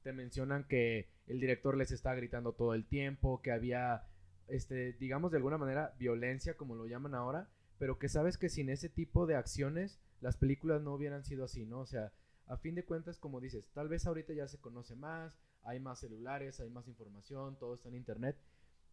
te 0.03 0.13
mencionan 0.13 0.65
que 0.67 1.09
el 1.27 1.39
director 1.39 1.75
les 1.75 1.91
está 1.91 2.13
gritando 2.13 2.53
todo 2.53 2.73
el 2.75 2.85
tiempo, 2.85 3.41
que 3.41 3.51
había, 3.51 4.03
este, 4.47 4.93
digamos 4.93 5.31
de 5.31 5.37
alguna 5.37 5.57
manera, 5.57 5.95
violencia, 5.97 6.55
como 6.55 6.75
lo 6.75 6.85
llaman 6.85 7.15
ahora, 7.15 7.49
pero 7.79 7.97
que 7.97 8.07
sabes 8.07 8.37
que 8.37 8.49
sin 8.49 8.69
ese 8.69 8.87
tipo 8.87 9.25
de 9.25 9.35
acciones, 9.35 9.99
las 10.21 10.37
películas 10.37 10.81
no 10.81 10.93
hubieran 10.93 11.23
sido 11.23 11.45
así, 11.45 11.65
¿no? 11.65 11.79
O 11.79 11.85
sea, 11.85 12.13
a 12.47 12.57
fin 12.57 12.75
de 12.75 12.85
cuentas, 12.85 13.17
como 13.17 13.41
dices, 13.41 13.67
tal 13.73 13.89
vez 13.89 14.05
ahorita 14.05 14.33
ya 14.33 14.47
se 14.47 14.59
conoce 14.59 14.95
más, 14.95 15.33
hay 15.65 15.79
más 15.79 15.99
celulares, 15.99 16.59
hay 16.59 16.69
más 16.69 16.87
información, 16.87 17.57
todo 17.59 17.73
está 17.73 17.89
en 17.89 17.95
internet. 17.95 18.37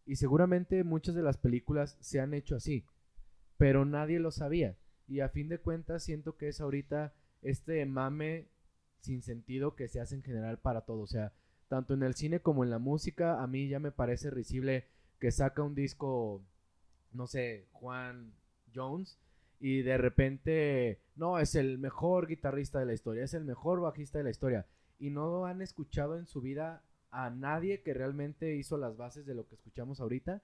Y 0.05 0.17
seguramente 0.17 0.83
muchas 0.83 1.15
de 1.15 1.21
las 1.21 1.37
películas 1.37 1.97
se 2.01 2.19
han 2.19 2.33
hecho 2.33 2.55
así, 2.55 2.85
pero 3.57 3.85
nadie 3.85 4.19
lo 4.19 4.31
sabía. 4.31 4.75
Y 5.07 5.19
a 5.21 5.29
fin 5.29 5.49
de 5.49 5.59
cuentas 5.59 6.03
siento 6.03 6.35
que 6.35 6.49
es 6.49 6.59
ahorita 6.59 7.13
este 7.41 7.85
mame 7.85 8.49
sin 8.99 9.21
sentido 9.21 9.75
que 9.75 9.87
se 9.87 10.01
hace 10.01 10.15
en 10.15 10.23
general 10.23 10.59
para 10.59 10.81
todo. 10.81 11.01
O 11.01 11.07
sea, 11.07 11.33
tanto 11.67 11.93
en 11.93 12.03
el 12.03 12.15
cine 12.15 12.41
como 12.41 12.63
en 12.63 12.71
la 12.71 12.79
música, 12.79 13.41
a 13.41 13.47
mí 13.47 13.67
ya 13.67 13.79
me 13.79 13.91
parece 13.91 14.29
risible 14.29 14.87
que 15.19 15.31
saca 15.31 15.61
un 15.61 15.75
disco, 15.75 16.43
no 17.11 17.27
sé, 17.27 17.67
Juan 17.71 18.33
Jones, 18.73 19.19
y 19.59 19.83
de 19.83 19.97
repente, 19.97 21.01
no, 21.15 21.39
es 21.39 21.55
el 21.55 21.77
mejor 21.77 22.27
guitarrista 22.27 22.79
de 22.79 22.85
la 22.85 22.93
historia, 22.93 23.23
es 23.23 23.33
el 23.33 23.45
mejor 23.45 23.79
bajista 23.79 24.17
de 24.17 24.25
la 24.25 24.31
historia 24.31 24.65
y 24.99 25.09
no 25.09 25.45
han 25.45 25.61
escuchado 25.61 26.17
en 26.17 26.25
su 26.25 26.41
vida 26.41 26.83
a 27.11 27.29
nadie 27.29 27.81
que 27.81 27.93
realmente 27.93 28.55
hizo 28.55 28.77
las 28.77 28.97
bases 28.97 29.25
de 29.25 29.35
lo 29.35 29.47
que 29.47 29.55
escuchamos 29.55 29.99
ahorita. 29.99 30.41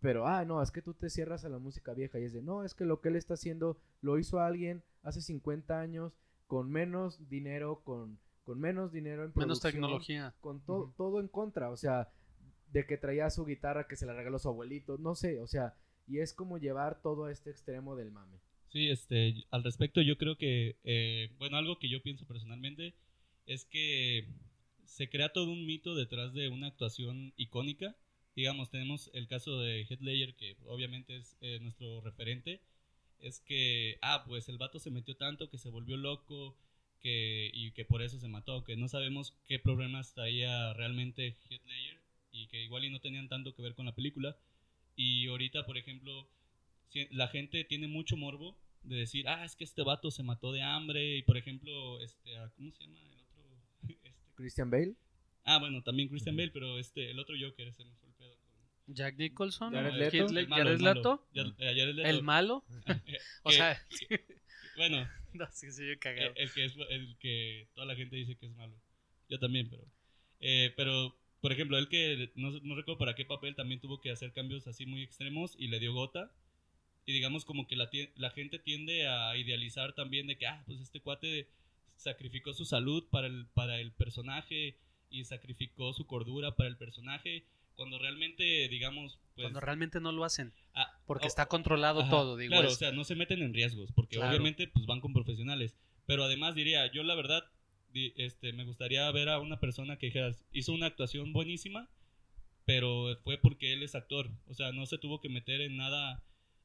Pero, 0.00 0.26
ah, 0.26 0.44
no, 0.44 0.62
es 0.62 0.70
que 0.70 0.82
tú 0.82 0.94
te 0.94 1.10
cierras 1.10 1.44
a 1.44 1.48
la 1.48 1.58
música 1.58 1.94
vieja 1.94 2.18
y 2.18 2.24
es 2.24 2.32
de, 2.32 2.42
no, 2.42 2.64
es 2.64 2.74
que 2.74 2.84
lo 2.84 3.00
que 3.00 3.08
él 3.08 3.16
está 3.16 3.34
haciendo 3.34 3.78
lo 4.00 4.18
hizo 4.18 4.40
alguien 4.40 4.82
hace 5.02 5.20
50 5.20 5.78
años 5.80 6.12
con 6.46 6.70
menos 6.70 7.28
dinero, 7.28 7.82
con, 7.84 8.18
con 8.44 8.60
menos 8.60 8.92
dinero 8.92 9.24
en 9.24 9.32
Menos 9.34 9.60
tecnología. 9.60 10.34
Con 10.40 10.60
todo 10.60 11.20
en 11.20 11.28
contra, 11.28 11.70
o 11.70 11.76
sea, 11.76 12.10
de 12.72 12.86
que 12.86 12.96
traía 12.96 13.30
su 13.30 13.44
guitarra 13.44 13.86
que 13.86 13.96
se 13.96 14.06
la 14.06 14.14
regaló 14.14 14.38
su 14.38 14.48
abuelito, 14.48 14.98
no 14.98 15.14
sé, 15.14 15.40
o 15.40 15.46
sea, 15.46 15.74
y 16.06 16.18
es 16.18 16.32
como 16.32 16.58
llevar 16.58 17.00
todo 17.00 17.26
a 17.26 17.32
este 17.32 17.50
extremo 17.50 17.96
del 17.96 18.10
mame. 18.10 18.38
Sí, 18.68 18.88
este, 18.88 19.44
al 19.50 19.62
respecto 19.62 20.00
yo 20.00 20.16
creo 20.16 20.36
que, 20.36 20.76
eh, 20.84 21.30
bueno, 21.38 21.58
algo 21.58 21.78
que 21.78 21.90
yo 21.90 22.02
pienso 22.02 22.26
personalmente 22.26 22.94
es 23.46 23.64
que 23.64 24.26
se 24.92 25.08
crea 25.08 25.32
todo 25.32 25.50
un 25.50 25.64
mito 25.64 25.94
detrás 25.94 26.34
de 26.34 26.48
una 26.48 26.66
actuación 26.68 27.32
icónica. 27.36 27.96
Digamos, 28.36 28.70
tenemos 28.70 29.10
el 29.14 29.26
caso 29.26 29.58
de 29.58 29.86
Heath 29.88 30.02
Ledger, 30.02 30.34
que 30.34 30.56
obviamente 30.66 31.16
es 31.16 31.36
eh, 31.40 31.58
nuestro 31.60 32.00
referente. 32.02 32.60
Es 33.20 33.40
que, 33.40 33.98
ah, 34.02 34.24
pues 34.26 34.48
el 34.48 34.58
vato 34.58 34.78
se 34.78 34.90
metió 34.90 35.16
tanto 35.16 35.48
que 35.48 35.58
se 35.58 35.70
volvió 35.70 35.96
loco 35.96 36.56
que, 37.00 37.50
y 37.54 37.72
que 37.72 37.84
por 37.84 38.02
eso 38.02 38.18
se 38.18 38.28
mató. 38.28 38.64
Que 38.64 38.76
no 38.76 38.88
sabemos 38.88 39.34
qué 39.46 39.58
problemas 39.58 40.12
traía 40.14 40.72
realmente 40.74 41.36
Heath 41.48 41.64
Ledger 41.66 42.00
y 42.32 42.46
que 42.48 42.62
igual 42.62 42.84
y 42.84 42.90
no 42.90 43.00
tenían 43.00 43.28
tanto 43.28 43.54
que 43.54 43.62
ver 43.62 43.74
con 43.74 43.86
la 43.86 43.94
película. 43.94 44.36
Y 44.94 45.26
ahorita, 45.28 45.64
por 45.64 45.78
ejemplo, 45.78 46.28
la 47.10 47.28
gente 47.28 47.64
tiene 47.64 47.88
mucho 47.88 48.16
morbo 48.16 48.58
de 48.82 48.96
decir, 48.96 49.26
ah, 49.28 49.44
es 49.44 49.56
que 49.56 49.64
este 49.64 49.82
vato 49.82 50.10
se 50.10 50.22
mató 50.22 50.52
de 50.52 50.62
hambre. 50.62 51.16
Y 51.16 51.22
por 51.22 51.36
ejemplo, 51.36 52.00
este, 52.00 52.36
ah, 52.36 52.50
¿cómo 52.56 52.72
se 52.72 52.84
llama? 52.84 52.98
Christian 54.42 54.70
Bale. 54.70 54.94
Ah, 55.44 55.58
bueno, 55.58 55.82
también 55.82 56.08
Christian 56.08 56.36
Bale, 56.36 56.50
pero 56.50 56.78
este, 56.78 57.10
el 57.10 57.18
otro 57.18 57.34
Joker, 57.40 57.68
ese 57.68 57.84
me 57.84 57.94
fue 57.96 58.08
el 58.08 58.14
pedo. 58.14 58.36
Jack 58.88 59.16
Nicholson, 59.16 59.72
Jared 59.72 59.94
Leto, 59.94 60.26
el, 60.26 60.48
malo, 60.48 60.70
el, 60.70 60.78
malo. 60.80 61.14
el 62.04 62.22
malo. 62.22 62.64
o 63.44 63.50
sea, 63.52 63.80
bueno, 64.76 65.08
no, 65.32 65.46
sí, 65.52 65.70
sí, 65.70 65.86
yo 65.86 65.98
cagado. 65.98 66.32
El, 66.36 66.52
que 66.52 66.64
es, 66.64 66.74
el 66.90 67.16
que 67.18 67.68
toda 67.74 67.86
la 67.86 67.94
gente 67.94 68.16
dice 68.16 68.36
que 68.36 68.46
es 68.46 68.52
malo. 68.56 68.76
Yo 69.28 69.38
también, 69.38 69.68
pero, 69.70 69.86
eh, 70.40 70.72
pero, 70.76 71.16
por 71.40 71.52
ejemplo, 71.52 71.78
él 71.78 71.88
que 71.88 72.32
no, 72.34 72.50
no 72.50 72.74
recuerdo 72.74 72.98
para 72.98 73.14
qué 73.14 73.24
papel 73.24 73.54
también 73.54 73.80
tuvo 73.80 74.00
que 74.00 74.10
hacer 74.10 74.32
cambios 74.32 74.66
así 74.66 74.84
muy 74.84 75.02
extremos 75.02 75.54
y 75.58 75.68
le 75.68 75.78
dio 75.78 75.94
gota. 75.94 76.32
Y 77.04 77.12
digamos 77.12 77.44
como 77.44 77.66
que 77.66 77.76
la, 77.76 77.90
la 78.16 78.30
gente 78.30 78.58
tiende 78.58 79.08
a 79.08 79.36
idealizar 79.36 79.92
también 79.94 80.26
de 80.26 80.36
que, 80.36 80.46
ah, 80.46 80.62
pues 80.66 80.80
este 80.80 81.00
cuate 81.00 81.48
sacrificó 81.96 82.52
su 82.54 82.64
salud 82.64 83.04
para 83.10 83.26
el, 83.26 83.46
para 83.54 83.80
el 83.80 83.92
personaje 83.92 84.76
y 85.10 85.24
sacrificó 85.24 85.92
su 85.92 86.06
cordura 86.06 86.56
para 86.56 86.68
el 86.68 86.76
personaje, 86.76 87.44
cuando 87.74 87.98
realmente, 87.98 88.68
digamos, 88.68 89.18
pues... 89.34 89.44
Cuando 89.44 89.60
realmente 89.60 90.00
no 90.00 90.12
lo 90.12 90.24
hacen. 90.24 90.52
Ah, 90.74 90.98
porque 91.06 91.26
está 91.26 91.46
controlado 91.46 92.08
todo, 92.08 92.36
digo. 92.36 92.50
Claro, 92.50 92.68
o 92.68 92.74
sea, 92.74 92.92
no 92.92 93.04
se 93.04 93.14
meten 93.14 93.42
en 93.42 93.54
riesgos, 93.54 93.92
porque 93.92 94.18
obviamente 94.18 94.68
pues 94.68 94.86
van 94.86 95.00
con 95.00 95.12
profesionales. 95.12 95.76
Pero 96.06 96.24
además 96.24 96.54
diría, 96.54 96.90
yo 96.92 97.02
la 97.02 97.14
verdad, 97.14 97.44
este, 97.94 98.52
me 98.52 98.64
gustaría 98.64 99.10
ver 99.10 99.28
a 99.28 99.38
una 99.38 99.60
persona 99.60 99.98
que 99.98 100.34
hizo 100.52 100.72
una 100.72 100.86
actuación 100.86 101.32
buenísima, 101.32 101.88
pero 102.64 103.16
fue 103.22 103.38
porque 103.38 103.72
él 103.72 103.82
es 103.82 103.94
actor. 103.94 104.30
O 104.46 104.54
sea, 104.54 104.72
no 104.72 104.86
se 104.86 104.98
tuvo 104.98 105.20
que 105.20 105.28
meter 105.28 105.60
en 105.60 105.76
nada 105.76 106.22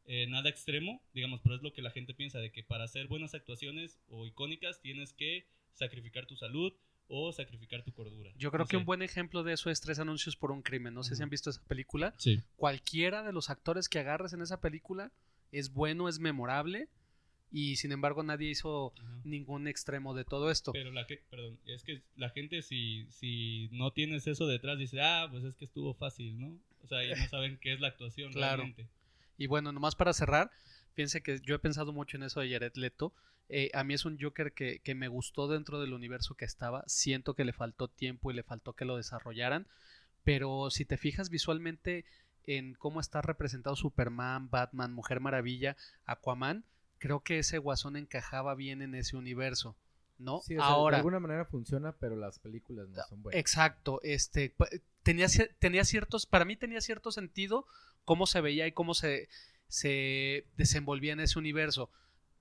eh, 0.08 0.26
nada 0.28 0.50
extremo, 0.50 1.02
digamos, 1.14 1.42
pero 1.42 1.56
es 1.56 1.62
lo 1.62 1.74
que 1.74 1.82
la 1.82 1.92
gente 1.92 2.14
piensa, 2.14 2.40
de 2.40 2.52
que 2.52 2.64
para 2.64 2.86
hacer 2.86 3.08
buenas 3.08 3.34
actuaciones 3.34 4.00
o 4.08 4.26
icónicas 4.26 4.82
tienes 4.82 5.14
que 5.14 5.46
sacrificar 5.74 6.26
tu 6.26 6.36
salud 6.36 6.74
o 7.10 7.32
sacrificar 7.32 7.84
tu 7.84 7.94
cordura. 7.94 8.32
Yo 8.38 8.52
creo 8.52 8.66
que 8.66 8.78
un 8.78 8.86
buen 8.86 9.02
ejemplo 9.02 9.44
de 9.44 9.54
eso 9.54 9.70
es 9.70 9.80
Tres 9.82 10.00
Anuncios 10.00 10.36
por 10.36 10.52
un 10.52 10.62
Crimen. 10.62 10.94
No 10.94 11.04
sé 11.04 11.16
si 11.16 11.24
han 11.24 11.30
visto 11.30 11.50
esa 11.50 11.64
película. 11.66 12.14
Sí. 12.18 12.42
Cualquiera 12.56 13.24
de 13.24 13.34
los 13.34 13.50
actores 13.50 13.88
que 13.90 14.00
agarres 14.00 14.34
en 14.34 14.42
esa 14.42 14.60
película 14.60 15.12
es 15.52 15.72
bueno, 15.72 16.10
es 16.10 16.20
memorable 16.20 16.90
y 17.52 17.78
sin 17.78 17.92
embargo 17.92 18.24
nadie 18.24 18.50
hizo 18.50 18.94
ningún 19.24 19.68
extremo 19.68 20.14
de 20.14 20.26
todo 20.26 20.52
esto. 20.52 20.72
Pero 20.74 20.92
la 20.92 21.08
que, 21.08 21.22
perdón, 21.30 21.60
es 21.66 21.84
que 21.84 22.02
la 22.16 22.30
gente 22.30 22.62
si, 22.62 23.08
si 23.10 23.70
no 23.72 23.92
tienes 23.92 24.28
eso 24.28 24.48
detrás 24.48 24.78
dice, 24.78 25.02
ah, 25.02 25.28
pues 25.32 25.44
es 25.44 25.56
que 25.56 25.66
estuvo 25.66 25.94
fácil, 25.94 26.40
¿no? 26.40 26.60
O 26.84 26.88
sea, 26.88 27.04
ya 27.04 27.16
no 27.16 27.28
saben 27.30 27.58
qué 27.58 27.74
es 27.74 27.80
la 27.80 27.90
actuación 27.90 28.32
claro. 28.32 28.64
realmente. 28.64 28.88
Y 29.38 29.48
bueno, 29.48 29.72
nomás 29.72 29.96
para 29.96 30.14
cerrar, 30.14 30.52
fíjense 30.94 31.22
que 31.22 31.40
yo 31.42 31.56
he 31.56 31.60
pensado 31.60 31.94
mucho 31.94 32.18
en 32.18 32.24
eso 32.24 32.40
de 32.40 32.52
Jared 32.52 32.76
Leto. 32.76 33.14
Eh, 33.50 33.72
a 33.74 33.84
mí 33.84 33.94
es 33.94 34.06
un 34.06 34.18
Joker 34.20 34.52
que, 34.52 34.80
que, 34.80 34.96
me 34.96 35.08
gustó 35.08 35.48
dentro 35.48 35.80
del 35.80 35.94
universo 35.94 36.36
que 36.36 36.46
estaba. 36.46 36.84
Siento 36.88 37.34
que 37.34 37.46
le 37.46 37.54
faltó 37.54 37.88
tiempo 37.88 38.32
y 38.32 38.34
le 38.34 38.44
faltó 38.44 38.74
que 38.74 38.86
lo 38.86 38.98
desarrollaran. 38.98 39.68
pero 40.24 40.70
si 40.72 40.84
te 40.84 40.98
fijas 40.98 41.30
visualmente 41.30 42.04
en 42.44 42.74
cómo 42.74 43.00
está 43.00 43.22
representado 43.22 43.76
Superman, 43.76 44.50
Batman, 44.50 44.94
Mujer 44.94 45.20
Maravilla, 45.20 45.78
Aquaman, 46.06 46.66
creo 46.98 47.22
que 47.22 47.40
ese 47.40 47.60
guasón 47.60 47.96
encajaba 47.96 48.56
bien 48.56 48.82
en 48.82 48.96
ese 48.96 49.18
universo. 49.18 49.76
¿No? 50.20 50.42
Sí, 50.42 50.56
Ahora, 50.60 50.98
de 50.98 51.00
alguna 51.00 51.20
manera 51.20 51.46
funciona, 51.46 51.94
pero 51.94 52.16
las 52.16 52.40
películas 52.40 52.88
no 52.90 53.04
son 53.10 53.24
buenas. 53.24 53.40
Exacto, 53.40 54.00
este 54.04 54.54
tenía, 55.04 55.28
tenía 55.60 55.84
ciertos, 55.84 56.26
para 56.26 56.46
mí 56.46 56.56
tenía 56.56 56.82
cierto 56.82 57.12
sentido 57.12 57.66
cómo 58.04 58.26
se 58.26 58.42
veía 58.42 58.68
y 58.68 58.72
cómo 58.72 58.94
se, 58.94 59.30
se 59.68 60.46
desenvolvía 60.58 61.14
en 61.14 61.20
ese 61.20 61.40
universo. 61.40 61.90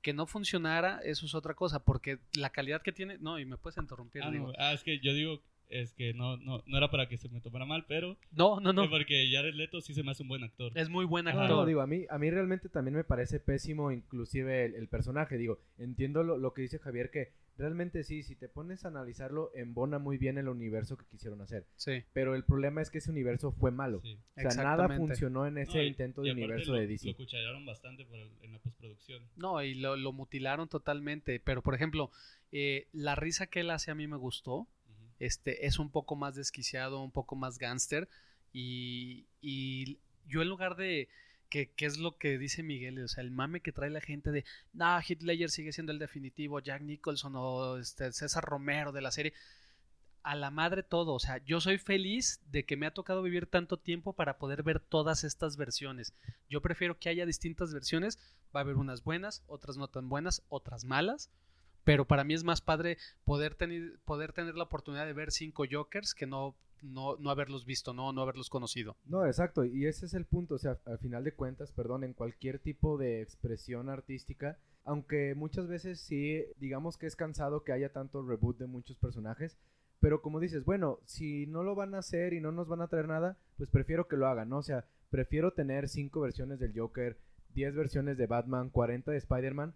Que 0.03 0.13
no 0.13 0.27
funcionara, 0.27 1.01
eso 1.03 1.27
es 1.27 1.35
otra 1.35 1.55
cosa, 1.55 1.85
porque 1.85 2.19
la 2.37 2.51
calidad 2.51 2.83
que 2.83 2.93
tiene, 2.93 3.19
no, 3.19 3.41
y 3.41 3.45
me 3.45 3.57
puedes 3.57 3.77
interrumpir. 3.77 4.23
Ah, 4.23 4.33
ah 4.59 4.73
es 4.73 4.85
que 4.85 5.01
yo 5.01 5.13
digo, 5.13 5.43
es 5.69 5.93
que 5.95 6.15
no, 6.15 6.37
no, 6.37 6.63
no 6.67 6.77
era 6.77 6.91
para 6.91 7.09
que 7.09 7.19
se 7.19 7.29
me 7.29 7.41
tomara 7.41 7.65
mal, 7.65 7.85
pero... 7.89 8.17
No, 8.31 8.61
no, 8.61 8.73
no. 8.73 8.89
Porque 8.89 9.29
Jared 9.33 9.55
Leto 9.55 9.81
sí 9.81 9.95
se 9.95 10.05
me 10.05 10.13
hace 10.13 10.23
un 10.23 10.29
buen 10.29 10.45
actor. 10.45 10.71
Es 10.77 10.89
muy 10.89 11.05
buen 11.05 11.27
actor. 11.27 11.49
No, 11.49 11.67
digo, 11.67 11.81
a 11.81 11.89
mí, 11.89 12.05
a 12.09 12.19
mí 12.19 12.31
realmente 12.31 12.69
también 12.69 12.95
me 12.95 13.05
parece 13.05 13.41
pésimo 13.41 13.91
inclusive 13.91 14.67
el, 14.67 14.87
personaje. 14.87 15.37
Digo, 15.37 15.59
entiendo 15.79 16.23
lo, 16.23 16.39
lo, 16.39 16.55
que 16.55 16.63
dice 16.63 16.79
Javier, 16.79 17.11
que 17.11 17.33
realmente 17.59 18.05
sí, 18.05 18.23
si 18.23 18.37
te 18.37 18.49
pones 18.49 18.85
a 18.85 18.89
analizarlo, 18.89 19.51
embona 19.55 19.99
muy 19.99 20.19
bien 20.19 20.39
el 20.39 20.49
universo 20.49 20.97
que 20.97 21.07
quisieron 21.07 21.41
hacer. 21.41 21.67
Sí. 21.77 22.05
Pero 22.13 22.35
el 22.35 22.45
problema 22.45 22.83
es 22.83 22.91
que 22.91 22.99
ese 22.99 23.11
universo 23.11 23.53
fue 23.53 23.71
malo. 23.71 23.99
O 23.99 24.51
sea, 24.51 24.63
nada 24.63 24.89
funcionó 24.97 25.47
en 25.47 25.59
ese 25.59 25.85
intento 25.85 26.23
de 26.23 26.33
universo 26.33 26.75
de 26.75 26.87
DC. 26.87 27.09
Lo 27.09 27.17
cuchallaron 27.17 27.65
bastante 27.65 28.07
en 28.43 28.53
la 28.53 28.59
postproducción. 28.59 29.23
No, 29.37 29.63
y 29.63 29.75
lo, 29.75 30.13
mutilaron 30.13 30.69
totalmente. 30.69 31.41
Pero, 31.41 31.63
por 31.63 31.75
ejemplo, 31.75 32.11
eh, 32.53 32.89
la 32.93 33.15
risa 33.15 33.47
que 33.47 33.61
él 33.61 33.71
hace 33.71 33.91
a 33.91 33.95
mí 33.95 34.07
me 34.07 34.17
gustó. 34.17 34.69
Este, 35.19 35.67
es 35.67 35.79
un 35.79 35.91
poco 35.91 36.15
más 36.15 36.35
desquiciado, 36.35 37.03
un 37.03 37.13
poco 37.13 37.37
más 37.37 37.59
gángster. 37.59 38.09
Y, 38.53 39.27
y 39.41 39.99
yo 40.27 40.43
en 40.43 40.49
lugar 40.49 40.77
de 40.77 41.09
que, 41.65 41.87
es 41.87 41.99
lo 41.99 42.19
que 42.19 42.39
dice 42.39 42.63
Miguel, 42.63 43.03
o 43.03 43.09
sea, 43.09 43.23
el 43.23 43.31
mame 43.31 43.61
que 43.61 43.73
trae 43.73 43.91
la 43.91 44.01
gente 44.01 44.31
de, 44.31 44.45
nah, 44.73 45.01
Hitler 45.07 45.49
sigue 45.51 45.73
siendo 45.73 45.93
el 45.93 45.99
definitivo, 45.99 46.61
Jack 46.61 46.83
Nicholson 46.83 47.33
o 47.37 47.79
este, 47.79 48.13
César 48.13 48.45
Romero 48.45 48.93
de 48.93 49.01
la 49.01 49.11
serie. 49.11 49.33
A 50.23 50.35
la 50.35 50.51
madre 50.51 50.83
todo, 50.83 51.15
o 51.15 51.21
sea, 51.21 51.39
yo 51.45 51.61
soy 51.61 51.79
feliz 51.79 52.41
de 52.51 52.65
que 52.65 52.77
me 52.77 52.87
ha 52.87 52.91
tocado 52.91 53.23
vivir 53.23 53.47
tanto 53.47 53.77
tiempo 53.77 54.13
para 54.13 54.39
poder 54.39 54.65
ver 54.65 54.81
todas 54.81 55.23
estas 55.23 55.57
versiones. 55.57 56.15
Yo 56.51 56.61
prefiero 56.61 56.99
que 56.99 57.09
haya 57.09 57.25
distintas 57.27 57.73
versiones, 57.73 58.19
va 58.55 58.61
a 58.61 58.63
haber 58.65 58.77
unas 58.77 59.05
buenas, 59.05 59.45
otras 59.47 59.77
no 59.77 59.87
tan 59.89 60.09
buenas, 60.09 60.43
otras 60.49 60.85
malas, 60.85 61.31
pero 61.85 62.05
para 62.05 62.25
mí 62.25 62.35
es 62.35 62.43
más 62.43 62.61
padre 62.61 62.99
poder 63.25 63.55
tener, 63.55 64.01
poder 64.05 64.33
tener 64.33 64.57
la 64.57 64.65
oportunidad 64.65 65.07
de 65.07 65.13
ver 65.13 65.31
cinco 65.31 65.65
Jokers 65.71 66.15
que 66.15 66.27
no 66.27 66.57
no, 66.83 67.17
no 67.17 67.31
haberlos 67.31 67.65
visto, 67.65 67.93
no, 67.93 68.13
no 68.13 68.23
haberlos 68.23 68.51
conocido. 68.51 68.97
No, 69.07 69.27
exacto, 69.27 69.65
y 69.65 69.87
ese 69.87 70.07
es 70.07 70.15
el 70.15 70.25
punto, 70.25 70.57
o 70.57 70.59
sea, 70.59 70.79
al 70.85 70.99
final 70.99 71.25
de 71.25 71.35
cuentas, 71.35 71.73
perdón, 71.73 72.05
en 72.05 72.13
cualquier 72.13 72.59
tipo 72.59 72.99
de 72.99 73.23
expresión 73.23 73.89
artística, 73.89 74.59
aunque 74.85 75.35
muchas 75.35 75.67
veces 75.67 76.01
sí, 76.01 76.45
digamos 76.59 76.97
que 76.97 77.07
es 77.07 77.17
cansado 77.17 77.65
que 77.65 77.73
haya 77.73 77.93
tanto 77.93 78.23
reboot 78.23 78.59
de 78.59 78.67
muchos 78.67 78.97
personajes, 78.97 79.59
pero 80.01 80.23
como 80.23 80.41
dices, 80.41 80.65
bueno, 80.65 81.01
si 81.05 81.47
no 81.47 81.63
lo 81.63 81.75
van 81.75 81.95
a 81.95 81.99
hacer 81.99 82.33
y 82.33 82.41
no 82.41 82.53
nos 82.53 82.69
van 82.69 82.83
a 82.83 82.89
traer 82.89 83.09
nada, 83.09 83.39
pues 83.57 83.71
prefiero 83.71 84.09
que 84.09 84.17
lo 84.17 84.27
hagan, 84.27 84.49
¿no? 84.49 84.59
O 84.59 84.63
sea, 84.63 84.85
prefiero 85.11 85.53
tener 85.53 85.89
cinco 85.89 86.21
versiones 86.21 86.61
del 86.61 86.79
Joker, 86.79 87.19
10 87.55 87.75
versiones 87.75 88.19
de 88.19 88.27
Batman, 88.27 88.71
40 88.71 89.11
de 89.11 89.17
Spider-Man, 89.17 89.75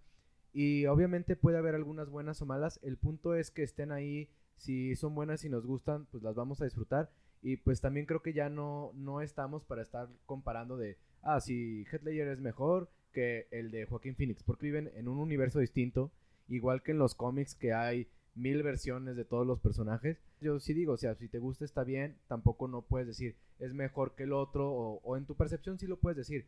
y 0.52 0.86
obviamente 0.86 1.36
puede 1.36 1.58
haber 1.58 1.74
algunas 1.74 2.10
buenas 2.10 2.42
o 2.42 2.46
malas, 2.46 2.78
el 2.82 2.96
punto 2.96 3.34
es 3.34 3.50
que 3.50 3.62
estén 3.62 3.92
ahí 3.92 4.28
si 4.60 4.94
son 4.94 5.14
buenas 5.14 5.44
y 5.44 5.48
nos 5.48 5.66
gustan, 5.66 6.06
pues 6.10 6.22
las 6.22 6.34
vamos 6.34 6.60
a 6.60 6.64
disfrutar. 6.64 7.10
Y 7.42 7.56
pues 7.56 7.80
también 7.80 8.06
creo 8.06 8.22
que 8.22 8.34
ya 8.34 8.50
no, 8.50 8.92
no 8.94 9.22
estamos 9.22 9.64
para 9.64 9.82
estar 9.82 10.08
comparando 10.26 10.76
de, 10.76 10.98
ah, 11.22 11.40
si 11.40 11.86
Headlayer 11.90 12.28
es 12.28 12.40
mejor 12.40 12.90
que 13.12 13.48
el 13.50 13.70
de 13.70 13.86
Joaquín 13.86 14.14
Phoenix, 14.14 14.42
porque 14.42 14.66
viven 14.66 14.90
en 14.94 15.08
un 15.08 15.18
universo 15.18 15.58
distinto, 15.58 16.12
igual 16.48 16.82
que 16.82 16.92
en 16.92 16.98
los 16.98 17.14
cómics 17.14 17.54
que 17.54 17.72
hay 17.72 18.06
mil 18.34 18.62
versiones 18.62 19.16
de 19.16 19.24
todos 19.24 19.46
los 19.46 19.60
personajes. 19.60 20.18
Yo 20.40 20.60
sí 20.60 20.74
digo, 20.74 20.92
o 20.92 20.96
sea, 20.98 21.14
si 21.14 21.28
te 21.28 21.38
gusta 21.38 21.64
está 21.64 21.82
bien, 21.82 22.16
tampoco 22.28 22.68
no 22.68 22.82
puedes 22.82 23.08
decir 23.08 23.36
es 23.58 23.74
mejor 23.74 24.14
que 24.14 24.24
el 24.24 24.32
otro, 24.32 24.70
o, 24.72 25.16
en 25.16 25.26
tu 25.26 25.36
percepción 25.36 25.78
sí 25.78 25.86
lo 25.86 25.98
puedes 25.98 26.16
decir. 26.16 26.46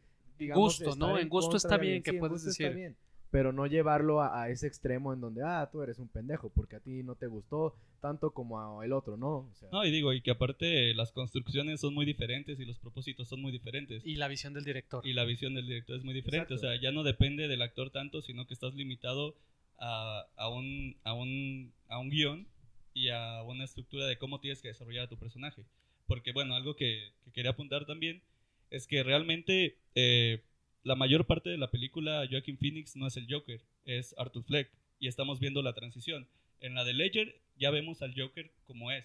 gusto, 0.54 0.96
¿no? 0.96 1.18
En 1.18 1.28
gusto 1.28 1.56
está 1.56 1.76
bien 1.76 2.02
que 2.02 2.14
puedes 2.14 2.44
decir 2.44 2.96
pero 3.32 3.50
no 3.50 3.66
llevarlo 3.66 4.20
a, 4.20 4.50
ese 4.50 4.66
extremo 4.66 5.14
en 5.14 5.22
donde, 5.22 5.42
ah, 5.42 5.66
tú 5.72 5.80
eres 5.80 5.98
un 5.98 6.06
pendejo, 6.06 6.50
porque 6.50 6.76
a 6.76 6.80
ti 6.80 7.02
no 7.02 7.14
te 7.14 7.26
gustó 7.26 7.74
tanto 8.02 8.32
como 8.32 8.60
a 8.60 8.84
el 8.84 8.92
otro, 8.92 9.16
¿no? 9.16 9.48
no, 9.72 9.86
y 9.86 9.90
digo, 9.90 10.12
y 10.12 10.20
que 10.20 10.32
aparte 10.32 10.92
las 10.92 11.12
construcciones 11.12 11.80
son 11.80 11.94
muy 11.94 12.04
diferentes 12.04 12.60
y 12.60 12.66
los 12.66 12.78
propósitos 12.78 13.28
son 13.28 13.40
muy 13.40 13.50
diferentes. 13.50 14.02
Y 14.04 14.16
la 14.16 14.28
visión 14.28 14.52
del 14.52 14.64
director. 14.64 15.06
Y 15.06 15.14
la 15.14 15.24
visión 15.24 15.54
del 15.54 15.66
director 15.66 15.96
es 15.96 16.04
muy 16.04 16.12
diferente, 16.12 16.52
o 16.52 16.58
sea, 16.58 16.78
ya 16.78 16.92
no 16.92 17.04
depende 17.04 17.48
del 17.48 17.62
actor 17.62 17.88
tanto, 17.90 18.20
sino 18.20 18.46
que 18.46 18.52
estás 18.52 18.74
limitado 18.74 19.34
a, 19.78 20.26
a, 20.36 20.50
un, 20.50 20.98
a, 21.02 21.14
un, 21.14 21.72
a 21.88 21.98
un 21.98 22.10
guion 22.10 22.46
y 22.92 23.08
a 23.08 23.42
una 23.44 23.64
estructura 23.64 24.04
de 24.04 24.18
cómo 24.18 24.40
tienes 24.40 24.60
que 24.60 24.68
desarrollar 24.68 25.04
a 25.06 25.08
tu 25.08 25.16
personaje. 25.16 25.64
Porque, 26.06 26.32
bueno, 26.32 26.54
algo 26.54 26.76
que, 26.76 27.12
quería 27.32 27.52
apuntar 27.52 27.86
también 27.86 28.20
es 28.68 28.86
que 28.86 29.02
realmente... 29.02 29.78
Eh, 29.94 30.42
la 30.84 30.96
mayor 30.96 31.26
parte 31.26 31.50
de 31.50 31.58
la 31.58 31.70
película 31.70 32.26
Joaquin 32.30 32.58
Phoenix 32.58 32.96
no 32.96 33.06
es 33.06 33.16
el 33.16 33.26
Joker, 33.28 33.60
es 33.84 34.14
Arthur 34.18 34.44
Fleck. 34.44 34.70
Y 34.98 35.08
estamos 35.08 35.40
viendo 35.40 35.62
la 35.62 35.72
transición. 35.72 36.28
En 36.60 36.74
la 36.74 36.84
de 36.84 36.94
Ledger 36.94 37.40
ya 37.58 37.70
vemos 37.70 38.02
al 38.02 38.14
Joker 38.16 38.50
como 38.66 38.92
es. 38.92 39.04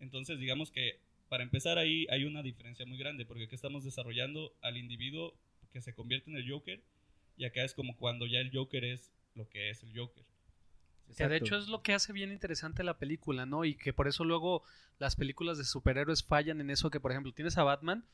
Entonces 0.00 0.40
digamos 0.40 0.70
que 0.70 0.98
para 1.28 1.44
empezar 1.44 1.78
ahí 1.78 2.06
hay 2.10 2.24
una 2.24 2.42
diferencia 2.42 2.84
muy 2.84 2.98
grande, 2.98 3.24
porque 3.24 3.44
aquí 3.44 3.54
estamos 3.54 3.84
desarrollando 3.84 4.52
al 4.62 4.76
individuo 4.76 5.32
que 5.72 5.80
se 5.80 5.94
convierte 5.94 6.28
en 6.28 6.36
el 6.36 6.50
Joker, 6.50 6.82
y 7.36 7.44
acá 7.44 7.62
es 7.62 7.72
como 7.72 7.96
cuando 7.96 8.26
ya 8.26 8.40
el 8.40 8.50
Joker 8.52 8.84
es 8.84 9.12
lo 9.36 9.48
que 9.48 9.70
es 9.70 9.82
el 9.84 9.96
Joker. 9.96 10.24
Que 11.16 11.28
de 11.28 11.36
hecho 11.36 11.56
es 11.56 11.68
lo 11.68 11.82
que 11.82 11.92
hace 11.92 12.12
bien 12.12 12.32
interesante 12.32 12.82
la 12.82 12.98
película, 12.98 13.46
¿no? 13.46 13.64
Y 13.64 13.74
que 13.74 13.92
por 13.92 14.08
eso 14.08 14.24
luego 14.24 14.64
las 14.98 15.16
películas 15.16 15.58
de 15.58 15.64
superhéroes 15.64 16.24
fallan 16.24 16.60
en 16.60 16.70
eso 16.70 16.90
que, 16.90 17.00
por 17.00 17.12
ejemplo, 17.12 17.32
tienes 17.32 17.56
a 17.58 17.62
Batman 17.62 18.04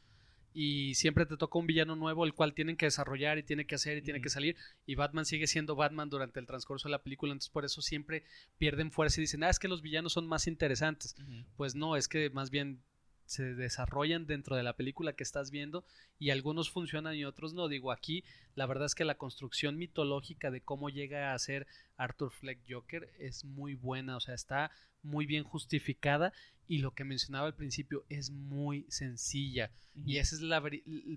y 0.59 0.95
siempre 0.95 1.27
te 1.27 1.37
toca 1.37 1.59
un 1.59 1.67
villano 1.67 1.97
nuevo 1.97 2.25
el 2.25 2.33
cual 2.33 2.55
tienen 2.55 2.79
que 2.79 2.87
desarrollar 2.87 3.37
y 3.37 3.43
tiene 3.43 3.67
que 3.67 3.75
hacer 3.75 3.99
y 3.99 4.03
tiene 4.03 4.23
que 4.23 4.31
salir 4.31 4.57
y 4.87 4.95
Batman 4.95 5.27
sigue 5.27 5.47
siendo 5.47 5.77
Batman 5.77 6.09
durante 6.09 6.41
el 6.41 6.47
transcurso 6.47 6.89
de 6.89 6.93
la 6.93 7.03
película 7.03 7.33
entonces 7.33 7.51
por 7.51 7.67
eso 7.67 7.83
siempre 7.83 8.25
pierden 8.57 8.91
fuerza 8.91 9.21
y 9.21 9.25
dicen 9.25 9.45
ah 9.45 9.51
es 9.51 9.59
que 9.59 9.69
los 9.69 9.83
villanos 9.83 10.15
son 10.15 10.27
más 10.27 10.47
interesantes 10.47 11.15
pues 11.59 11.75
no 11.75 11.95
es 11.95 12.09
que 12.09 12.31
más 12.31 12.49
bien 12.49 12.81
se 13.27 13.55
desarrollan 13.55 14.27
dentro 14.27 14.57
de 14.57 14.63
la 14.63 14.77
película 14.77 15.13
que 15.15 15.23
estás 15.23 15.51
viendo 15.51 15.85
y 16.19 16.31
algunos 16.31 16.71
funcionan 16.71 17.15
y 17.17 17.25
otros 17.25 17.53
no. 17.53 17.69
Digo, 17.69 17.93
aquí 17.93 18.25
la 18.55 18.67
verdad 18.67 18.87
es 18.87 18.95
que 18.95 19.05
la 19.05 19.19
construcción 19.19 19.77
mitológica 19.77 20.51
de 20.51 20.63
cómo 20.63 20.89
llega 20.89 21.35
a 21.35 21.39
ser 21.39 21.67
Arthur 21.97 22.33
Fleck 22.33 22.61
Joker 22.69 23.13
es 23.19 23.45
muy 23.45 23.75
buena, 23.75 24.17
o 24.17 24.21
sea, 24.21 24.35
está 24.35 24.71
muy 25.03 25.27
bien 25.27 25.45
justificada 25.45 26.33
y 26.69 26.79
lo 26.79 26.93
que 26.95 27.05
mencionaba 27.05 27.47
al 27.47 27.55
principio 27.55 28.05
es 28.09 28.31
muy 28.31 28.87
sencilla. 28.89 29.71
Y 29.95 30.19
esa 30.19 30.35
es 30.37 30.43
la, 30.43 30.63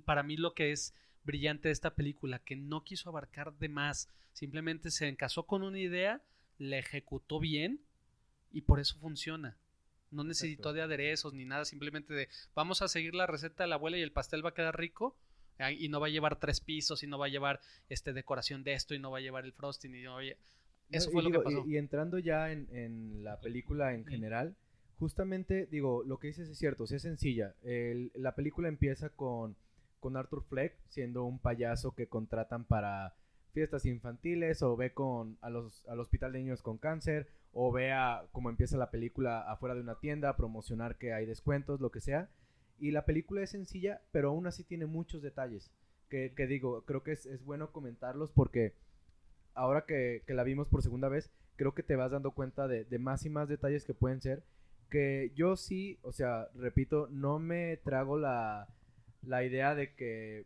para 0.05 0.23
mí 0.23 0.37
lo 0.37 0.53
que 0.53 0.71
es 0.71 0.93
brillante 1.23 1.67
de 1.67 1.73
esta 1.73 1.95
película, 1.95 2.39
que 2.39 2.55
no 2.55 2.83
quiso 2.83 3.09
abarcar 3.09 3.53
de 3.57 3.69
más, 3.69 4.09
simplemente 4.33 4.91
se 4.91 5.07
encasó 5.07 5.43
con 5.45 5.63
una 5.63 5.79
idea, 5.79 6.23
la 6.57 6.77
ejecutó 6.77 7.39
bien 7.39 7.81
y 8.51 8.61
por 8.61 8.79
eso 8.79 8.97
funciona. 8.99 9.57
No 10.11 10.23
necesitó 10.23 10.73
de 10.73 10.81
aderezos 10.81 11.33
ni 11.33 11.45
nada, 11.45 11.65
simplemente 11.65 12.13
de 12.13 12.29
vamos 12.55 12.81
a 12.81 12.87
seguir 12.87 13.13
la 13.15 13.27
receta 13.27 13.63
de 13.63 13.69
la 13.69 13.75
abuela 13.75 13.97
y 13.97 14.01
el 14.01 14.11
pastel 14.11 14.43
va 14.43 14.49
a 14.49 14.53
quedar 14.53 14.77
rico 14.77 15.15
y 15.77 15.89
no 15.89 15.99
va 15.99 16.07
a 16.07 16.09
llevar 16.09 16.39
tres 16.39 16.61
pisos 16.61 17.03
y 17.03 17.07
no 17.07 17.19
va 17.19 17.25
a 17.25 17.29
llevar 17.29 17.59
este 17.89 18.13
decoración 18.13 18.63
de 18.63 18.73
esto 18.73 18.95
y 18.95 18.99
no 18.99 19.11
va 19.11 19.17
a 19.17 19.21
llevar 19.21 19.45
el 19.45 19.53
frosting 19.53 19.93
y 19.95 20.05
eso 20.91 21.11
fue 21.11 21.21
lo 21.21 21.31
que 21.31 21.39
pasó. 21.39 21.63
Y, 21.67 21.77
entrando 21.77 22.17
ya 22.17 22.51
en, 22.51 23.23
la 23.23 23.39
película 23.39 23.93
en 23.93 24.05
general, 24.05 24.55
justamente 24.97 25.67
digo, 25.67 26.03
lo 26.03 26.17
que 26.17 26.27
dices 26.27 26.49
es 26.49 26.57
cierto, 26.57 26.85
es 26.85 27.01
sencilla. 27.01 27.53
la 28.15 28.35
película 28.35 28.67
empieza 28.67 29.09
con, 29.09 29.55
con 29.99 30.17
Arthur 30.17 30.43
Fleck 30.49 30.75
siendo 30.87 31.25
un 31.25 31.39
payaso 31.39 31.93
que 31.93 32.07
contratan 32.07 32.63
para 32.63 33.13
fiestas 33.53 33.85
infantiles 33.85 34.61
o 34.61 34.75
ve 34.75 34.93
con 34.93 35.37
a 35.41 35.49
los, 35.49 35.85
al 35.87 35.99
hospital 35.99 36.31
de 36.31 36.39
niños 36.39 36.61
con 36.61 36.77
cáncer 36.77 37.27
o 37.53 37.71
vea 37.71 38.25
cómo 38.31 38.49
empieza 38.49 38.77
la 38.77 38.91
película 38.91 39.41
afuera 39.41 39.75
de 39.75 39.81
una 39.81 39.99
tienda, 39.99 40.35
promocionar 40.35 40.97
que 40.97 41.13
hay 41.13 41.25
descuentos, 41.25 41.81
lo 41.81 41.91
que 41.91 42.01
sea. 42.01 42.29
Y 42.79 42.91
la 42.91 43.05
película 43.05 43.41
es 43.41 43.49
sencilla, 43.49 44.01
pero 44.11 44.29
aún 44.29 44.47
así 44.47 44.63
tiene 44.63 44.85
muchos 44.85 45.21
detalles. 45.21 45.71
Que, 46.09 46.31
digo, 46.47 46.85
creo 46.85 47.03
que 47.03 47.11
es, 47.11 47.43
bueno 47.45 47.71
comentarlos 47.71 48.31
porque 48.31 48.73
ahora 49.53 49.85
que, 49.85 50.23
la 50.27 50.43
vimos 50.43 50.67
por 50.67 50.81
segunda 50.81 51.07
vez, 51.07 51.31
creo 51.55 51.75
que 51.75 51.83
te 51.83 51.95
vas 51.95 52.11
dando 52.11 52.31
cuenta 52.31 52.67
de, 52.67 52.85
más 52.99 53.25
y 53.25 53.29
más 53.29 53.49
detalles 53.49 53.85
que 53.85 53.93
pueden 53.93 54.21
ser. 54.21 54.43
Que 54.89 55.31
yo 55.35 55.55
sí, 55.55 55.99
o 56.01 56.11
sea, 56.11 56.47
repito, 56.55 57.07
no 57.11 57.37
me 57.37 57.77
trago 57.77 58.17
la, 58.17 58.67
la 59.21 59.43
idea 59.43 59.75
de 59.75 59.93
que 59.93 60.45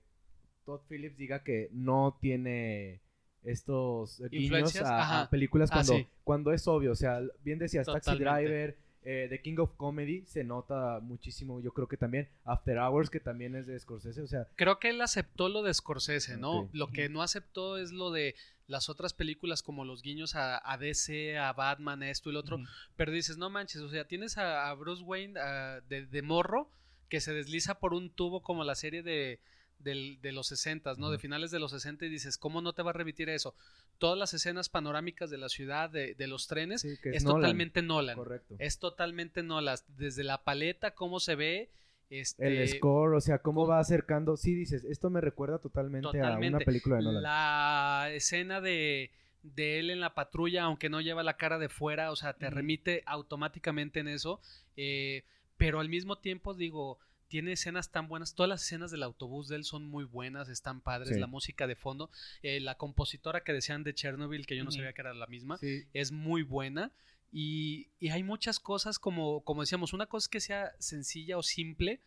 Todd 0.65 0.81
Phillips 0.89 1.17
diga 1.17 1.43
que 1.43 1.69
no 1.71 2.17
tiene 2.19 3.02
estos 3.43 4.21
guiños 4.29 4.75
a, 4.77 5.27
películas 5.29 5.69
ah, 5.71 5.75
cuando, 5.75 6.07
cuando 6.23 6.53
es 6.53 6.67
obvio. 6.67 6.91
O 6.91 6.95
sea, 6.95 7.21
bien 7.43 7.59
decías 7.59 7.85
Taxi 7.85 8.15
Driver, 8.17 8.75
eh, 9.05 9.27
The 9.29 9.41
King 9.41 9.57
of 9.57 9.71
Comedy 9.75 10.23
se 10.25 10.45
nota 10.45 10.99
muchísimo, 11.01 11.59
yo 11.59 11.73
creo 11.73 11.87
que 11.87 11.97
también 11.97 12.29
After 12.45 12.77
Hours, 12.77 13.09
que 13.09 13.19
también 13.19 13.53
es 13.55 13.67
de 13.67 13.77
Scorsese, 13.77 14.21
o 14.21 14.27
sea... 14.27 14.47
Creo 14.55 14.79
que 14.79 14.91
él 14.91 15.01
aceptó 15.01 15.49
lo 15.49 15.61
de 15.61 15.73
Scorsese, 15.73 16.37
¿no? 16.37 16.69
Lo 16.71 16.87
que 16.87 17.09
no 17.09 17.21
aceptó 17.21 17.77
es 17.77 17.91
lo 17.91 18.11
de 18.11 18.35
las 18.67 18.87
otras 18.87 19.13
películas 19.13 19.61
como 19.61 19.83
los 19.83 20.03
guiños 20.03 20.35
a, 20.35 20.77
DC, 20.79 21.37
a 21.37 21.51
Batman, 21.51 22.01
a 22.01 22.09
esto 22.09 22.29
y 22.29 22.33
lo 22.33 22.39
otro, 22.39 22.59
pero 22.95 23.11
dices, 23.11 23.37
no 23.37 23.49
manches, 23.49 23.81
o 23.81 23.89
sea, 23.89 24.05
tienes 24.05 24.37
a, 24.37 24.73
Bruce 24.73 25.03
Wayne 25.03 25.37
de, 25.89 26.21
morro 26.21 26.69
que 27.09 27.19
se 27.19 27.33
desliza 27.33 27.79
por 27.79 27.93
un 27.93 28.09
tubo 28.09 28.41
como 28.41 28.63
la 28.63 28.75
serie 28.75 29.03
de, 29.03 29.39
de 29.83 30.31
los 30.31 30.47
60, 30.47 30.93
¿no? 30.97 31.11
De 31.11 31.19
finales 31.19 31.51
de 31.51 31.59
los 31.59 31.71
60 31.71 32.05
y 32.05 32.09
dices, 32.09 32.37
¿cómo 32.37 32.61
no 32.61 32.73
te 32.73 32.81
va 32.81 32.91
a 32.91 32.93
remitir 32.93 33.29
eso? 33.29 33.53
Todas 33.97 34.17
las 34.17 34.33
escenas 34.33 34.69
panorámicas 34.69 35.29
de 35.29 35.37
la 35.37 35.49
ciudad, 35.49 35.89
de, 35.89 36.15
los 36.27 36.47
trenes, 36.47 36.85
es, 36.85 37.23
totalmente 37.23 37.81
Nolan. 37.81 38.15
Correcto. 38.15 38.55
Es 38.59 38.79
totalmente 38.79 39.43
Nolan. 39.43 39.77
Desde 39.97 40.23
la 40.23 40.43
paleta, 40.43 40.91
cómo 40.91 41.19
se 41.19 41.35
ve, 41.35 41.69
este, 42.09 42.61
el 42.61 42.69
score, 42.69 43.15
o 43.15 43.21
sea, 43.21 43.39
cómo 43.39 43.67
va 43.67 43.79
acercando. 43.79 44.37
Sí, 44.37 44.53
dices, 44.53 44.83
esto 44.85 45.09
me 45.09 45.21
recuerda 45.21 45.59
totalmente, 45.59 46.21
a 46.21 46.37
una 46.37 46.59
película 46.59 46.97
de 46.97 47.03
Nolan. 47.03 47.23
La 47.23 48.09
escena 48.11 48.61
de, 48.61 49.11
él 49.55 49.89
en 49.89 49.99
la 49.99 50.13
patrulla, 50.13 50.63
aunque 50.63 50.89
no 50.89 51.01
lleva 51.01 51.23
la 51.23 51.37
cara 51.37 51.59
de 51.59 51.69
fuera, 51.69 52.11
o 52.11 52.15
sea, 52.15 52.33
te 52.33 52.49
remite 52.49 53.03
automáticamente 53.05 53.99
en 53.99 54.07
eso. 54.07 54.39
Eh, 54.77 55.23
pero 55.57 55.79
al 55.79 55.89
mismo 55.89 56.17
tiempo, 56.17 56.53
digo, 56.53 56.99
tiene 57.33 57.53
escenas 57.53 57.89
tan 57.89 58.07
buenas. 58.07 58.35
Todas 58.35 58.47
las 58.47 58.61
escenas 58.61 58.91
del 58.91 59.01
autobús 59.01 59.47
de 59.47 59.55
él 59.55 59.63
son 59.63 59.85
muy 59.89 60.03
buenas, 60.03 60.49
están 60.49 60.81
padres. 60.81 61.17
La 61.17 61.25
música 61.25 61.65
de 61.65 61.75
fondo, 61.75 62.11
eh, 62.43 62.59
la 62.59 62.75
compositora 62.75 63.43
que 63.43 63.53
decían 63.53 63.83
de 63.83 63.95
Chernobyl, 63.95 64.45
que 64.45 64.55
yo 64.55 64.63
no 64.63 64.69
sabía 64.69 64.93
que 64.93 65.01
era 65.01 65.15
la 65.15 65.25
misma, 65.25 65.57
es 65.93 66.11
muy 66.11 66.43
buena. 66.43 66.91
Y, 67.31 67.89
hay 68.11 68.21
muchas 68.21 68.59
cosas, 68.59 68.99
como, 68.99 69.43
como 69.43 69.61
decíamos, 69.61 69.93
una 69.93 70.05
cosa 70.05 70.29
que 70.29 70.39
sea 70.39 70.73
sencilla 70.77 71.35
o 71.39 71.41
simple, 71.41 72.01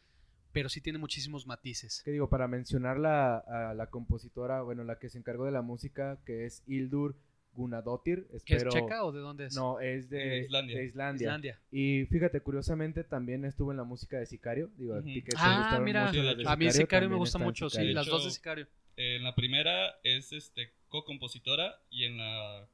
pero 0.52 0.68
sí 0.68 0.80
tiene 0.80 1.00
muchísimos 1.00 1.44
matices. 1.44 2.02
Que 2.04 2.12
digo, 2.12 2.28
para 2.28 2.46
mencionar 2.46 2.96
la, 2.96 3.38
a 3.38 3.74
la 3.74 3.88
compositora, 3.88 4.62
bueno, 4.62 4.84
la 4.84 5.00
que 5.00 5.08
se 5.08 5.18
encargó 5.18 5.44
de 5.44 5.50
la 5.50 5.62
música, 5.62 6.20
que 6.24 6.46
es 6.46 6.62
Ildur 6.68 7.16
Gunadotir. 7.56 8.26
Espero... 8.32 8.68
¿Es 8.68 8.74
checa 8.74 9.04
o 9.04 9.12
de 9.12 9.20
dónde 9.20 9.46
es? 9.46 9.54
No, 9.54 9.80
es 9.80 10.08
de, 10.10 10.46
Islandia. 10.84 11.60
Y 11.70 12.04
fíjate, 12.06 12.40
curiosamente 12.40 13.04
también 13.04 13.44
estuvo 13.44 13.70
en 13.70 13.78
la 13.78 13.84
música 13.84 14.18
de 14.18 14.26
Sicario. 14.26 14.70
Digo, 14.76 14.94
a 14.94 15.02
ah, 15.38 15.80
mira, 15.80 16.12
a 16.46 16.56
mí 16.56 16.70
Sicario 16.70 17.10
me 17.10 17.16
gusta 17.16 17.38
mucho, 17.38 17.68
sí, 17.70 17.92
las 17.92 18.06
dos 18.06 18.24
de 18.24 18.30
Sicario. 18.30 18.66
En 18.96 19.24
la 19.24 19.34
primera 19.34 19.98
es 20.04 20.32
este 20.32 20.72
co-compositora 20.88 21.78
y 21.90 22.04
en 22.04 22.16
la 22.16 22.66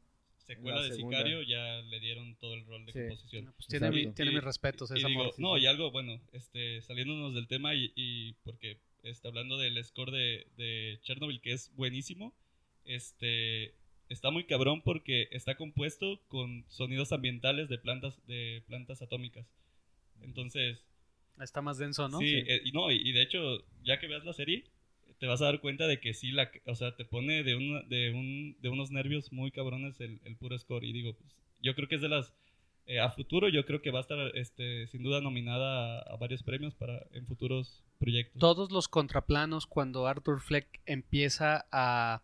secuela 0.47 0.83
de 0.83 0.93
Sicario 0.93 1.43
ya 1.43 1.83
le 1.83 2.01
dieron 2.01 2.37
todo 2.37 2.55
el 2.55 2.65
rol 2.67 2.87
de 2.87 2.93
composición. 2.93 3.53
Pues 3.57 3.67
tiene, 3.67 3.91
mis 3.91 4.45
respetos 4.45 4.91
esa 4.91 5.09
No, 5.39 5.59
y 5.59 5.67
algo, 5.67 5.91
bueno, 5.91 6.21
este, 6.33 6.81
saliéndonos 6.83 7.35
del 7.35 7.49
tema 7.49 7.75
y, 7.75 8.37
porque 8.45 8.79
está 9.03 9.29
hablando 9.29 9.59
del 9.59 9.83
score 9.85 10.13
de, 10.13 10.47
de, 10.57 11.01
Chernobyl 11.03 11.41
que 11.41 11.53
es 11.53 11.75
buenísimo, 11.75 12.33
este, 12.85 13.75
está 14.13 14.31
muy 14.31 14.45
cabrón 14.45 14.83
porque 14.83 15.29
está 15.31 15.57
compuesto 15.57 16.21
con 16.29 16.65
sonidos 16.69 17.13
ambientales 17.13 17.69
de 17.69 17.79
plantas, 17.79 18.19
de 18.27 18.63
plantas 18.67 19.03
atómicas. 19.03 19.47
Entonces... 20.23 20.85
Está 21.41 21.63
más 21.63 21.79
denso, 21.79 22.09
¿no? 22.09 22.19
Sí, 22.19 22.45
eh, 22.47 22.61
y, 22.65 22.73
no, 22.73 22.91
y 22.91 23.11
de 23.13 23.23
hecho, 23.23 23.65
ya 23.83 23.99
que 23.99 24.07
veas 24.07 24.25
la 24.25 24.35
serie, 24.35 24.65
te 25.23 25.29
vas 25.29 25.41
a 25.41 25.45
dar 25.45 25.61
cuenta 25.61 25.87
de 25.87 26.01
que 26.01 26.15
sí, 26.15 26.33
la, 26.33 26.51
o 26.67 26.75
sea, 26.75 26.97
te 26.97 27.05
pone 27.05 27.45
de, 27.45 27.55
una, 27.55 27.83
de, 27.83 28.11
un, 28.11 28.57
de 28.61 28.69
unos 28.69 28.91
nervios 28.91 29.33
muy 29.33 29.53
cabrones 29.53 30.01
el, 30.01 30.21
el 30.25 30.35
puro 30.35 30.59
score. 30.59 30.85
Y 30.85 30.93
digo, 30.93 31.15
pues, 31.15 31.37
yo 31.63 31.77
creo 31.77 31.87
que 31.87 31.95
es 31.95 32.01
de 32.01 32.09
las... 32.09 32.35
Eh, 32.87 32.99
a 32.99 33.09
futuro 33.09 33.49
yo 33.49 33.65
creo 33.65 33.81
que 33.81 33.93
va 33.93 34.01
a 34.01 34.03
estar 34.03 34.19
este, 34.35 34.89
sin 34.89 35.05
duda 35.05 35.21
nominada 35.21 36.01
a, 36.01 36.17
varios 36.17 36.43
premios 36.43 36.75
para 36.75 37.07
en 37.13 37.25
futuros 37.29 37.85
proyectos. 38.01 38.41
Todos 38.41 38.73
los 38.73 38.89
contraplanos 38.89 39.69
cuando 39.69 40.09
Arthur 40.09 40.41
Fleck 40.41 40.81
empieza 40.87 41.67
a 41.71 42.23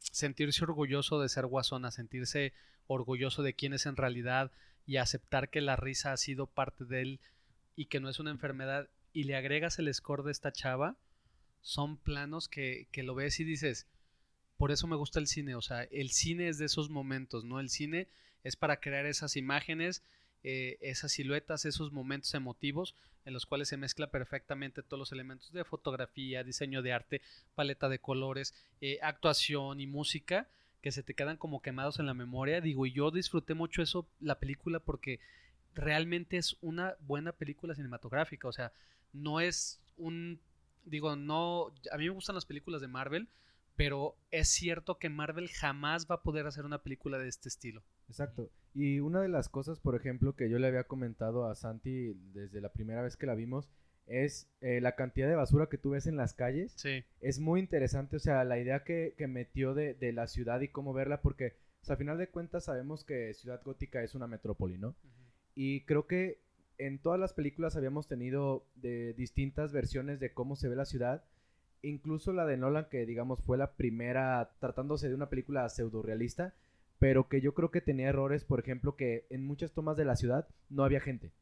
sentirse 0.00 0.64
orgulloso 0.64 1.20
de 1.20 1.28
ser 1.28 1.46
guasón, 1.46 1.84
a 1.84 1.90
sentirse 1.90 2.52
orgulloso 2.86 3.42
de 3.42 3.54
quién 3.54 3.72
es 3.72 3.86
en 3.86 3.96
realidad 3.96 4.50
y 4.86 4.96
aceptar 4.96 5.50
que 5.50 5.60
la 5.60 5.76
risa 5.76 6.12
ha 6.12 6.16
sido 6.16 6.46
parte 6.46 6.84
de 6.84 7.02
él 7.02 7.20
y 7.76 7.86
que 7.86 8.00
no 8.00 8.08
es 8.08 8.18
una 8.18 8.30
enfermedad 8.30 8.88
y 9.12 9.24
le 9.24 9.36
agregas 9.36 9.78
el 9.78 9.92
score 9.92 10.22
de 10.22 10.32
esta 10.32 10.52
chava, 10.52 10.96
son 11.60 11.96
planos 11.96 12.48
que, 12.48 12.88
que, 12.92 13.02
lo 13.02 13.14
ves 13.14 13.40
y 13.40 13.44
dices, 13.44 13.86
por 14.56 14.70
eso 14.70 14.86
me 14.86 14.96
gusta 14.96 15.20
el 15.20 15.26
cine, 15.26 15.54
o 15.54 15.62
sea, 15.62 15.82
el 15.84 16.10
cine 16.10 16.48
es 16.48 16.58
de 16.58 16.66
esos 16.66 16.90
momentos, 16.90 17.44
¿no? 17.44 17.60
El 17.60 17.68
cine 17.68 18.08
es 18.44 18.56
para 18.56 18.80
crear 18.80 19.06
esas 19.06 19.36
imágenes, 19.36 20.02
eh, 20.44 20.78
esas 20.80 21.12
siluetas, 21.12 21.64
esos 21.64 21.92
momentos 21.92 22.34
emotivos 22.34 22.94
en 23.24 23.34
los 23.34 23.46
cuales 23.46 23.68
se 23.68 23.76
mezcla 23.76 24.10
perfectamente 24.10 24.82
todos 24.82 24.98
los 24.98 25.12
elementos 25.12 25.52
de 25.52 25.64
fotografía, 25.64 26.44
diseño 26.44 26.82
de 26.82 26.92
arte, 26.92 27.20
paleta 27.54 27.88
de 27.88 27.98
colores, 27.98 28.54
eh, 28.80 28.98
actuación 29.02 29.80
y 29.80 29.86
música 29.86 30.48
que 30.80 30.92
se 30.92 31.02
te 31.02 31.14
quedan 31.14 31.36
como 31.36 31.60
quemados 31.60 31.98
en 31.98 32.06
la 32.06 32.14
memoria. 32.14 32.60
Digo, 32.60 32.86
y 32.86 32.92
yo 32.92 33.10
disfruté 33.10 33.54
mucho 33.54 33.82
eso, 33.82 34.06
la 34.20 34.38
película, 34.38 34.78
porque 34.80 35.20
realmente 35.74 36.36
es 36.36 36.56
una 36.62 36.96
buena 37.00 37.32
película 37.32 37.74
cinematográfica, 37.74 38.48
o 38.48 38.52
sea, 38.52 38.72
no 39.12 39.40
es 39.40 39.80
un 39.96 40.40
digo, 40.88 41.16
no, 41.16 41.72
a 41.92 41.96
mí 41.96 42.04
me 42.04 42.10
gustan 42.10 42.34
las 42.34 42.46
películas 42.46 42.80
de 42.80 42.88
Marvel, 42.88 43.28
pero 43.78 44.16
es 44.32 44.48
cierto 44.48 44.98
que 44.98 45.08
Marvel 45.08 45.48
jamás 45.48 46.08
va 46.10 46.16
a 46.16 46.22
poder 46.24 46.48
hacer 46.48 46.64
una 46.64 46.82
película 46.82 47.16
de 47.16 47.28
este 47.28 47.48
estilo. 47.48 47.84
Exacto. 48.08 48.50
Y 48.74 48.98
una 48.98 49.22
de 49.22 49.28
las 49.28 49.48
cosas, 49.48 49.78
por 49.78 49.94
ejemplo, 49.94 50.34
que 50.34 50.50
yo 50.50 50.58
le 50.58 50.66
había 50.66 50.88
comentado 50.88 51.46
a 51.46 51.54
Santi 51.54 52.12
desde 52.34 52.60
la 52.60 52.72
primera 52.72 53.02
vez 53.02 53.16
que 53.16 53.26
la 53.26 53.36
vimos, 53.36 53.70
es 54.08 54.50
eh, 54.62 54.80
la 54.80 54.96
cantidad 54.96 55.28
de 55.28 55.36
basura 55.36 55.68
que 55.68 55.78
tú 55.78 55.90
ves 55.90 56.08
en 56.08 56.16
las 56.16 56.34
calles. 56.34 56.72
Sí. 56.74 57.04
Es 57.20 57.38
muy 57.38 57.60
interesante, 57.60 58.16
o 58.16 58.18
sea, 58.18 58.42
la 58.42 58.58
idea 58.58 58.82
que, 58.82 59.14
metió 59.28 59.74
de, 59.74 59.96
la 60.12 60.26
ciudad 60.26 60.60
y 60.60 60.68
cómo 60.68 60.92
verla, 60.92 61.22
porque 61.22 61.54
al 61.86 61.96
final 61.96 62.18
de 62.18 62.30
cuentas 62.30 62.64
sabemos 62.64 63.04
que 63.04 63.32
Ciudad 63.34 63.62
Gótica 63.62 64.02
es 64.02 64.16
una 64.16 64.26
metrópoli, 64.26 64.76
¿no? 64.76 64.96
Y 65.54 65.84
creo 65.84 66.08
que 66.08 66.40
en 66.78 66.98
todas 66.98 67.20
las 67.20 67.32
películas 67.32 67.76
habíamos 67.76 68.08
tenido 68.08 68.66
de 68.74 69.14
distintas 69.14 69.72
versiones 69.72 70.18
de 70.18 70.32
cómo 70.32 70.56
se 70.56 70.68
ve 70.68 70.74
la 70.74 70.84
ciudad. 70.84 71.22
Incluso 71.82 72.32
la 72.32 72.46
de 72.46 72.56
Nolan, 72.56 72.88
que 72.90 73.06
digamos 73.06 73.40
fue 73.42 73.56
la 73.56 73.72
primera 73.72 74.50
tratándose 74.58 75.08
de 75.08 75.14
una 75.14 75.28
película 75.28 75.68
pseudo 75.68 76.02
realista, 76.02 76.54
pero 76.98 77.28
que 77.28 77.40
yo 77.40 77.54
creo 77.54 77.70
que 77.70 77.80
tenía 77.80 78.08
errores, 78.08 78.44
por 78.44 78.60
ejemplo, 78.60 78.96
que 78.96 79.26
en 79.30 79.44
muchas 79.44 79.72
tomas 79.72 79.96
de 79.96 80.04
la 80.04 80.16
ciudad 80.16 80.48
no 80.68 80.84
había 80.84 81.00
gente. 81.00 81.32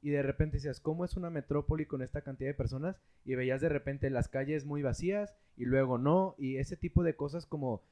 Y 0.00 0.10
de 0.10 0.22
repente 0.22 0.56
decías, 0.56 0.80
¿cómo 0.80 1.04
es 1.04 1.16
una 1.16 1.30
metrópoli 1.30 1.86
con 1.86 2.02
esta 2.02 2.22
cantidad 2.22 2.50
de 2.50 2.54
personas? 2.54 2.96
Y 3.24 3.36
veías 3.36 3.60
de 3.60 3.68
repente 3.68 4.10
las 4.10 4.28
calles 4.28 4.64
muy 4.64 4.82
vacías 4.82 5.36
y 5.56 5.64
luego 5.64 5.96
no. 5.96 6.34
Y 6.38 6.56
ese 6.56 6.76
tipo 6.76 7.04
de 7.04 7.14
cosas 7.14 7.46
como 7.46 7.82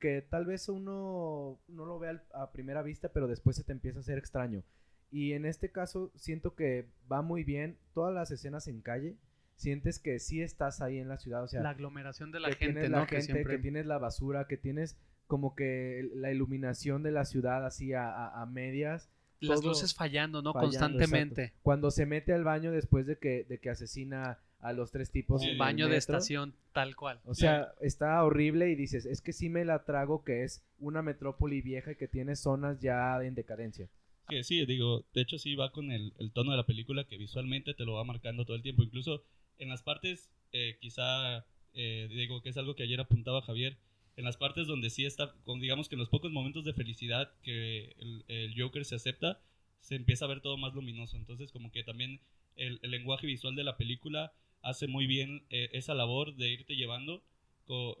que 0.00 0.22
tal 0.22 0.44
vez 0.44 0.68
uno 0.68 1.60
no 1.68 1.86
lo 1.86 2.00
vea 2.00 2.20
a 2.34 2.50
primera 2.50 2.82
vista, 2.82 3.10
pero 3.10 3.28
después 3.28 3.54
se 3.54 3.62
te 3.62 3.70
empieza 3.70 3.98
a 3.98 4.00
hacer 4.00 4.18
extraño. 4.18 4.64
Y 5.12 5.34
en 5.34 5.46
este 5.46 5.70
caso 5.70 6.10
siento 6.16 6.56
que 6.56 6.88
va 7.10 7.22
muy 7.22 7.44
bien 7.44 7.78
todas 7.94 8.12
las 8.12 8.32
escenas 8.32 8.66
en 8.66 8.80
calle. 8.80 9.16
Sientes 9.56 9.98
que 9.98 10.18
sí 10.18 10.42
estás 10.42 10.80
ahí 10.80 10.98
en 10.98 11.08
la 11.08 11.18
ciudad, 11.18 11.44
o 11.44 11.48
sea, 11.48 11.62
la 11.62 11.70
aglomeración 11.70 12.32
de 12.32 12.40
la 12.40 12.52
gente, 12.52 12.88
¿no? 12.88 13.06
que, 13.06 13.20
tienes 13.60 13.86
la 13.86 13.98
basura, 13.98 14.46
que 14.48 14.56
tienes 14.56 14.96
como 15.26 15.54
que 15.54 16.10
la 16.14 16.32
iluminación 16.32 17.02
de 17.02 17.12
la 17.12 17.24
ciudad 17.24 17.64
así 17.64 17.92
a, 17.94 18.44
medias. 18.50 19.08
Las 19.40 19.64
luces 19.64 19.94
fallando, 19.94 20.42
¿no? 20.42 20.52
Constantemente. 20.52 21.52
Cuando 21.62 21.90
se 21.90 22.06
mete 22.06 22.32
al 22.32 22.44
baño 22.44 22.70
después 22.70 23.06
de 23.06 23.18
que, 23.18 23.44
de 23.44 23.58
que 23.58 23.70
asesina 23.70 24.38
a 24.62 24.72
los 24.72 24.92
tres 24.92 25.10
tipos. 25.10 25.42
Un 25.42 25.58
baño 25.58 25.88
de 25.88 25.96
estación, 25.96 26.54
tal 26.72 26.96
cual. 26.96 27.20
O 27.24 27.34
sea, 27.34 27.72
está 27.80 28.22
horrible 28.24 28.70
y 28.70 28.76
dices, 28.76 29.04
es 29.04 29.20
que 29.20 29.32
sí 29.32 29.48
me 29.48 29.64
la 29.64 29.84
trago 29.84 30.24
que 30.24 30.44
es 30.44 30.64
una 30.78 31.02
metrópoli 31.02 31.60
vieja 31.60 31.92
y 31.92 31.96
que 31.96 32.08
tiene 32.08 32.36
zonas 32.36 32.80
ya 32.80 33.20
en 33.22 33.34
decadencia. 33.34 33.88
Que 34.28 34.44
sí, 34.44 34.64
digo, 34.64 35.04
de 35.14 35.22
hecho 35.22 35.36
sí 35.36 35.56
va 35.56 35.72
con 35.72 35.90
el, 35.90 36.12
tono 36.32 36.52
de 36.52 36.56
la 36.56 36.64
película 36.64 37.04
que 37.04 37.18
visualmente 37.18 37.74
te 37.74 37.84
lo 37.84 37.94
va 37.94 38.04
marcando 38.04 38.44
todo 38.44 38.56
el 38.56 38.62
tiempo. 38.62 38.84
Incluso 38.84 39.24
en 39.58 39.68
las 39.68 39.82
partes, 39.82 40.30
eh, 40.52 40.76
quizá, 40.80 41.46
eh, 41.74 42.08
digo 42.10 42.42
que 42.42 42.50
es 42.50 42.56
algo 42.56 42.74
que 42.74 42.82
ayer 42.82 43.00
apuntaba 43.00 43.42
Javier, 43.42 43.78
en 44.16 44.24
las 44.24 44.36
partes 44.36 44.66
donde 44.66 44.90
sí 44.90 45.04
está, 45.04 45.34
con, 45.44 45.60
digamos 45.60 45.88
que 45.88 45.94
en 45.94 46.00
los 46.00 46.10
pocos 46.10 46.30
momentos 46.32 46.64
de 46.64 46.74
felicidad 46.74 47.32
que 47.42 47.94
el, 48.28 48.54
Joker 48.56 48.84
se 48.84 48.96
acepta, 48.96 49.40
se 49.80 49.96
empieza 49.96 50.26
a 50.26 50.28
ver 50.28 50.40
todo 50.40 50.56
más 50.58 50.74
luminoso. 50.74 51.16
Entonces 51.16 51.50
como 51.50 51.72
que 51.72 51.82
también 51.82 52.20
el, 52.56 52.78
lenguaje 52.82 53.26
visual 53.26 53.54
de 53.54 53.64
la 53.64 53.76
película 53.76 54.32
hace 54.60 54.86
muy 54.86 55.06
bien 55.06 55.44
eh, 55.50 55.70
esa 55.72 55.94
labor 55.94 56.36
de 56.36 56.50
irte 56.50 56.76
llevando 56.76 57.24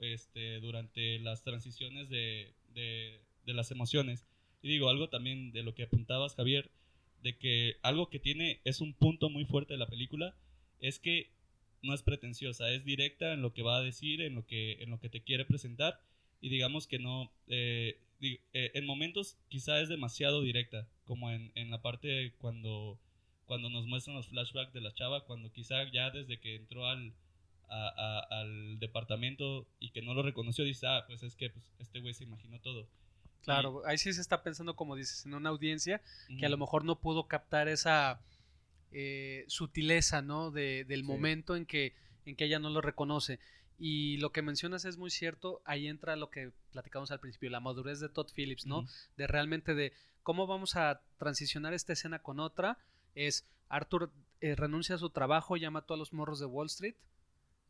este, 0.02 0.60
durante 0.60 1.18
las 1.20 1.42
transiciones 1.44 2.10
de, 2.10 2.52
de, 2.74 3.22
de 3.46 3.54
las 3.54 3.70
emociones. 3.70 4.26
Y 4.60 4.68
digo, 4.68 4.90
algo 4.90 5.08
también 5.08 5.50
de 5.52 5.62
lo 5.62 5.74
que 5.74 5.84
apuntabas, 5.84 6.34
Javier, 6.34 6.70
de 7.22 7.38
que 7.38 7.76
algo 7.82 8.10
que 8.10 8.18
tiene 8.18 8.60
es 8.64 8.80
un 8.80 8.92
punto 8.92 9.30
muy 9.30 9.44
fuerte 9.44 9.74
de 9.74 9.78
la 9.78 9.86
película, 9.86 10.36
es 10.80 10.98
que 10.98 11.30
no 11.82 11.94
es 11.94 12.02
pretenciosa, 12.02 12.70
es 12.70 12.84
directa 12.84 13.32
en 13.32 13.42
lo 13.42 13.52
que 13.52 13.62
va 13.62 13.76
a 13.76 13.82
decir, 13.82 14.20
en 14.22 14.34
lo 14.34 14.46
que, 14.46 14.82
en 14.82 14.90
lo 14.90 15.00
que 15.00 15.08
te 15.08 15.22
quiere 15.22 15.44
presentar, 15.44 16.00
y 16.40 16.48
digamos 16.48 16.86
que 16.86 16.98
no, 16.98 17.30
eh, 17.48 17.98
eh, 18.20 18.70
en 18.74 18.86
momentos 18.86 19.36
quizá 19.48 19.80
es 19.80 19.88
demasiado 19.88 20.42
directa, 20.42 20.86
como 21.04 21.30
en, 21.30 21.52
en 21.54 21.70
la 21.70 21.82
parte 21.82 22.34
cuando, 22.38 22.98
cuando 23.46 23.68
nos 23.68 23.86
muestran 23.86 24.16
los 24.16 24.28
flashbacks 24.28 24.72
de 24.72 24.80
la 24.80 24.94
chava, 24.94 25.24
cuando 25.24 25.52
quizá 25.52 25.90
ya 25.90 26.10
desde 26.10 26.38
que 26.38 26.56
entró 26.56 26.86
al, 26.86 27.12
al 27.68 28.78
departamento 28.78 29.66
y 29.80 29.90
que 29.90 30.02
no 30.02 30.14
lo 30.14 30.22
reconoció, 30.22 30.64
dice, 30.64 30.86
ah, 30.86 31.04
pues 31.06 31.22
es 31.22 31.36
que 31.36 31.50
pues, 31.50 31.64
este 31.78 32.00
güey 32.00 32.14
se 32.14 32.24
imaginó 32.24 32.60
todo. 32.60 32.86
Claro, 33.42 33.82
ahí 33.86 33.98
sí 33.98 34.12
se 34.12 34.20
está 34.20 34.42
pensando, 34.42 34.76
como 34.76 34.94
dices, 34.94 35.26
en 35.26 35.34
una 35.34 35.50
audiencia 35.50 36.00
que 36.38 36.46
a 36.46 36.48
lo 36.48 36.58
mejor 36.58 36.84
no 36.84 37.00
pudo 37.00 37.26
captar 37.26 37.66
esa 37.68 38.20
eh, 38.92 39.44
sutileza, 39.48 40.22
¿no? 40.22 40.50
De, 40.50 40.84
del 40.84 41.04
momento 41.04 41.56
en 41.56 41.66
que, 41.66 41.94
en 42.26 42.36
que 42.36 42.44
ella 42.44 42.58
no 42.58 42.70
lo 42.70 42.80
reconoce. 42.80 43.38
Y 43.78 44.18
lo 44.18 44.30
que 44.30 44.42
mencionas 44.42 44.84
es 44.84 44.96
muy 44.96 45.10
cierto, 45.10 45.60
ahí 45.64 45.88
entra 45.88 46.14
lo 46.16 46.30
que 46.30 46.52
platicamos 46.70 47.10
al 47.10 47.20
principio, 47.20 47.50
la 47.50 47.60
madurez 47.60 48.00
de 48.00 48.08
Todd 48.08 48.30
Phillips, 48.34 48.66
¿no? 48.66 48.86
De 49.16 49.26
realmente 49.26 49.74
de 49.74 49.92
cómo 50.22 50.46
vamos 50.46 50.76
a 50.76 51.00
transicionar 51.18 51.74
esta 51.74 51.92
escena 51.92 52.20
con 52.20 52.38
otra. 52.38 52.78
Es 53.14 53.44
Arthur 53.68 54.12
eh, 54.40 54.54
renuncia 54.54 54.94
a 54.94 54.98
su 54.98 55.10
trabajo, 55.10 55.56
llama 55.56 55.80
a 55.80 55.86
todos 55.86 55.98
los 55.98 56.12
morros 56.12 56.38
de 56.38 56.46
Wall 56.46 56.66
Street, 56.66 56.94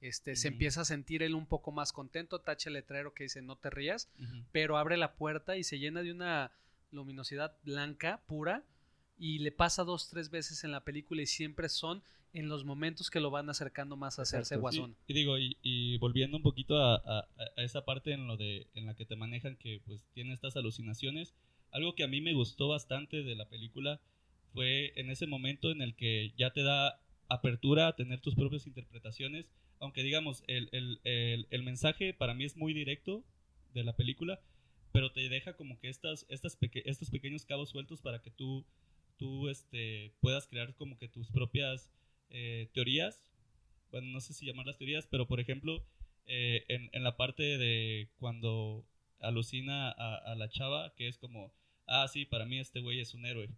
este, 0.02 0.34
se 0.34 0.48
empieza 0.48 0.80
a 0.80 0.84
sentir 0.84 1.22
él 1.22 1.36
un 1.36 1.46
poco 1.46 1.70
más 1.70 1.92
contento, 1.92 2.40
tacha 2.40 2.68
el 2.68 2.74
letrero 2.74 3.14
que 3.14 3.22
dice 3.22 3.40
no 3.40 3.54
te 3.54 3.70
rías, 3.70 4.10
pero 4.50 4.76
abre 4.76 4.96
la 4.96 5.14
puerta 5.14 5.56
y 5.56 5.62
se 5.62 5.78
llena 5.78 6.02
de 6.02 6.10
una 6.10 6.50
luminosidad 6.90 7.56
blanca, 7.62 8.20
pura, 8.26 8.64
y 9.16 9.38
le 9.38 9.52
pasa 9.52 9.84
dos, 9.84 10.08
tres 10.08 10.30
veces 10.30 10.64
en 10.64 10.72
la 10.72 10.84
película 10.84 11.22
y 11.22 11.26
siempre 11.26 11.68
son 11.68 12.02
en 12.32 12.48
los 12.48 12.64
momentos 12.64 13.10
que 13.10 13.20
lo 13.20 13.30
van 13.30 13.50
acercando 13.50 13.96
más 13.96 14.18
a 14.18 14.22
hacerse 14.22 14.56
guasón. 14.56 14.96
Y, 15.06 15.12
digo, 15.12 15.36
y, 15.38 15.98
volviendo 15.98 16.36
un 16.36 16.42
poquito 16.42 16.78
a, 16.78 17.28
esa 17.56 17.84
parte 17.84 18.12
en 18.12 18.26
lo 18.26 18.36
de 18.36 18.68
en 18.74 18.86
la 18.86 18.94
que 18.94 19.04
te 19.04 19.16
manejan 19.16 19.56
que 19.56 19.82
pues 19.84 20.06
tiene 20.14 20.32
estas 20.32 20.56
alucinaciones, 20.56 21.34
algo 21.70 21.94
que 21.94 22.04
a 22.04 22.08
mí 22.08 22.20
me 22.20 22.32
gustó 22.32 22.68
bastante 22.68 23.22
de 23.22 23.34
la 23.34 23.48
película 23.48 24.00
fue 24.52 24.92
en 24.96 25.10
ese 25.10 25.26
momento 25.26 25.70
en 25.70 25.82
el 25.82 25.94
que 25.94 26.32
ya 26.36 26.52
te 26.52 26.62
da 26.62 27.00
apertura 27.28 27.88
a 27.88 27.96
tener 27.96 28.20
tus 28.20 28.34
propias 28.34 28.66
interpretaciones 28.66 29.46
aunque 29.82 30.04
digamos, 30.04 30.44
el, 30.46 30.68
el, 30.70 31.48
el, 31.50 31.62
mensaje 31.64 32.14
para 32.14 32.34
mí 32.34 32.44
es 32.44 32.56
muy 32.56 32.72
directo 32.72 33.24
de 33.74 33.82
la 33.82 33.96
película, 33.96 34.40
pero 34.92 35.10
te 35.10 35.28
deja 35.28 35.54
como 35.54 35.76
que 35.80 35.88
estas, 35.88 36.24
estas 36.28 36.56
estos 36.60 37.10
pequeños 37.10 37.44
cabos 37.44 37.70
sueltos 37.70 38.00
para 38.00 38.22
que 38.22 38.30
tú, 38.30 38.64
tú 39.22 39.48
este, 39.48 40.12
puedas 40.20 40.48
crear 40.48 40.74
como 40.74 40.98
que 40.98 41.06
tus 41.06 41.30
propias 41.30 41.92
eh, 42.30 42.68
teorías. 42.74 43.22
Bueno, 43.92 44.08
no 44.08 44.20
sé 44.20 44.34
si 44.34 44.46
llamarlas 44.46 44.78
teorías, 44.78 45.06
pero 45.06 45.28
por 45.28 45.38
ejemplo, 45.38 45.86
eh, 46.26 46.64
en, 46.66 46.90
en, 46.92 47.04
la 47.04 47.16
parte 47.16 47.56
de 47.56 48.08
cuando 48.18 48.84
alucina 49.20 49.90
a, 49.90 50.16
a, 50.16 50.34
la 50.34 50.48
chava, 50.48 50.92
que 50.96 51.06
es 51.06 51.18
como, 51.18 51.52
ah, 51.86 52.08
sí, 52.08 52.24
para 52.24 52.46
mí 52.46 52.58
este 52.58 52.80
güey 52.80 52.98
es 52.98 53.14
un 53.14 53.24
héroe, 53.24 53.48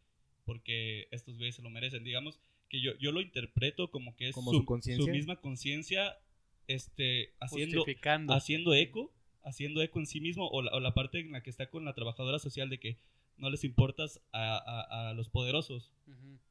porque 0.44 1.08
estos 1.10 1.38
güeyes 1.38 1.54
se 1.54 1.62
lo 1.62 1.70
merecen. 1.70 2.04
Digamos, 2.04 2.40
que 2.68 2.82
yo, 2.82 2.92
yo 2.98 3.10
lo 3.10 3.22
interpreto 3.22 3.90
como 3.90 4.14
que 4.16 4.28
es 4.28 4.34
su, 4.34 5.08
misma 5.08 5.36
conciencia 5.36 6.18
este, 6.66 7.32
haciendo, 7.40 7.86
haciendo 8.28 8.74
eco, 8.74 9.14
haciendo 9.42 9.80
eco 9.80 9.98
en 9.98 10.06
sí 10.06 10.20
mismo, 10.20 10.46
o 10.48 10.60
la, 10.60 10.92
parte 10.92 11.20
en 11.20 11.32
la 11.32 11.42
que 11.42 11.50
está 11.50 11.70
con 11.70 11.86
la 11.86 11.94
trabajadora 11.94 12.38
social 12.38 12.68
de 12.68 12.78
que 12.78 12.98
no 13.36 13.50
les 13.50 13.64
importas 13.64 14.20
a, 14.32 15.08
a, 15.08 15.14
los 15.14 15.28
poderosos, 15.28 15.92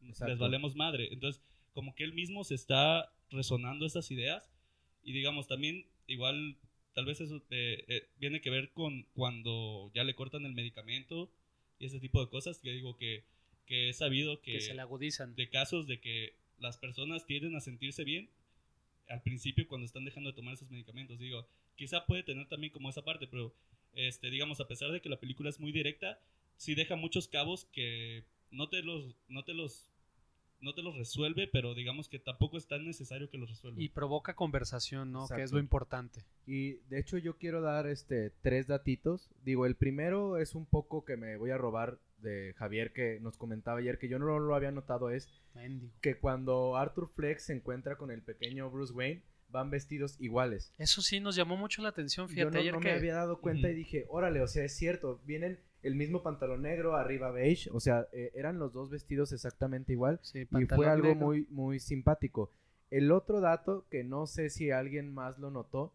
les 0.01 0.39
valemos 0.39 0.75
madre. 0.75 1.09
Entonces, 1.11 1.41
como 1.73 1.95
que 1.95 2.03
él 2.03 2.13
mismo 2.13 2.43
se 2.43 2.55
está 2.55 3.11
resonando 3.31 3.85
estas 3.85 4.11
ideas 4.11 4.51
y 5.03 5.13
digamos, 5.13 5.47
también 5.47 5.85
igual, 6.07 6.57
tal 6.93 7.05
vez 7.05 7.21
eso 7.21 7.41
eh, 7.49 7.83
eh, 7.87 8.07
viene 8.19 8.41
que 8.41 8.49
ver 8.49 8.71
con 8.71 9.03
cuando 9.13 9.91
ya 9.93 10.03
le 10.03 10.15
cortan 10.15 10.45
el 10.45 10.53
medicamento 10.53 11.31
y 11.79 11.85
ese 11.85 11.99
tipo 11.99 12.21
de 12.21 12.29
cosas, 12.29 12.59
que 12.59 12.71
digo 12.71 12.95
que 12.95 13.23
que 13.65 13.89
he 13.89 13.93
sabido 13.93 14.41
que, 14.41 14.59
se 14.61 14.73
le 14.73 14.81
agudizan. 14.81 15.35
De 15.35 15.49
casos 15.49 15.87
de 15.87 15.99
que 15.99 16.35
las 16.59 16.77
personas 16.77 17.25
tienden 17.25 17.55
a 17.55 17.61
sentirse 17.61 18.03
bien 18.03 18.29
al 19.09 19.21
principio 19.21 19.67
cuando 19.67 19.85
están 19.85 20.05
dejando 20.05 20.31
de 20.31 20.35
tomar 20.35 20.53
esos 20.53 20.69
medicamentos. 20.69 21.19
Digo, 21.19 21.47
quizá 21.75 22.05
puede 22.05 22.23
tener 22.23 22.47
también 22.47 22.71
como 22.71 22.89
esa 22.89 23.03
parte, 23.03 23.27
pero 23.27 23.53
este, 23.93 24.29
digamos, 24.29 24.59
a 24.59 24.67
pesar 24.67 24.91
de 24.91 25.01
que 25.01 25.09
la 25.09 25.19
película 25.19 25.49
es 25.49 25.59
muy 25.59 25.71
directa, 25.71 26.19
sí 26.57 26.75
deja 26.75 26.95
muchos 26.95 27.27
cabos 27.27 27.65
que 27.71 28.25
no 28.51 28.69
te 28.69 28.81
los, 28.81 29.15
no 29.27 29.43
te 29.43 29.53
los 29.53 29.89
no 30.63 30.73
te 30.73 30.81
los 30.81 30.95
resuelve, 30.97 31.47
pero 31.51 31.75
digamos 31.75 32.07
que 32.07 32.19
tampoco 32.19 32.57
es 32.57 32.67
tan 32.67 32.85
necesario 32.85 33.29
que 33.29 33.37
los 33.37 33.49
resuelva. 33.49 33.81
Y 33.81 33.89
provoca 33.89 34.33
conversación, 34.33 35.11
¿no? 35.11 35.27
Que 35.27 35.43
es 35.43 35.51
lo 35.51 35.59
importante. 35.59 36.21
Y 36.45 36.75
de 36.89 36.99
hecho 36.99 37.17
yo 37.17 37.37
quiero 37.37 37.61
dar 37.61 37.85
este 37.85 38.31
tres 38.41 38.67
datitos. 38.67 39.29
Digo, 39.43 39.65
el 39.65 39.75
primero 39.75 40.37
es 40.37 40.55
un 40.55 40.65
poco 40.65 41.03
que 41.03 41.17
me 41.17 41.35
voy 41.35 41.51
a 41.51 41.57
robar 41.57 41.99
de 42.19 42.53
Javier 42.57 42.93
que 42.93 43.19
nos 43.19 43.37
comentaba 43.37 43.79
ayer, 43.79 43.99
que 43.99 44.07
yo 44.07 44.17
no 44.17 44.39
lo 44.39 44.55
había 44.55 44.71
notado, 44.71 45.09
es 45.09 45.27
que 46.01 46.17
cuando 46.17 46.77
Arthur 46.77 47.11
Flex 47.13 47.43
se 47.43 47.53
encuentra 47.53 47.97
con 47.97 48.09
el 48.09 48.21
pequeño 48.21 48.71
Bruce 48.71 48.93
Wayne, 48.93 49.23
van 49.49 49.69
vestidos 49.69 50.15
iguales. 50.19 50.73
Eso 50.77 51.01
sí 51.01 51.19
nos 51.19 51.35
llamó 51.35 51.57
mucho 51.57 51.81
la 51.81 51.89
atención, 51.89 52.29
fíjate. 52.29 52.53
Yo 52.55 52.59
ayer 52.61 52.73
no 52.73 52.79
me 52.79 52.91
había 52.91 53.15
dado 53.15 53.39
cuenta 53.39 53.69
y 53.69 53.75
dije, 53.75 54.05
órale, 54.07 54.41
o 54.41 54.47
sea, 54.47 54.63
es 54.63 54.75
cierto, 54.75 55.21
vienen 55.25 55.59
el 55.83 55.95
mismo 55.95 56.23
pantalón 56.23 56.63
negro, 56.63 56.95
arriba 56.95 57.31
beige, 57.31 57.69
o 57.71 57.79
sea, 57.79 58.07
eh, 58.13 58.31
eran 58.33 58.57
los 58.57 58.73
dos 58.73 58.89
vestidos 58.89 59.33
exactamente 59.33 59.91
igual 59.91 60.19
y 60.33 60.65
fue 60.65 60.87
algo 60.87 61.13
muy, 61.13 61.45
muy 61.49 61.79
simpático. 61.79 62.51
El 62.89 63.11
otro 63.11 63.41
dato, 63.41 63.85
que 63.89 64.03
no 64.03 64.25
sé 64.27 64.49
si 64.49 64.71
alguien 64.71 65.13
más 65.13 65.39
lo 65.39 65.51
notó, 65.51 65.93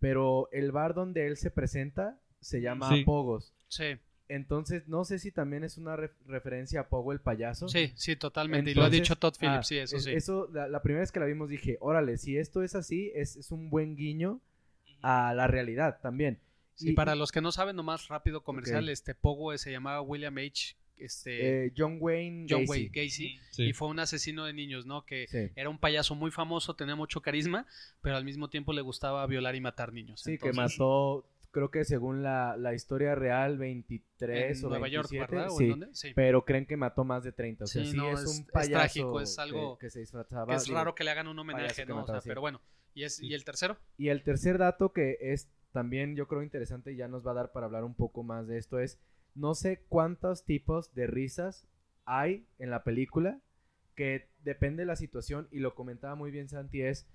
pero 0.00 0.48
el 0.52 0.72
bar 0.72 0.94
donde 0.94 1.26
él 1.26 1.36
se 1.36 1.50
presenta 1.50 2.18
se 2.40 2.60
llama 2.60 2.90
Pogos. 3.04 3.52
Sí. 3.68 3.98
Entonces, 4.28 4.86
no 4.88 5.04
sé 5.04 5.18
si 5.18 5.32
también 5.32 5.64
es 5.64 5.78
una 5.78 5.96
referencia 6.26 6.80
a 6.80 6.88
Pogo 6.88 7.12
el 7.12 7.20
payaso. 7.20 7.68
Sí, 7.68 7.92
sí, 7.94 8.14
totalmente. 8.16 8.70
y 8.70 8.74
lo 8.74 8.84
ha 8.84 8.90
dicho 8.90 9.16
Todd 9.16 9.34
Phillips, 9.38 9.58
ah, 9.58 9.62
sí, 9.62 9.78
eso 9.78 9.98
sí. 9.98 10.12
Eso, 10.12 10.50
la, 10.52 10.82
primera 10.82 11.00
vez 11.00 11.12
que 11.12 11.20
la 11.20 11.26
vimos 11.26 11.48
dije, 11.48 11.78
órale, 11.80 12.18
si 12.18 12.36
esto 12.36 12.62
es 12.62 12.74
así, 12.74 13.10
es, 13.14 13.36
es 13.36 13.50
un 13.50 13.70
buen 13.70 13.96
guiño 13.96 14.40
a 15.00 15.32
la 15.34 15.46
realidad 15.46 16.00
también. 16.02 16.38
Y 16.80 16.92
para 16.92 17.14
los 17.14 17.32
que 17.32 17.40
no 17.40 17.52
saben, 17.52 17.76
nomás 17.76 18.08
rápido 18.08 18.42
comercial, 18.42 18.88
este 18.88 19.14
Pogo 19.14 19.56
se 19.58 19.72
llamaba 19.72 20.00
William 20.00 20.36
H. 20.38 20.76
Este, 20.96 21.66
eh, 21.66 21.72
John 21.76 21.98
Wayne 22.00 22.46
John 22.50 22.64
Gacy, 22.66 23.38
y 23.56 23.72
fue 23.72 23.86
un 23.86 24.00
asesino 24.00 24.44
de 24.44 24.52
niños, 24.52 24.84
¿no? 24.84 25.04
Que 25.04 25.52
era 25.54 25.68
un 25.70 25.78
payaso 25.78 26.16
muy 26.16 26.32
famoso, 26.32 26.74
tenía 26.74 26.96
mucho 26.96 27.22
carisma, 27.22 27.66
pero 28.00 28.16
al 28.16 28.24
mismo 28.24 28.50
tiempo 28.50 28.72
le 28.72 28.80
gustaba 28.80 29.24
violar 29.26 29.54
y 29.54 29.60
matar 29.60 29.92
niños. 29.92 30.22
Sí, 30.22 30.38
que 30.38 30.52
mató 30.52 31.24
creo 31.50 31.70
que 31.70 31.84
según 31.84 32.22
la, 32.22 32.56
la 32.56 32.74
historia 32.74 33.14
real, 33.14 33.58
23 33.58 34.64
o 34.64 34.68
Nueva 34.68 34.88
27. 34.88 35.18
York, 35.18 35.30
¿verdad? 35.30 35.48
sí, 35.56 35.66
dónde? 35.68 35.88
sí, 35.92 36.12
pero 36.14 36.44
creen 36.44 36.66
que 36.66 36.76
mató 36.76 37.04
más 37.04 37.24
de 37.24 37.32
30. 37.32 37.64
O 37.64 37.66
sea, 37.66 37.84
sí, 37.84 37.90
es, 37.90 37.96
un 37.96 38.46
payaso. 38.46 38.60
Es 38.60 38.70
trágico, 38.70 39.20
es 39.20 39.38
algo 39.38 39.78
que, 39.78 39.90
se 39.90 40.00
disfrazaba. 40.00 40.54
es 40.54 40.68
raro 40.68 40.94
que 40.94 41.04
le 41.04 41.10
hagan 41.10 41.28
un 41.28 41.38
homenaje, 41.38 41.86
¿no? 41.86 42.02
o 42.02 42.06
sea, 42.06 42.20
pero 42.24 42.40
bueno. 42.40 42.60
¿Y, 42.94 43.04
es, 43.04 43.22
¿Y 43.22 43.34
el 43.34 43.44
tercero? 43.44 43.78
Y 43.96 44.08
el 44.08 44.22
tercer 44.24 44.58
dato 44.58 44.92
que 44.92 45.18
es 45.20 45.48
también 45.72 46.16
yo 46.16 46.28
creo 46.28 46.42
interesante 46.42 46.92
y 46.92 46.96
ya 46.96 47.08
nos 47.08 47.26
va 47.26 47.32
a 47.32 47.34
dar 47.34 47.52
para 47.52 47.66
hablar 47.66 47.84
un 47.84 47.94
poco 47.94 48.22
más 48.22 48.46
de 48.46 48.58
esto 48.58 48.78
es, 48.78 48.98
no 49.34 49.54
sé 49.54 49.82
cuántos 49.88 50.44
tipos 50.44 50.94
de 50.94 51.06
risas 51.06 51.66
hay 52.04 52.46
en 52.58 52.70
la 52.70 52.84
película 52.84 53.40
que 53.94 54.28
depende 54.42 54.82
de 54.82 54.86
la 54.86 54.96
situación 54.96 55.48
y 55.50 55.58
lo 55.58 55.74
comentaba 55.74 56.14
muy 56.14 56.30
bien 56.30 56.48
Santi 56.48 56.82
es 56.82 57.06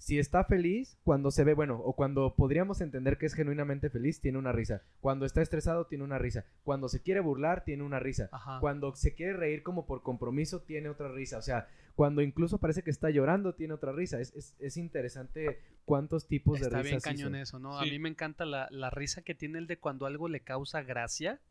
si 0.00 0.18
está 0.18 0.44
feliz, 0.44 0.96
cuando 1.04 1.30
se 1.30 1.44
ve, 1.44 1.52
bueno, 1.52 1.78
o 1.78 1.94
cuando 1.94 2.34
podríamos 2.34 2.80
entender 2.80 3.18
que 3.18 3.26
es 3.26 3.34
genuinamente 3.34 3.90
feliz, 3.90 4.18
tiene 4.22 4.38
una 4.38 4.50
risa. 4.50 4.82
Cuando 5.02 5.26
está 5.26 5.42
estresado, 5.42 5.86
tiene 5.88 6.04
una 6.04 6.16
risa. 6.16 6.46
Cuando 6.64 6.88
se 6.88 7.02
quiere 7.02 7.20
burlar, 7.20 7.64
tiene 7.64 7.82
una 7.82 8.00
risa. 8.00 8.30
Cuando 8.60 8.96
se 8.96 9.14
quiere 9.14 9.34
reír 9.34 9.62
como 9.62 9.84
por 9.84 10.02
compromiso, 10.02 10.62
tiene 10.62 10.88
otra 10.88 11.12
risa. 11.12 11.36
O 11.36 11.42
sea, 11.42 11.68
cuando 12.00 12.22
incluso 12.22 12.56
parece 12.56 12.82
que 12.82 12.88
está 12.88 13.10
llorando, 13.10 13.54
tiene 13.54 13.74
otra 13.74 13.92
risa. 13.92 14.18
Es, 14.22 14.54
es, 14.58 14.76
interesante 14.78 15.60
cuántos 15.84 16.26
tipos 16.26 16.58
de 16.58 16.70
risas. 16.70 16.86
Está 16.86 17.10
bien 17.10 17.18
cañón 17.18 17.34
eso, 17.34 17.58
¿no? 17.58 17.78
A 17.78 17.84
mí 17.84 17.98
me 17.98 18.08
encanta 18.08 18.46
la, 18.46 18.68
la, 18.70 18.88
risa 18.88 19.20
que 19.20 19.34
tiene 19.34 19.58
el 19.58 19.66
de 19.66 19.78
cuando 19.78 20.06
algo 20.06 20.26
le 20.26 20.40
causa 20.40 20.80
gracia. 20.82 21.42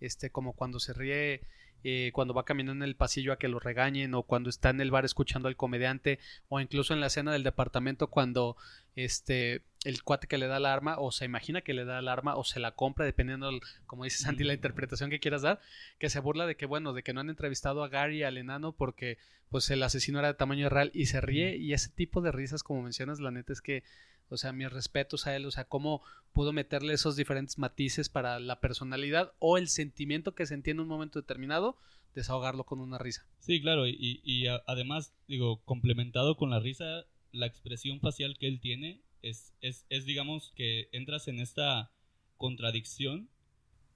Este, 0.00 0.30
como 0.30 0.54
cuando 0.54 0.80
se 0.80 0.92
ríe 0.92 1.40
eh, 1.88 2.10
cuando 2.12 2.34
va 2.34 2.44
caminando 2.44 2.84
en 2.84 2.88
el 2.88 2.96
pasillo 2.96 3.32
a 3.32 3.38
que 3.38 3.46
lo 3.46 3.60
regañen 3.60 4.12
o 4.14 4.24
cuando 4.24 4.50
está 4.50 4.70
en 4.70 4.80
el 4.80 4.90
bar 4.90 5.04
escuchando 5.04 5.46
al 5.46 5.54
comediante 5.54 6.18
o 6.48 6.58
incluso 6.58 6.92
en 6.92 6.98
la 6.98 7.06
escena 7.06 7.30
del 7.30 7.44
departamento 7.44 8.08
cuando 8.08 8.56
este 8.96 9.62
el 9.84 10.02
cuate 10.02 10.26
que 10.26 10.36
le 10.36 10.48
da 10.48 10.56
el 10.56 10.66
arma 10.66 10.98
o 10.98 11.12
se 11.12 11.26
imagina 11.26 11.60
que 11.60 11.74
le 11.74 11.84
da 11.84 12.00
el 12.00 12.08
arma 12.08 12.34
o 12.34 12.42
se 12.42 12.58
la 12.58 12.72
compra 12.72 13.04
dependiendo 13.04 13.52
como 13.86 14.02
dice 14.02 14.18
Santi 14.18 14.42
la 14.42 14.54
interpretación 14.54 15.10
que 15.10 15.20
quieras 15.20 15.42
dar 15.42 15.60
que 16.00 16.10
se 16.10 16.18
burla 16.18 16.44
de 16.48 16.56
que 16.56 16.66
bueno 16.66 16.92
de 16.92 17.04
que 17.04 17.12
no 17.12 17.20
han 17.20 17.30
entrevistado 17.30 17.84
a 17.84 17.88
Gary 17.88 18.24
al 18.24 18.36
enano 18.36 18.72
porque 18.72 19.18
pues 19.48 19.70
el 19.70 19.80
asesino 19.84 20.18
era 20.18 20.26
de 20.26 20.34
tamaño 20.34 20.68
real 20.68 20.90
y 20.92 21.06
se 21.06 21.20
ríe 21.20 21.56
y 21.56 21.72
ese 21.72 21.90
tipo 21.90 22.20
de 22.20 22.32
risas 22.32 22.64
como 22.64 22.82
mencionas 22.82 23.20
la 23.20 23.30
neta 23.30 23.52
es 23.52 23.60
que 23.60 23.84
o 24.28 24.36
sea, 24.36 24.52
mis 24.52 24.70
respetos 24.70 25.26
a 25.26 25.36
él, 25.36 25.46
o 25.46 25.50
sea, 25.50 25.64
cómo 25.64 26.02
pudo 26.32 26.52
meterle 26.52 26.92
esos 26.92 27.16
diferentes 27.16 27.58
matices 27.58 28.08
para 28.08 28.38
la 28.40 28.60
personalidad 28.60 29.32
o 29.38 29.58
el 29.58 29.68
sentimiento 29.68 30.34
que 30.34 30.46
sentía 30.46 30.72
en 30.72 30.80
un 30.80 30.88
momento 30.88 31.20
determinado, 31.20 31.78
desahogarlo 32.14 32.64
con 32.64 32.80
una 32.80 32.98
risa. 32.98 33.26
Sí, 33.38 33.60
claro, 33.60 33.86
y, 33.86 34.20
y 34.24 34.46
además, 34.66 35.14
digo, 35.28 35.62
complementado 35.64 36.36
con 36.36 36.50
la 36.50 36.60
risa, 36.60 37.04
la 37.32 37.46
expresión 37.46 38.00
facial 38.00 38.36
que 38.38 38.48
él 38.48 38.60
tiene 38.60 39.02
es, 39.22 39.52
es, 39.60 39.86
es, 39.90 40.06
digamos, 40.06 40.52
que 40.56 40.88
entras 40.92 41.28
en 41.28 41.40
esta 41.40 41.90
contradicción 42.36 43.28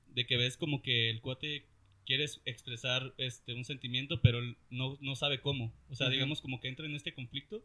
de 0.09 0.27
que 0.27 0.37
ves 0.37 0.57
como 0.57 0.83
que 0.83 1.11
el 1.11 1.21
cuate 1.21 1.67
quieres 2.05 2.41
expresar 2.45 3.15
este, 3.19 3.55
un 3.55 3.65
sentimiento, 3.65 4.21
pero 4.21 4.41
no, 4.71 4.99
no 5.01 5.15
sabe 5.15 5.41
cómo. 5.41 5.73
O 5.89 5.95
sea, 5.95 6.09
digamos 6.09 6.41
como 6.41 6.61
que 6.61 6.69
entra 6.69 6.87
en 6.87 6.97
este 6.97 7.15
conflicto, 7.15 7.65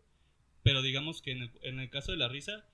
pero 0.66 0.82
digamos 0.82 1.22
que 1.22 1.32
en 1.32 1.80
el, 1.80 1.90
caso 1.92 2.12
de 2.12 2.18
la 2.18 2.28
risa, 2.28 2.66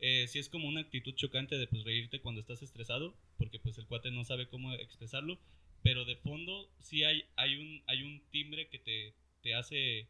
eh, 0.00 0.24
sí 0.26 0.38
es 0.38 0.48
como 0.48 0.68
una 0.68 0.80
actitud 0.80 1.14
chocante 1.14 1.58
de 1.58 1.66
pues 1.66 1.84
reírte 1.84 2.22
cuando 2.22 2.40
estás 2.40 2.62
estresado, 2.62 3.14
porque 3.36 3.58
pues 3.58 3.76
el 3.76 3.84
cuate 3.84 4.10
no 4.10 4.24
sabe 4.24 4.48
cómo 4.48 4.72
expresarlo, 4.72 5.38
pero 5.82 6.06
de 6.06 6.16
fondo 6.16 6.70
sí 6.80 7.04
hay, 7.04 7.26
hay, 7.36 7.56
un, 7.56 7.82
hay 7.88 8.02
un 8.04 8.22
timbre 8.30 8.68
que 8.68 8.78
te, 8.78 9.12
te, 9.42 9.54
hace, 9.54 10.08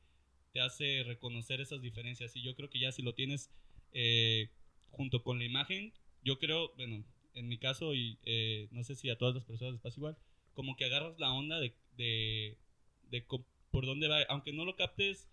te 0.52 0.60
hace 0.60 1.02
reconocer 1.02 1.60
esas 1.60 1.82
diferencias. 1.82 2.36
Y 2.36 2.42
yo 2.42 2.54
creo 2.54 2.70
que 2.70 2.78
ya 2.78 2.92
si 2.92 3.02
lo 3.02 3.12
tienes 3.12 3.50
eh, 3.92 4.48
junto 4.92 5.24
con 5.24 5.40
la 5.40 5.46
imagen, 5.46 5.92
yo 6.22 6.38
creo, 6.38 6.74
bueno, 6.76 7.02
en 7.34 7.48
mi 7.48 7.58
caso, 7.58 7.92
y 7.92 8.18
eh, 8.24 8.68
no 8.70 8.84
sé 8.84 8.94
si 8.94 9.10
a 9.10 9.18
todas 9.18 9.34
las 9.34 9.44
personas 9.44 9.72
les 9.72 9.82
pasa 9.82 9.98
igual, 9.98 10.16
como 10.54 10.76
que 10.76 10.84
agarras 10.84 11.18
la 11.18 11.32
onda 11.32 11.58
de, 11.58 11.74
de, 11.96 12.56
de 13.10 13.22
por 13.72 13.84
dónde 13.84 14.06
va, 14.06 14.22
aunque 14.28 14.52
no 14.52 14.64
lo 14.64 14.76
captes, 14.76 15.26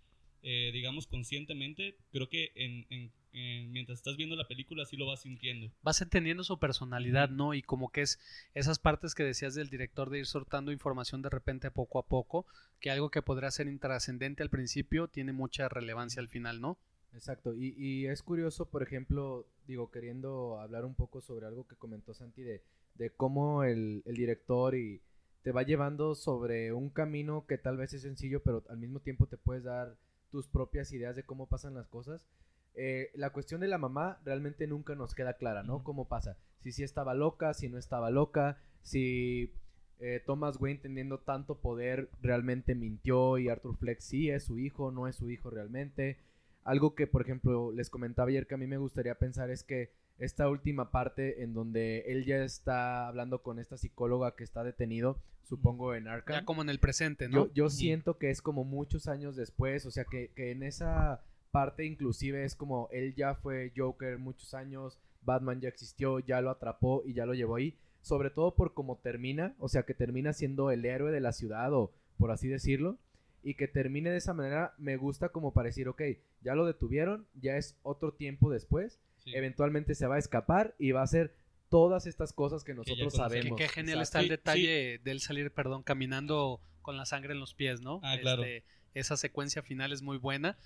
eh, 0.43 0.71
digamos, 0.73 1.07
conscientemente, 1.07 1.95
creo 2.11 2.29
que 2.29 2.51
en, 2.55 2.85
en 2.89 3.11
eh, 3.35 3.67
mientras 3.71 3.97
estás 3.97 4.15
viendo 4.15 4.35
la 4.35 4.47
película 4.47 4.85
sí 4.85 4.95
lo 4.95 5.07
vas 5.07 5.21
sintiendo. 5.21 5.71
Vas 5.81 6.01
entendiendo 6.01 6.43
su 6.43 6.59
personalidad, 6.59 7.29
¿no? 7.29 7.55
Y 7.55 7.63
como 7.63 7.91
que 7.91 8.01
es 8.01 8.19
esas 8.53 8.77
partes 8.77 9.15
que 9.15 9.23
decías 9.23 9.55
del 9.55 9.71
director 9.71 10.11
de 10.11 10.19
ir 10.19 10.27
soltando 10.27 10.71
información 10.71 11.23
de 11.23 11.29
repente 11.29 11.71
poco 11.71 11.97
a 11.97 12.05
poco, 12.05 12.45
que 12.79 12.91
algo 12.91 13.09
que 13.09 13.23
podría 13.23 13.49
ser 13.49 13.67
intrascendente 13.67 14.43
al 14.43 14.51
principio 14.51 15.07
tiene 15.07 15.33
mucha 15.33 15.67
relevancia 15.67 16.21
al 16.21 16.27
final, 16.27 16.61
¿no? 16.61 16.77
Exacto, 17.15 17.55
y, 17.55 17.73
y, 17.77 18.05
es 18.07 18.21
curioso, 18.21 18.69
por 18.69 18.83
ejemplo, 18.83 19.47
digo, 19.67 19.89
queriendo 19.91 20.59
hablar 20.59 20.85
un 20.85 20.95
poco 20.95 21.21
sobre 21.21 21.45
algo 21.45 21.67
que 21.67 21.75
comentó 21.75 22.13
Santi 22.13 22.41
de, 22.41 22.63
de 22.95 23.09
cómo 23.11 23.63
el, 23.63 24.03
el 24.05 24.15
director 24.15 24.75
y 24.75 25.01
te 25.43 25.51
va 25.51 25.63
llevando 25.63 26.15
sobre 26.15 26.73
un 26.73 26.89
camino 26.89 27.45
que 27.47 27.57
tal 27.57 27.77
vez 27.77 27.93
es 27.93 28.03
sencillo, 28.03 28.41
pero 28.43 28.63
al 28.69 28.77
mismo 28.77 28.99
tiempo 28.99 29.27
te 29.27 29.37
puedes 29.37 29.63
dar 29.63 29.95
tus 30.33 30.47
propias 30.47 30.91
ideas 30.91 31.15
de 31.15 31.23
cómo 31.23 31.47
pasan 31.47 31.75
las 31.75 31.87
cosas. 31.87 32.27
Eh, 32.73 33.11
la 33.13 33.29
cuestión 33.29 33.61
de 33.61 33.67
la 33.67 33.77
mamá 33.77 34.19
realmente 34.25 34.65
nunca 34.65 34.95
nos 34.95 35.13
queda 35.13 35.33
clara, 35.33 35.61
¿no? 35.61 35.83
¿Cómo 35.83 36.07
pasa? 36.07 36.37
Si 36.63 36.71
sí 36.71 36.81
estaba 36.81 37.13
loca, 37.13 37.53
si 37.53 37.69
no 37.69 37.77
estaba 37.77 38.09
loca, 38.09 38.57
si 38.81 39.53
eh, 39.99 40.23
Thomas 40.25 40.59
Wayne 40.59 40.79
teniendo 40.79 41.19
tanto 41.19 41.59
poder 41.59 42.09
realmente 42.19 42.73
mintió 42.73 43.37
y 43.37 43.47
Arthur 43.47 43.77
Fleck 43.77 43.99
sí 43.99 44.31
es 44.31 44.45
su 44.45 44.57
hijo, 44.57 44.89
no 44.91 45.07
es 45.07 45.17
su 45.17 45.29
hijo 45.29 45.51
realmente. 45.51 46.17
Algo 46.63 46.95
que, 46.95 47.05
por 47.05 47.21
ejemplo, 47.21 47.71
les 47.71 47.91
comentaba 47.91 48.29
ayer 48.29 48.47
que 48.47 48.55
a 48.55 48.57
mí 48.57 48.65
me 48.65 48.77
gustaría 48.77 49.13
pensar 49.19 49.51
es 49.51 49.63
que 49.63 49.91
esta 50.19 50.49
última 50.49 50.91
parte 50.91 51.43
en 51.43 51.53
donde 51.53 51.99
él 52.07 52.25
ya 52.25 52.43
está 52.43 53.07
hablando 53.07 53.41
con 53.41 53.59
esta 53.59 53.77
psicóloga 53.77 54.35
que 54.35 54.43
está 54.43 54.63
detenido, 54.63 55.19
supongo 55.43 55.95
en 55.95 56.07
Arkham. 56.07 56.39
Ya 56.39 56.45
como 56.45 56.61
en 56.61 56.69
el 56.69 56.79
presente, 56.79 57.27
¿no? 57.27 57.51
Yo, 57.53 57.69
siento 57.69 58.17
que 58.17 58.29
es 58.29 58.41
como 58.41 58.63
muchos 58.63 59.07
años 59.07 59.35
después, 59.35 59.85
o 59.85 59.91
sea, 59.91 60.05
que, 60.05 60.31
que 60.35 60.51
en 60.51 60.63
esa 60.63 61.21
parte 61.51 61.85
inclusive 61.85 62.45
es 62.45 62.55
como 62.55 62.89
él 62.91 63.13
ya 63.15 63.35
fue 63.35 63.71
Joker 63.75 64.17
muchos 64.17 64.53
años, 64.53 64.99
Batman 65.21 65.61
ya 65.61 65.69
existió, 65.69 66.19
ya 66.19 66.41
lo 66.41 66.49
atrapó 66.49 67.03
y 67.05 67.13
ya 67.13 67.25
lo 67.25 67.33
llevó 67.33 67.55
ahí, 67.55 67.77
sobre 68.01 68.29
todo 68.29 68.55
por 68.55 68.73
cómo 68.73 68.97
termina, 68.97 69.55
o 69.59 69.69
sea 69.69 69.83
que 69.83 69.93
termina 69.93 70.33
siendo 70.33 70.71
el 70.71 70.83
héroe 70.83 71.11
de 71.11 71.21
la 71.21 71.31
ciudad 71.31 71.71
o 71.73 71.91
por 72.17 72.31
así 72.31 72.47
decirlo, 72.47 72.97
y 73.43 73.55
que 73.55 73.67
termine 73.67 74.09
de 74.09 74.17
esa 74.17 74.33
manera 74.33 74.73
me 74.77 74.97
gusta 74.97 75.29
como 75.29 75.53
para 75.53 75.67
decir, 75.67 75.87
ok, 75.87 76.01
ya 76.41 76.55
lo 76.55 76.65
detuvieron, 76.65 77.27
ya 77.39 77.57
es 77.57 77.77
otro 77.83 78.13
tiempo 78.13 78.49
después, 78.49 78.99
eventualmente 79.25 79.95
se 79.95 80.07
va 80.07 80.15
a 80.15 80.19
escapar 80.19 80.75
y 80.79 80.91
va 80.91 81.01
a 81.01 81.03
hacer 81.03 81.35
todas 81.69 82.05
estas 82.05 82.33
cosas 82.33 82.63
que 82.63 82.73
nosotros 82.73 83.13
sabemos. 83.13 83.57
Qué, 83.57 83.67
genial 83.67 84.01
está 84.01 84.19
el 84.19 84.29
detalle 84.29 84.99
del 85.03 85.19
salir, 85.21 85.51
perdón, 85.51 85.83
caminando 85.83 86.61
con 86.81 86.97
la 86.97 87.05
sangre 87.05 87.33
en 87.33 87.39
los 87.39 87.53
pies, 87.53 87.81
¿no? 87.81 87.99
Ah, 88.03 88.17
claro. 88.21 88.43
Este, 88.43 88.63
esa 88.93 89.17
secuencia 89.17 89.63
final 89.63 89.91
es 89.91 90.01
muy 90.01 90.17
buena. 90.17 90.57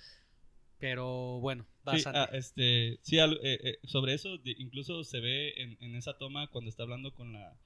Pero 0.78 1.40
bueno, 1.40 1.66
bastante. 1.82 2.20
Sí, 2.20 2.26
ah, 2.26 2.36
este, 2.36 2.98
sí 3.02 3.18
eh, 3.18 3.38
eh, 3.42 3.78
sobre 3.82 4.14
eso 4.14 4.38
incluso 4.44 5.02
se 5.02 5.18
ve 5.18 5.54
en, 5.56 5.76
en, 5.80 5.96
esa 5.96 6.16
toma 6.18 6.46
cuando 6.48 6.68
está 6.68 6.84
hablando 6.84 7.12
con 7.14 7.32
la, 7.32 7.56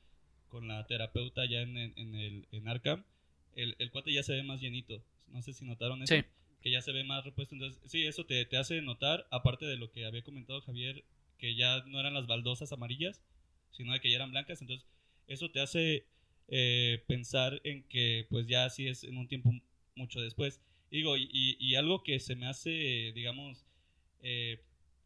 con 0.49 0.67
la 0.67 0.87
terapeuta 0.87 1.43
ya 1.45 1.61
en, 1.61 1.77
en, 1.77 2.15
el, 2.15 2.47
en 2.53 2.69
Arkham. 2.69 3.05
El, 3.55 3.77
el, 3.79 3.91
cuate 3.91 4.15
ya 4.15 4.23
se 4.23 4.33
ve 4.33 4.43
más 4.45 4.61
llenito. 4.63 5.03
No 5.29 5.43
sé 5.43 5.53
si 5.53 5.67
notaron 5.67 6.03
eso. 6.03 6.15
Que 6.63 6.71
ya 6.71 6.83
se 6.83 6.93
ve 6.93 7.05
más 7.05 7.25
repuesto. 7.25 7.55
Entonces, 7.55 7.83
sí, 7.91 8.07
eso 8.07 8.25
te, 8.25 8.45
te 8.45 8.57
hace 8.57 8.81
notar, 8.83 9.27
aparte 9.31 9.67
de 9.67 9.77
lo 9.77 9.91
que 9.91 10.07
había 10.07 10.23
comentado 10.23 10.61
Javier, 10.63 11.05
que 11.39 11.55
ya 11.57 11.83
no 11.87 11.99
eran 12.01 12.15
las 12.15 12.27
baldosas 12.27 12.73
amarillas, 12.73 13.21
sino 13.73 13.93
de 13.93 14.01
que 14.01 14.11
ya 14.11 14.17
eran 14.17 14.31
blancas. 14.31 14.61
Entonces, 14.61 14.87
eso 15.27 15.51
te 15.51 15.61
hace 15.61 16.07
eh, 16.49 17.03
pensar 17.07 17.61
en 17.65 17.83
que, 17.85 18.27
pues 18.31 18.47
ya 18.47 18.69
sí 18.71 18.87
es 18.87 19.05
en 19.05 19.17
un 19.17 19.29
tiempo 19.29 19.51
mucho 19.97 20.21
después. 20.21 20.61
Digo, 20.91 21.17
y, 21.17 21.75
algo 21.77 22.03
que 22.03 22.21
se 22.21 22.37
me 22.37 22.47
hace, 22.47 23.13
digamos, 23.15 23.65
eh, 24.21 24.61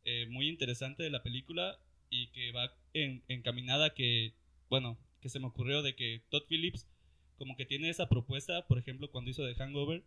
eh, 0.05 0.27
muy 0.29 0.49
interesante 0.49 1.03
de 1.05 1.11
la 1.11 1.23
película 1.23 1.79
y 2.11 2.29
que 2.29 2.53
va 2.53 2.75
en, 2.93 3.23
encaminada 3.29 3.95
que, 3.95 4.35
bueno, 4.69 4.99
que 5.21 5.29
se 5.29 5.39
me 5.39 5.47
ocurrió 5.47 5.83
de 5.83 5.95
que 5.95 6.23
Todd 6.31 6.43
Phillips 6.49 6.89
como 7.37 7.57
que 7.57 7.67
tiene 7.67 7.91
esa 7.91 8.09
propuesta, 8.09 8.67
por 8.67 8.79
ejemplo, 8.79 9.11
cuando 9.11 9.31
hizo 9.31 9.47
The 9.47 9.55
Hangover, 9.55 10.03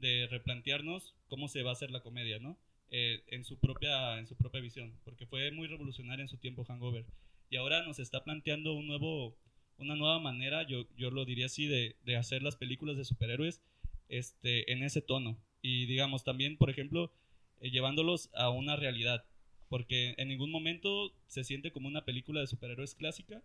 de 0.00 0.26
replantearnos 0.28 1.14
cómo 1.28 1.48
se 1.48 1.62
va 1.62 1.70
a 1.70 1.72
hacer 1.74 1.90
la 1.90 2.02
comedia, 2.02 2.38
¿no? 2.38 2.58
Eh, 2.90 3.22
en, 3.28 3.44
su 3.44 3.58
propia, 3.58 4.18
en 4.18 4.26
su 4.26 4.34
propia 4.36 4.60
visión, 4.60 4.98
porque 5.04 5.26
fue 5.26 5.52
muy 5.52 5.68
revolucionaria 5.68 6.22
en 6.22 6.28
su 6.28 6.38
tiempo 6.38 6.64
Hangover. 6.64 7.06
Y 7.48 7.56
ahora 7.56 7.82
nos 7.84 7.98
está 7.98 8.24
planteando 8.24 8.74
un 8.74 8.86
nuevo, 8.86 9.36
una 9.78 9.94
nueva 9.94 10.18
manera, 10.18 10.66
yo, 10.66 10.86
yo 10.96 11.10
lo 11.10 11.24
diría 11.24 11.46
así, 11.46 11.66
de, 11.66 11.96
de 12.04 12.16
hacer 12.16 12.42
las 12.42 12.56
películas 12.56 12.96
de 12.96 13.04
superhéroes 13.04 13.62
este, 14.08 14.72
en 14.72 14.82
ese 14.82 15.02
tono. 15.02 15.38
Y 15.62 15.86
digamos, 15.86 16.24
también, 16.24 16.56
por 16.56 16.70
ejemplo, 16.70 17.12
eh, 17.60 17.70
llevándolos 17.70 18.30
a 18.34 18.50
una 18.50 18.76
realidad. 18.76 19.24
Porque 19.68 20.14
en 20.18 20.28
ningún 20.28 20.50
momento 20.50 21.12
se 21.28 21.44
siente 21.44 21.70
como 21.70 21.86
una 21.86 22.04
película 22.04 22.40
de 22.40 22.48
superhéroes 22.48 22.96
clásica, 22.96 23.42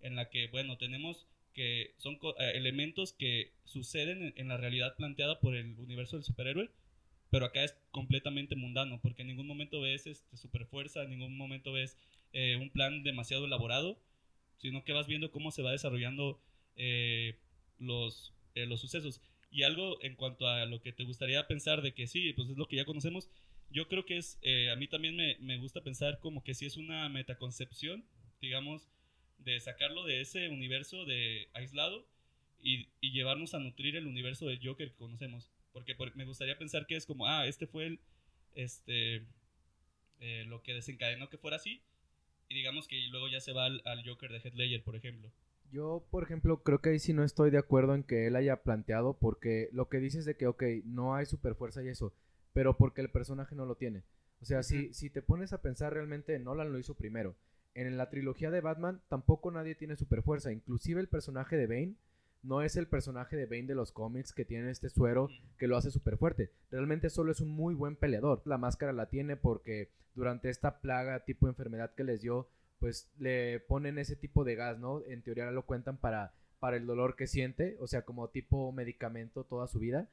en 0.00 0.16
la 0.16 0.30
que, 0.30 0.48
bueno, 0.48 0.78
tenemos 0.78 1.26
que 1.52 1.94
son 1.98 2.14
eh, 2.14 2.52
elementos 2.54 3.12
que 3.12 3.52
suceden 3.64 4.32
en, 4.36 4.48
la 4.48 4.56
realidad 4.56 4.96
planteada 4.96 5.40
por 5.40 5.54
el 5.54 5.78
universo 5.78 6.16
del 6.16 6.24
superhéroe, 6.24 6.70
pero 7.30 7.46
acá 7.46 7.62
es 7.64 7.76
completamente 7.90 8.56
mundano, 8.56 9.00
porque 9.02 9.22
en 9.22 9.28
ningún 9.28 9.46
momento 9.46 9.80
ves 9.80 10.06
este, 10.06 10.36
superfuerza, 10.36 11.02
en 11.02 11.10
ningún 11.10 11.36
momento 11.36 11.72
ves 11.72 11.96
eh, 12.32 12.56
un 12.56 12.70
plan 12.70 13.02
demasiado 13.02 13.44
elaborado, 13.46 13.98
sino 14.58 14.84
que 14.84 14.92
vas 14.92 15.06
viendo 15.06 15.30
cómo 15.30 15.50
se 15.50 15.62
va 15.62 15.72
desarrollando 15.72 16.40
los, 17.78 18.32
los 18.54 18.80
sucesos. 18.80 19.20
Y 19.50 19.64
algo 19.64 20.02
en 20.02 20.14
cuanto 20.14 20.46
a 20.46 20.64
lo 20.64 20.80
que 20.80 20.92
te 20.92 21.04
gustaría 21.04 21.46
pensar 21.46 21.82
de 21.82 21.92
que 21.92 22.06
sí, 22.06 22.32
pues 22.32 22.48
es 22.48 22.56
lo 22.56 22.66
que 22.66 22.76
ya 22.76 22.84
conocemos, 22.84 23.28
yo 23.70 23.88
creo 23.88 24.04
que 24.04 24.18
es, 24.18 24.38
eh, 24.42 24.70
a 24.70 24.76
mí 24.76 24.88
también 24.88 25.16
me, 25.16 25.36
me, 25.38 25.56
gusta 25.56 25.82
pensar 25.82 26.18
como 26.20 26.42
que 26.42 26.54
sí 26.54 26.66
es 26.66 26.76
una 26.76 27.08
metaconcepción, 27.08 28.04
digamos, 28.40 28.88
de 29.44 29.60
sacarlo 29.60 30.04
de 30.04 30.20
ese 30.20 30.48
universo 30.48 31.04
de 31.04 31.48
aislado 31.52 32.06
y, 32.62 32.88
y 33.00 33.12
llevarnos 33.12 33.54
a 33.54 33.58
nutrir 33.58 33.96
el 33.96 34.06
universo 34.06 34.46
de 34.46 34.58
Joker 34.62 34.90
que 34.90 34.96
conocemos. 34.96 35.50
Porque 35.72 35.94
me 36.14 36.24
gustaría 36.24 36.58
pensar 36.58 36.86
que 36.86 36.96
es 36.96 37.06
como, 37.06 37.26
ah, 37.26 37.46
este 37.46 37.66
fue 37.66 37.86
el, 37.86 38.00
este, 38.54 39.24
eh, 40.20 40.44
lo 40.46 40.62
que 40.62 40.74
desencadenó 40.74 41.28
que 41.28 41.38
fuera 41.38 41.56
así. 41.56 41.82
Y 42.48 42.54
digamos 42.54 42.88
que 42.88 43.00
luego 43.10 43.28
ya 43.28 43.40
se 43.40 43.52
va 43.52 43.66
al, 43.66 43.80
al 43.84 44.06
Joker 44.06 44.30
de 44.30 44.38
Headlayer, 44.38 44.82
por 44.82 44.96
ejemplo. 44.96 45.32
Yo, 45.70 46.04
por 46.10 46.24
ejemplo, 46.24 46.62
creo 46.64 46.80
que 46.80 46.90
ahí 46.90 46.98
sí 46.98 47.12
no 47.12 47.22
estoy 47.22 47.50
de 47.50 47.58
acuerdo 47.58 47.94
en 47.94 48.02
que 48.02 48.26
él 48.26 48.34
haya 48.34 48.62
planteado, 48.62 49.16
porque 49.18 49.68
lo 49.72 49.88
que 49.88 49.98
dices 49.98 50.24
de 50.24 50.36
que, 50.36 50.48
ok, 50.48 50.64
no 50.84 51.14
hay 51.14 51.26
super 51.26 51.54
fuerza 51.54 51.82
y 51.84 51.88
eso, 51.88 52.12
pero 52.52 52.76
porque 52.76 53.00
el 53.00 53.10
personaje 53.10 53.54
no 53.54 53.66
lo 53.66 53.76
tiene. 53.76 54.02
O 54.40 54.44
sea, 54.44 54.64
si, 54.64 54.92
si 54.94 55.10
te 55.10 55.22
pones 55.22 55.52
a 55.52 55.62
pensar 55.62 55.92
realmente, 55.92 56.38
Nolan 56.40 56.72
lo 56.72 56.78
hizo 56.78 56.96
primero. 56.96 57.36
En 57.74 57.96
la 57.96 58.10
trilogía 58.10 58.50
de 58.50 58.60
Batman 58.60 59.00
tampoco 59.08 59.50
nadie 59.50 59.74
tiene 59.74 59.96
super 59.96 60.22
fuerza, 60.22 60.52
inclusive 60.52 61.00
el 61.00 61.08
personaje 61.08 61.56
de 61.56 61.66
Bane 61.66 61.94
no 62.42 62.62
es 62.62 62.76
el 62.76 62.86
personaje 62.86 63.36
de 63.36 63.46
Bane 63.46 63.66
de 63.66 63.74
los 63.74 63.92
cómics 63.92 64.32
que 64.32 64.44
tiene 64.44 64.70
este 64.70 64.88
suero 64.88 65.28
que 65.58 65.66
lo 65.66 65.76
hace 65.76 65.90
súper 65.90 66.16
fuerte. 66.16 66.50
Realmente 66.70 67.10
solo 67.10 67.32
es 67.32 67.40
un 67.40 67.50
muy 67.50 67.74
buen 67.74 67.96
peleador. 67.96 68.42
La 68.44 68.58
máscara 68.58 68.92
la 68.92 69.06
tiene 69.06 69.36
porque 69.36 69.90
durante 70.14 70.48
esta 70.48 70.80
plaga 70.80 71.24
tipo 71.24 71.48
enfermedad 71.48 71.94
que 71.94 72.04
les 72.04 72.22
dio, 72.22 72.48
pues 72.78 73.10
le 73.18 73.60
ponen 73.60 73.98
ese 73.98 74.16
tipo 74.16 74.44
de 74.44 74.54
gas, 74.54 74.78
¿no? 74.78 75.02
En 75.04 75.22
teoría 75.22 75.50
lo 75.50 75.66
cuentan 75.66 75.98
para, 75.98 76.32
para 76.60 76.76
el 76.76 76.86
dolor 76.86 77.14
que 77.14 77.26
siente, 77.26 77.76
o 77.78 77.86
sea, 77.86 78.02
como 78.02 78.28
tipo 78.28 78.72
medicamento 78.72 79.44
toda 79.44 79.66
su 79.66 79.78
vida. 79.78 80.08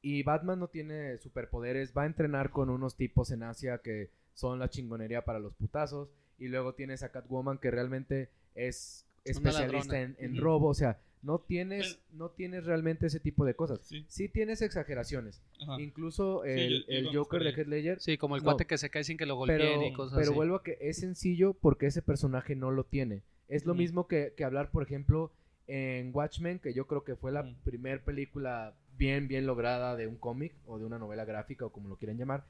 Y 0.00 0.22
Batman 0.22 0.60
no 0.60 0.68
tiene 0.68 1.18
superpoderes, 1.18 1.92
va 1.96 2.02
a 2.02 2.06
entrenar 2.06 2.50
con 2.50 2.70
unos 2.70 2.96
tipos 2.96 3.30
en 3.30 3.42
Asia 3.42 3.78
que 3.78 4.10
son 4.34 4.58
la 4.58 4.70
chingonería 4.70 5.24
para 5.24 5.40
los 5.40 5.54
putazos. 5.54 6.08
Y 6.42 6.48
luego 6.48 6.74
tienes 6.74 7.04
a 7.04 7.10
Catwoman 7.10 7.58
que 7.58 7.70
realmente 7.70 8.28
es 8.56 9.06
especialista 9.24 10.00
en, 10.00 10.36
robo, 10.36 10.66
o 10.66 10.74
sea, 10.74 10.98
no 11.22 11.38
tienes, 11.38 12.00
no 12.12 12.30
tienes 12.30 12.64
realmente 12.64 13.06
ese 13.06 13.20
tipo 13.20 13.44
de 13.44 13.54
cosas. 13.54 13.88
Sí, 14.08 14.28
tienes 14.28 14.60
exageraciones. 14.60 15.40
Incluso 15.78 16.44
el, 16.44 16.84
Joker 17.12 17.44
de 17.44 17.50
Heath 17.50 17.68
Ledger. 17.68 18.00
Sí, 18.00 18.18
como 18.18 18.34
el 18.34 18.42
cuate 18.42 18.66
que 18.66 18.76
se 18.76 18.90
cae 18.90 19.04
sin 19.04 19.16
que 19.16 19.24
lo 19.24 19.36
golpeen 19.36 19.84
y 19.84 19.92
cosas 19.92 20.18
Pero 20.18 20.32
vuelvo 20.32 20.56
a 20.56 20.62
que 20.64 20.78
es 20.80 20.96
sencillo 20.96 21.54
porque 21.54 21.86
ese 21.86 22.02
personaje 22.02 22.56
no 22.56 22.72
lo 22.72 22.82
tiene. 22.82 23.22
Es 23.48 23.64
lo 23.64 23.74
mismo 23.74 24.08
que, 24.08 24.34
hablar, 24.44 24.70
por 24.72 24.82
ejemplo, 24.82 25.30
en 25.68 26.10
Watchmen, 26.12 26.58
que 26.58 26.74
yo 26.74 26.88
creo 26.88 27.04
que 27.04 27.14
fue 27.14 27.30
la 27.30 27.44
Mm. 27.44 27.54
primer 27.62 28.02
película 28.02 28.74
bien, 28.98 29.28
bien 29.28 29.46
lograda 29.46 29.94
de 29.94 30.08
un 30.08 30.16
cómic 30.16 30.54
o 30.66 30.80
de 30.80 30.86
una 30.86 30.98
novela 30.98 31.24
gráfica 31.24 31.66
o 31.66 31.70
como 31.70 31.88
lo 31.88 31.96
quieran 31.96 32.18
llamar, 32.18 32.44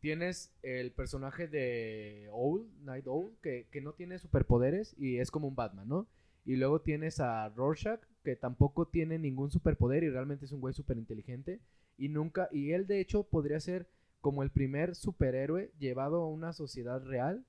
tienes 0.00 0.52
el 0.62 0.92
personaje 0.92 1.48
de 1.48 2.28
Owl, 2.32 2.68
Night 2.84 3.06
Owl, 3.06 3.32
que, 3.42 3.66
que 3.70 3.80
no 3.80 3.92
tiene 3.92 4.18
superpoderes 4.18 4.94
y 4.98 5.18
es 5.18 5.30
como 5.30 5.48
un 5.48 5.56
Batman, 5.56 5.88
¿no? 5.88 6.08
Y 6.44 6.56
luego 6.56 6.80
tienes 6.80 7.18
a 7.20 7.48
Rorschach, 7.50 8.00
que 8.22 8.36
tampoco 8.36 8.86
tiene 8.86 9.18
ningún 9.18 9.50
superpoder 9.50 10.04
y 10.04 10.10
realmente 10.10 10.44
es 10.44 10.52
un 10.52 10.60
güey 10.60 10.74
súper 10.74 10.96
inteligente. 10.96 11.60
Y 11.98 12.08
nunca, 12.08 12.48
y 12.52 12.72
él 12.72 12.86
de 12.86 13.00
hecho 13.00 13.24
podría 13.24 13.58
ser 13.58 13.88
como 14.20 14.42
el 14.42 14.50
primer 14.50 14.94
superhéroe 14.94 15.72
llevado 15.78 16.22
a 16.22 16.28
una 16.28 16.52
sociedad 16.52 17.02
real 17.04 17.44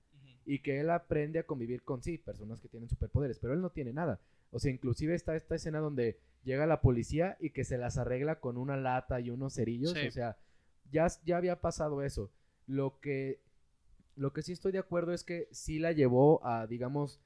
y 0.46 0.60
que 0.60 0.80
él 0.80 0.90
aprende 0.90 1.40
a 1.40 1.44
convivir 1.44 1.84
con 1.84 2.02
sí, 2.02 2.18
personas 2.18 2.62
que 2.62 2.70
tienen 2.70 2.90
superpoderes, 2.90 3.38
pero 3.40 3.54
él 3.54 3.62
no 3.62 3.70
tiene 3.72 3.94
nada. 3.94 4.20
O 4.50 4.60
sea, 4.60 4.72
inclusive 4.72 5.14
está 5.14 5.36
esta 5.36 5.56
escena 5.56 5.80
donde 5.80 6.20
llega 6.44 6.66
la 6.66 6.80
policía 6.82 7.36
y 7.42 7.50
que 7.50 7.66
se 7.66 7.78
las 7.78 7.98
arregla 7.98 8.40
con 8.40 8.58
una 8.58 8.78
lata 8.78 9.20
y 9.20 9.30
unos 9.30 9.56
cerillos, 9.56 9.92
Sí. 9.92 10.08
o 10.08 10.12
sea, 10.12 10.38
ya, 10.92 11.08
ya 11.26 11.38
había 11.38 11.60
pasado 11.62 12.02
eso. 12.04 12.32
Lo 12.66 13.00
que, 13.00 13.40
lo 14.16 14.34
que 14.34 14.42
sí 14.42 14.52
estoy 14.52 14.72
de 14.72 14.80
acuerdo 14.80 15.14
es 15.14 15.24
que 15.24 15.48
sí 15.52 15.80
la 15.80 15.92
llevó 15.92 16.46
a, 16.46 16.68
digamos, 16.68 17.20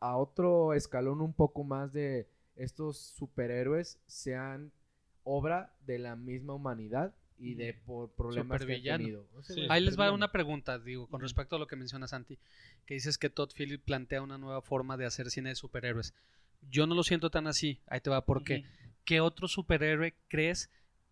a 0.00 0.16
otro 0.16 0.74
escalón 0.74 1.20
un 1.20 1.32
poco 1.32 1.64
más 1.64 1.92
de 1.92 2.28
estos 2.56 2.96
superhéroes 2.98 3.98
sean 4.06 4.72
obra 5.24 5.74
de 5.86 5.98
la 5.98 6.16
misma 6.16 6.54
humanidad 6.54 7.14
y 7.38 7.54
de 7.54 7.72
por 7.72 8.10
problemas 8.12 8.48
que 8.48 8.52
han 8.54 8.60
Supervillano. 8.60 8.98
tenido. 8.98 9.26
O 9.34 9.42
sea, 9.42 9.54
Sí. 9.54 9.60
güey, 9.62 9.70
Ahí 9.72 9.82
les 9.84 9.98
va 9.98 10.12
una 10.12 10.30
pregunta, 10.30 10.78
digo, 10.78 11.06
con 11.08 11.20
respecto 11.22 11.56
a 11.56 11.58
lo 11.58 11.66
que 11.66 11.76
menciona 11.76 12.06
Santi, 12.06 12.38
que 12.84 12.94
dices 12.94 13.16
que 13.16 13.30
Todd 13.30 13.50
Phillips 13.56 13.82
plantea 13.84 14.20
una 14.22 14.36
nueva 14.36 14.60
forma 14.60 14.96
de 14.98 15.06
hacer 15.06 15.30
cine 15.30 15.48
de 15.50 15.54
superhéroes. 15.54 16.14
Yo 16.70 16.86
no 16.86 16.94
lo 16.94 17.02
siento 17.02 17.30
tan 17.30 17.46
así, 17.46 17.80
ahí 17.86 18.00
te 18.02 18.10
va 18.10 18.26
por 18.26 18.44
qué. 18.44 18.64
¿Qué 19.06 19.20
otro 19.22 19.48
superhéroe 19.48 20.14
crees 20.28 20.70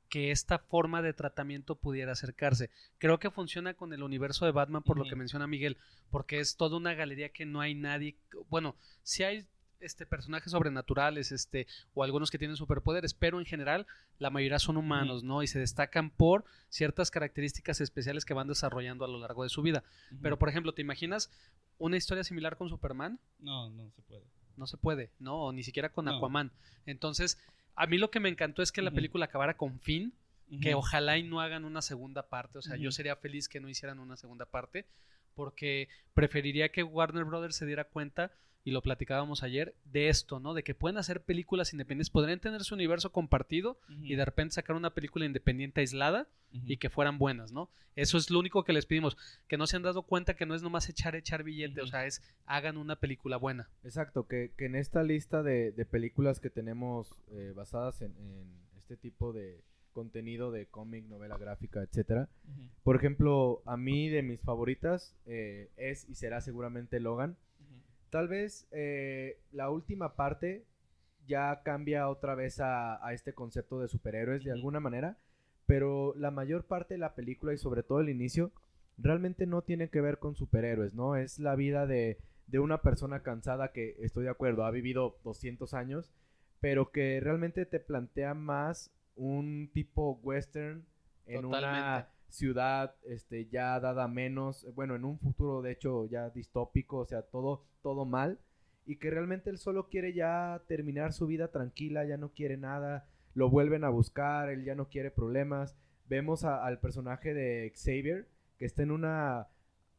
que 0.08 0.30
esta 0.30 0.58
forma 0.58 1.02
de 1.02 1.12
tratamiento 1.12 1.76
pudiera 1.76 2.12
acercarse? 2.12 2.70
Creo 2.98 3.18
que 3.18 3.30
funciona 3.30 3.74
con 3.74 3.92
el 3.92 4.02
universo 4.02 4.44
de 4.44 4.52
Batman 4.52 4.82
por 4.82 4.98
lo 4.98 5.04
que 5.04 5.16
menciona 5.16 5.46
Miguel, 5.46 5.76
porque 6.10 6.40
es 6.40 6.56
toda 6.56 6.76
una 6.76 6.94
galería 6.94 7.30
que 7.30 7.46
no 7.46 7.60
hay 7.60 7.74
nadie, 7.74 8.16
bueno, 8.48 8.76
sí 9.02 9.22
hay 9.22 9.46
este 9.80 10.06
personajes 10.06 10.52
sobrenaturales, 10.52 11.32
este 11.32 11.66
o 11.94 12.02
algunos 12.02 12.30
que 12.30 12.38
tienen 12.38 12.56
superpoderes, 12.56 13.14
pero 13.14 13.38
en 13.38 13.46
general 13.46 13.86
la 14.18 14.30
mayoría 14.30 14.58
son 14.58 14.76
humanos, 14.76 15.22
¿no? 15.22 15.42
Y 15.42 15.46
se 15.46 15.58
destacan 15.58 16.10
por 16.10 16.44
ciertas 16.68 17.10
características 17.10 17.80
especiales 17.80 18.24
que 18.24 18.34
van 18.34 18.48
desarrollando 18.48 19.04
a 19.04 19.08
lo 19.08 19.18
largo 19.18 19.44
de 19.44 19.48
su 19.48 19.62
vida. 19.62 19.84
Pero 20.22 20.38
por 20.38 20.48
ejemplo, 20.48 20.72
¿te 20.72 20.82
imaginas 20.82 21.30
una 21.78 21.96
historia 21.96 22.24
similar 22.24 22.56
con 22.56 22.68
Superman? 22.68 23.20
No, 23.38 23.70
no 23.70 23.90
se 23.90 24.02
puede. 24.02 24.24
No 24.56 24.66
se 24.66 24.76
puede, 24.76 25.12
¿no? 25.20 25.36
O 25.36 25.52
ni 25.52 25.62
siquiera 25.62 25.92
con 25.92 26.06
No. 26.06 26.16
Aquaman. 26.16 26.50
Entonces, 26.84 27.38
a 27.78 27.86
mí 27.86 27.96
lo 27.96 28.10
que 28.10 28.18
me 28.18 28.28
encantó 28.28 28.60
es 28.60 28.72
que 28.72 28.82
la 28.82 28.90
película 28.90 29.26
acabara 29.26 29.56
con 29.56 29.78
fin, 29.78 30.12
que 30.60 30.74
ojalá 30.74 31.16
y 31.16 31.22
no 31.22 31.40
hagan 31.40 31.64
una 31.64 31.80
segunda 31.80 32.28
parte. 32.28 32.58
O 32.58 32.62
sea, 32.62 32.76
yo 32.76 32.90
sería 32.90 33.14
feliz 33.14 33.48
que 33.48 33.60
no 33.60 33.68
hicieran 33.68 34.00
una 34.00 34.16
segunda 34.16 34.46
parte, 34.46 34.84
porque 35.34 35.88
preferiría 36.12 36.70
que 36.70 36.82
Warner 36.82 37.24
Brothers 37.24 37.54
se 37.54 37.66
diera 37.66 37.84
cuenta, 37.84 38.32
y 38.64 38.70
lo 38.70 38.82
platicábamos 38.82 39.42
ayer, 39.42 39.74
de 39.84 40.08
esto, 40.08 40.40
¿no? 40.40 40.52
De 40.52 40.62
que 40.62 40.74
pueden 40.74 40.98
hacer 40.98 41.22
películas 41.22 41.72
independientes, 41.72 42.10
podrían 42.10 42.40
tener 42.40 42.62
su 42.62 42.74
universo 42.74 43.12
compartido 43.12 43.78
y 44.02 44.14
de 44.14 44.24
repente 44.24 44.54
sacar 44.54 44.76
una 44.76 44.94
película 44.94 45.24
independiente 45.24 45.80
aislada 45.80 46.28
y 46.52 46.76
que 46.76 46.90
fueran 46.90 47.18
buenas, 47.18 47.52
¿no? 47.52 47.70
Eso 47.96 48.18
es 48.18 48.30
lo 48.30 48.38
único 48.38 48.64
que 48.64 48.72
les 48.72 48.86
pedimos, 48.86 49.16
que 49.48 49.56
no 49.56 49.66
se 49.66 49.76
han 49.76 49.82
dado 49.82 50.02
cuenta 50.02 50.34
que 50.34 50.46
no 50.46 50.54
es 50.54 50.62
nomás 50.62 50.88
echar, 50.88 51.16
echar 51.16 51.42
billete, 51.42 51.80
o 51.80 51.86
sea, 51.86 52.06
es 52.06 52.22
hagan 52.46 52.76
una 52.76 52.96
película 52.96 53.36
buena. 53.36 53.68
Exacto, 53.84 54.26
que, 54.26 54.52
que 54.56 54.66
en 54.66 54.76
esta 54.76 55.02
lista 55.02 55.42
de, 55.42 55.72
de 55.72 55.84
películas 55.84 56.40
que 56.40 56.50
tenemos 56.50 57.20
eh, 57.30 57.52
basadas 57.56 58.02
en, 58.02 58.12
en 58.18 58.46
este 58.76 58.96
tipo 58.96 59.32
de 59.32 59.62
contenido 59.92 60.52
de 60.52 60.66
cómic, 60.66 61.06
novela 61.06 61.36
gráfica, 61.38 61.82
etcétera. 61.82 62.28
Por 62.84 62.94
ejemplo, 62.94 63.62
a 63.66 63.76
mí 63.76 64.08
de 64.08 64.22
mis 64.22 64.40
favoritas 64.40 65.16
eh, 65.26 65.70
es 65.76 66.08
y 66.08 66.14
será 66.14 66.40
seguramente 66.40 67.00
Logan. 67.00 67.36
Tal 68.10 68.28
vez 68.28 68.66
eh, 68.70 69.38
la 69.52 69.70
última 69.70 70.16
parte 70.16 70.64
ya 71.26 71.62
cambia 71.62 72.08
otra 72.08 72.34
vez 72.34 72.60
a, 72.60 73.04
a 73.06 73.12
este 73.12 73.34
concepto 73.34 73.80
de 73.80 73.88
superhéroes 73.88 74.44
de 74.44 74.52
alguna 74.52 74.80
manera, 74.80 75.18
pero 75.66 76.14
la 76.16 76.30
mayor 76.30 76.64
parte 76.64 76.94
de 76.94 76.98
la 76.98 77.14
película 77.14 77.52
y 77.52 77.58
sobre 77.58 77.82
todo 77.82 78.00
el 78.00 78.08
inicio 78.08 78.50
realmente 78.96 79.46
no 79.46 79.62
tiene 79.62 79.90
que 79.90 80.00
ver 80.00 80.18
con 80.18 80.34
superhéroes, 80.34 80.94
¿no? 80.94 81.16
Es 81.16 81.38
la 81.38 81.54
vida 81.54 81.86
de, 81.86 82.18
de 82.46 82.58
una 82.58 82.82
persona 82.82 83.22
cansada 83.22 83.72
que, 83.72 83.96
estoy 84.00 84.24
de 84.24 84.30
acuerdo, 84.30 84.64
ha 84.64 84.70
vivido 84.70 85.18
200 85.24 85.74
años, 85.74 86.10
pero 86.60 86.90
que 86.90 87.20
realmente 87.20 87.66
te 87.66 87.78
plantea 87.78 88.34
más 88.34 88.90
un 89.14 89.70
tipo 89.72 90.18
western 90.22 90.84
en 91.26 91.44
una. 91.44 92.08
Ciudad 92.28 92.94
este, 93.04 93.46
ya 93.46 93.80
dada 93.80 94.06
menos, 94.08 94.66
bueno, 94.74 94.94
en 94.96 95.04
un 95.04 95.18
futuro 95.18 95.62
de 95.62 95.72
hecho 95.72 96.06
ya 96.06 96.30
distópico, 96.30 96.98
o 96.98 97.06
sea, 97.06 97.22
todo, 97.22 97.64
todo 97.82 98.04
mal, 98.04 98.38
y 98.86 98.96
que 98.96 99.10
realmente 99.10 99.50
él 99.50 99.58
solo 99.58 99.88
quiere 99.88 100.12
ya 100.14 100.62
terminar 100.68 101.12
su 101.12 101.26
vida 101.26 101.48
tranquila, 101.48 102.04
ya 102.04 102.16
no 102.16 102.30
quiere 102.32 102.56
nada, 102.56 103.06
lo 103.34 103.50
vuelven 103.50 103.84
a 103.84 103.88
buscar, 103.90 104.48
él 104.50 104.64
ya 104.64 104.74
no 104.74 104.88
quiere 104.88 105.10
problemas. 105.10 105.76
Vemos 106.08 106.44
a- 106.44 106.64
al 106.64 106.80
personaje 106.80 107.34
de 107.34 107.72
Xavier, 107.76 108.26
que 108.58 108.64
está 108.64 108.82
en 108.82 108.90
una 108.90 109.48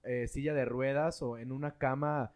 eh, 0.03 0.27
silla 0.27 0.53
de 0.53 0.63
ruedas 0.65 1.21
o 1.21 1.37
en 1.37 1.51
una 1.51 1.77
cama 1.77 2.31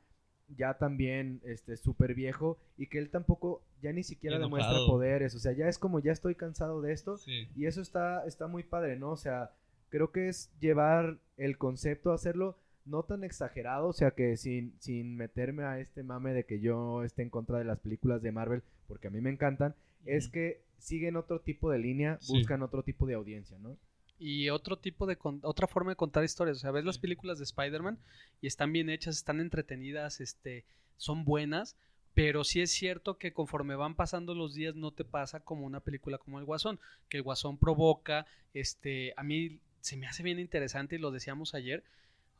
ya 0.49 0.77
también 0.77 1.39
este 1.45 1.77
súper 1.77 2.13
viejo 2.13 2.59
y 2.77 2.87
que 2.87 2.99
él 2.99 3.09
tampoco 3.09 3.63
ya 3.81 3.93
ni 3.93 4.03
siquiera 4.03 4.35
demuestra 4.43 4.73
poderes, 4.87 5.33
o 5.33 5.39
sea, 5.39 5.53
ya 5.53 5.67
es 5.69 5.79
como 5.79 5.99
ya 6.01 6.11
estoy 6.11 6.35
cansado 6.35 6.81
de 6.81 6.91
esto 6.91 7.17
Sí. 7.17 7.47
y 7.55 7.65
eso 7.65 7.81
está, 7.81 8.25
está 8.27 8.47
muy 8.47 8.63
padre, 8.63 8.97
¿no? 8.97 9.11
O 9.11 9.15
sea, 9.17 9.51
creo 9.93 10.11
que 10.11 10.27
es 10.27 10.49
llevar 10.59 11.19
el 11.37 11.59
concepto, 11.59 12.13
hacerlo 12.13 12.57
no 12.85 13.03
tan 13.03 13.23
exagerado, 13.23 13.89
o 13.89 13.93
sea, 13.93 14.09
que 14.11 14.37
sin, 14.37 14.73
sin 14.79 15.15
meterme 15.15 15.65
a 15.65 15.79
este 15.79 16.01
mame 16.01 16.33
de 16.33 16.45
que 16.47 16.59
yo 16.59 17.03
esté 17.03 17.21
en 17.21 17.29
contra 17.29 17.59
de 17.59 17.63
las 17.65 17.77
películas 17.79 18.23
de 18.23 18.31
Marvel, 18.31 18.63
porque 18.87 19.07
a 19.07 19.11
mí 19.11 19.21
me 19.21 19.29
encantan, 19.29 19.75
es 20.05 20.29
que 20.29 20.63
siguen 20.79 21.15
otro 21.15 21.41
tipo 21.41 21.69
de 21.69 21.77
línea, 21.77 22.17
Sí. 22.21 22.33
buscan 22.39 22.63
otro 22.63 22.81
tipo 22.81 23.05
de 23.05 23.13
audiencia, 23.13 23.59
¿no? 23.59 23.77
Y 24.17 24.49
otro 24.49 24.77
tipo 24.79 25.05
de 25.05 25.15
con- 25.15 25.41
otra 25.43 25.67
forma 25.67 25.91
de 25.91 25.95
contar 25.95 26.23
historias, 26.23 26.57
o 26.57 26.59
sea, 26.59 26.71
ves 26.71 26.85
las 26.85 26.97
películas 26.97 27.37
de 27.37 27.43
Spider-Man 27.43 27.99
y 28.41 28.47
están 28.47 28.73
bien 28.73 28.89
hechas, 28.89 29.15
están 29.17 29.39
entretenidas, 29.39 30.21
este, 30.21 30.65
son 30.97 31.23
buenas, 31.23 31.77
pero 32.15 32.43
sí 32.43 32.61
es 32.61 32.71
cierto 32.71 33.17
que 33.19 33.31
conforme 33.31 33.75
van 33.75 33.95
pasando 33.95 34.33
los 34.33 34.55
días 34.55 34.75
no 34.75 34.91
te 34.91 35.05
pasa 35.05 35.39
como 35.39 35.65
una 35.67 35.79
película 35.81 36.17
como 36.17 36.39
El 36.39 36.45
Guasón, 36.45 36.79
que 37.09 37.17
El 37.17 37.23
Guasón 37.23 37.57
provoca, 37.59 38.25
este, 38.55 39.13
a 39.17 39.23
mí 39.23 39.59
se 39.83 39.97
me 39.97 40.07
hace 40.07 40.23
bien 40.23 40.39
interesante 40.39 40.95
y 40.95 40.99
lo 40.99 41.11
decíamos 41.11 41.53
ayer, 41.53 41.83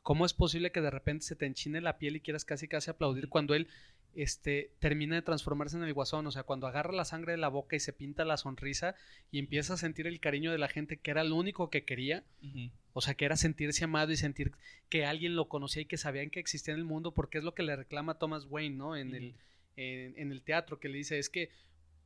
cómo 0.01 0.25
es 0.25 0.33
posible 0.33 0.71
que 0.71 0.79
de 0.79 0.89
repente 0.89 1.25
se 1.25 1.35
te 1.35 1.45
enchine 1.45 1.81
la 1.81 1.97
piel 1.97 2.15
y 2.15 2.21
quieras 2.21 2.45
casi 2.45 2.69
casi 2.69 2.89
aplaudir 2.89 3.27
cuando 3.27 3.53
él 3.53 3.67
este, 4.15 4.71
termina 4.79 5.15
de 5.15 5.23
transformarse 5.23 5.75
en 5.75 5.83
el 5.83 5.93
guasón, 5.93 6.25
o 6.25 6.31
sea, 6.31 6.43
cuando 6.43 6.67
agarra 6.67 6.93
la 6.93 7.03
sangre 7.03 7.33
de 7.33 7.37
la 7.37 7.49
boca 7.49 7.75
y 7.75 7.81
se 7.81 7.91
pinta 7.91 8.23
la 8.23 8.37
sonrisa 8.37 8.95
y 9.29 9.39
empieza 9.39 9.73
a 9.73 9.77
sentir 9.77 10.07
el 10.07 10.21
cariño 10.21 10.53
de 10.53 10.57
la 10.57 10.69
gente 10.69 10.95
que 10.95 11.11
era 11.11 11.25
lo 11.25 11.35
único 11.35 11.69
que 11.69 11.83
quería, 11.83 12.23
o 12.93 13.01
sea, 13.01 13.15
que 13.15 13.25
era 13.25 13.35
sentirse 13.35 13.83
amado 13.83 14.13
y 14.13 14.15
sentir 14.15 14.53
que 14.87 15.05
alguien 15.05 15.35
lo 15.35 15.49
conocía 15.49 15.81
y 15.81 15.85
que 15.85 15.97
sabían 15.97 16.29
que 16.29 16.39
existía 16.39 16.73
en 16.73 16.79
el 16.79 16.85
mundo, 16.85 17.11
porque 17.11 17.39
es 17.39 17.43
lo 17.43 17.55
que 17.55 17.63
le 17.63 17.75
reclama 17.75 18.19
Thomas 18.19 18.45
Wayne, 18.49 18.77
¿no? 18.77 18.95
En, 18.95 19.13
el, 19.13 19.35
en 19.75 20.31
el 20.31 20.43
teatro, 20.43 20.79
que 20.79 20.87
le 20.87 20.99
dice, 20.99 21.19
es 21.19 21.29
que, 21.29 21.49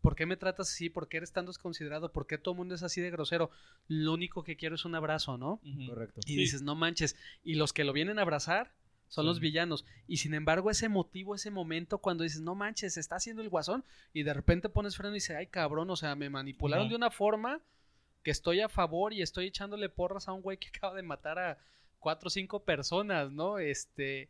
¿por 0.08 0.16
qué 0.16 0.26
me 0.26 0.38
tratas 0.38 0.70
así? 0.72 0.90
¿Por 0.90 1.10
qué 1.10 1.18
eres 1.18 1.34
tan 1.34 1.46
desconsiderado? 1.46 2.14
¿Por 2.14 2.28
qué 2.28 2.38
todo 2.38 2.54
el 2.54 2.60
mundo 2.60 2.76
es 2.76 2.82
así 2.82 3.02
de 3.02 3.12
grosero? 3.12 3.52
Lo 3.90 4.14
único 4.14 4.42
que 4.42 4.56
quiero 4.56 4.76
es 4.76 4.86
un 4.86 4.96
abrazo, 4.96 5.38
¿no? 5.38 5.60
Correcto. 5.86 6.22
Y 6.26 6.30
Sí. 6.30 6.36
dices, 6.38 6.62
no 6.62 6.76
manches, 6.76 7.18
y 7.44 7.56
los 7.56 7.74
que 7.74 7.84
lo 7.84 7.92
vienen 7.92 8.18
a 8.18 8.22
abrazar 8.22 8.72
son 9.10 9.26
los 9.26 9.42
villanos. 9.42 9.86
Y 10.08 10.16
sin 10.18 10.34
embargo, 10.34 10.72
ese 10.72 10.88
motivo, 10.88 11.36
ese 11.36 11.52
momento 11.52 11.98
cuando 11.98 12.24
dices, 12.24 12.40
no 12.40 12.56
manches, 12.56 12.94
se 12.94 13.02
está 13.02 13.18
haciendo 13.18 13.42
el 13.42 13.50
guasón, 13.50 13.84
y 14.14 14.24
de 14.24 14.34
repente 14.34 14.70
pones 14.70 14.96
freno 14.96 15.12
y 15.12 15.16
dices, 15.16 15.36
ay 15.36 15.48
cabrón, 15.48 15.90
o 15.90 15.98
sea, 15.98 16.16
me 16.16 16.30
manipularon 16.30 16.88
de 16.88 16.96
una 16.96 17.12
forma 17.12 17.60
que 18.24 18.32
estoy 18.32 18.62
a 18.62 18.70
favor 18.70 19.12
y 19.12 19.22
estoy 19.22 19.48
echándole 19.48 19.90
porras 19.90 20.30
a 20.30 20.32
un 20.32 20.42
güey 20.42 20.58
que 20.58 20.70
acaba 20.74 20.96
de 20.96 21.04
matar 21.04 21.38
a 21.38 21.58
cuatro 22.00 22.28
o 22.28 22.30
cinco 22.30 22.64
personas, 22.64 23.30
¿no? 23.34 23.60
Este, 23.60 24.30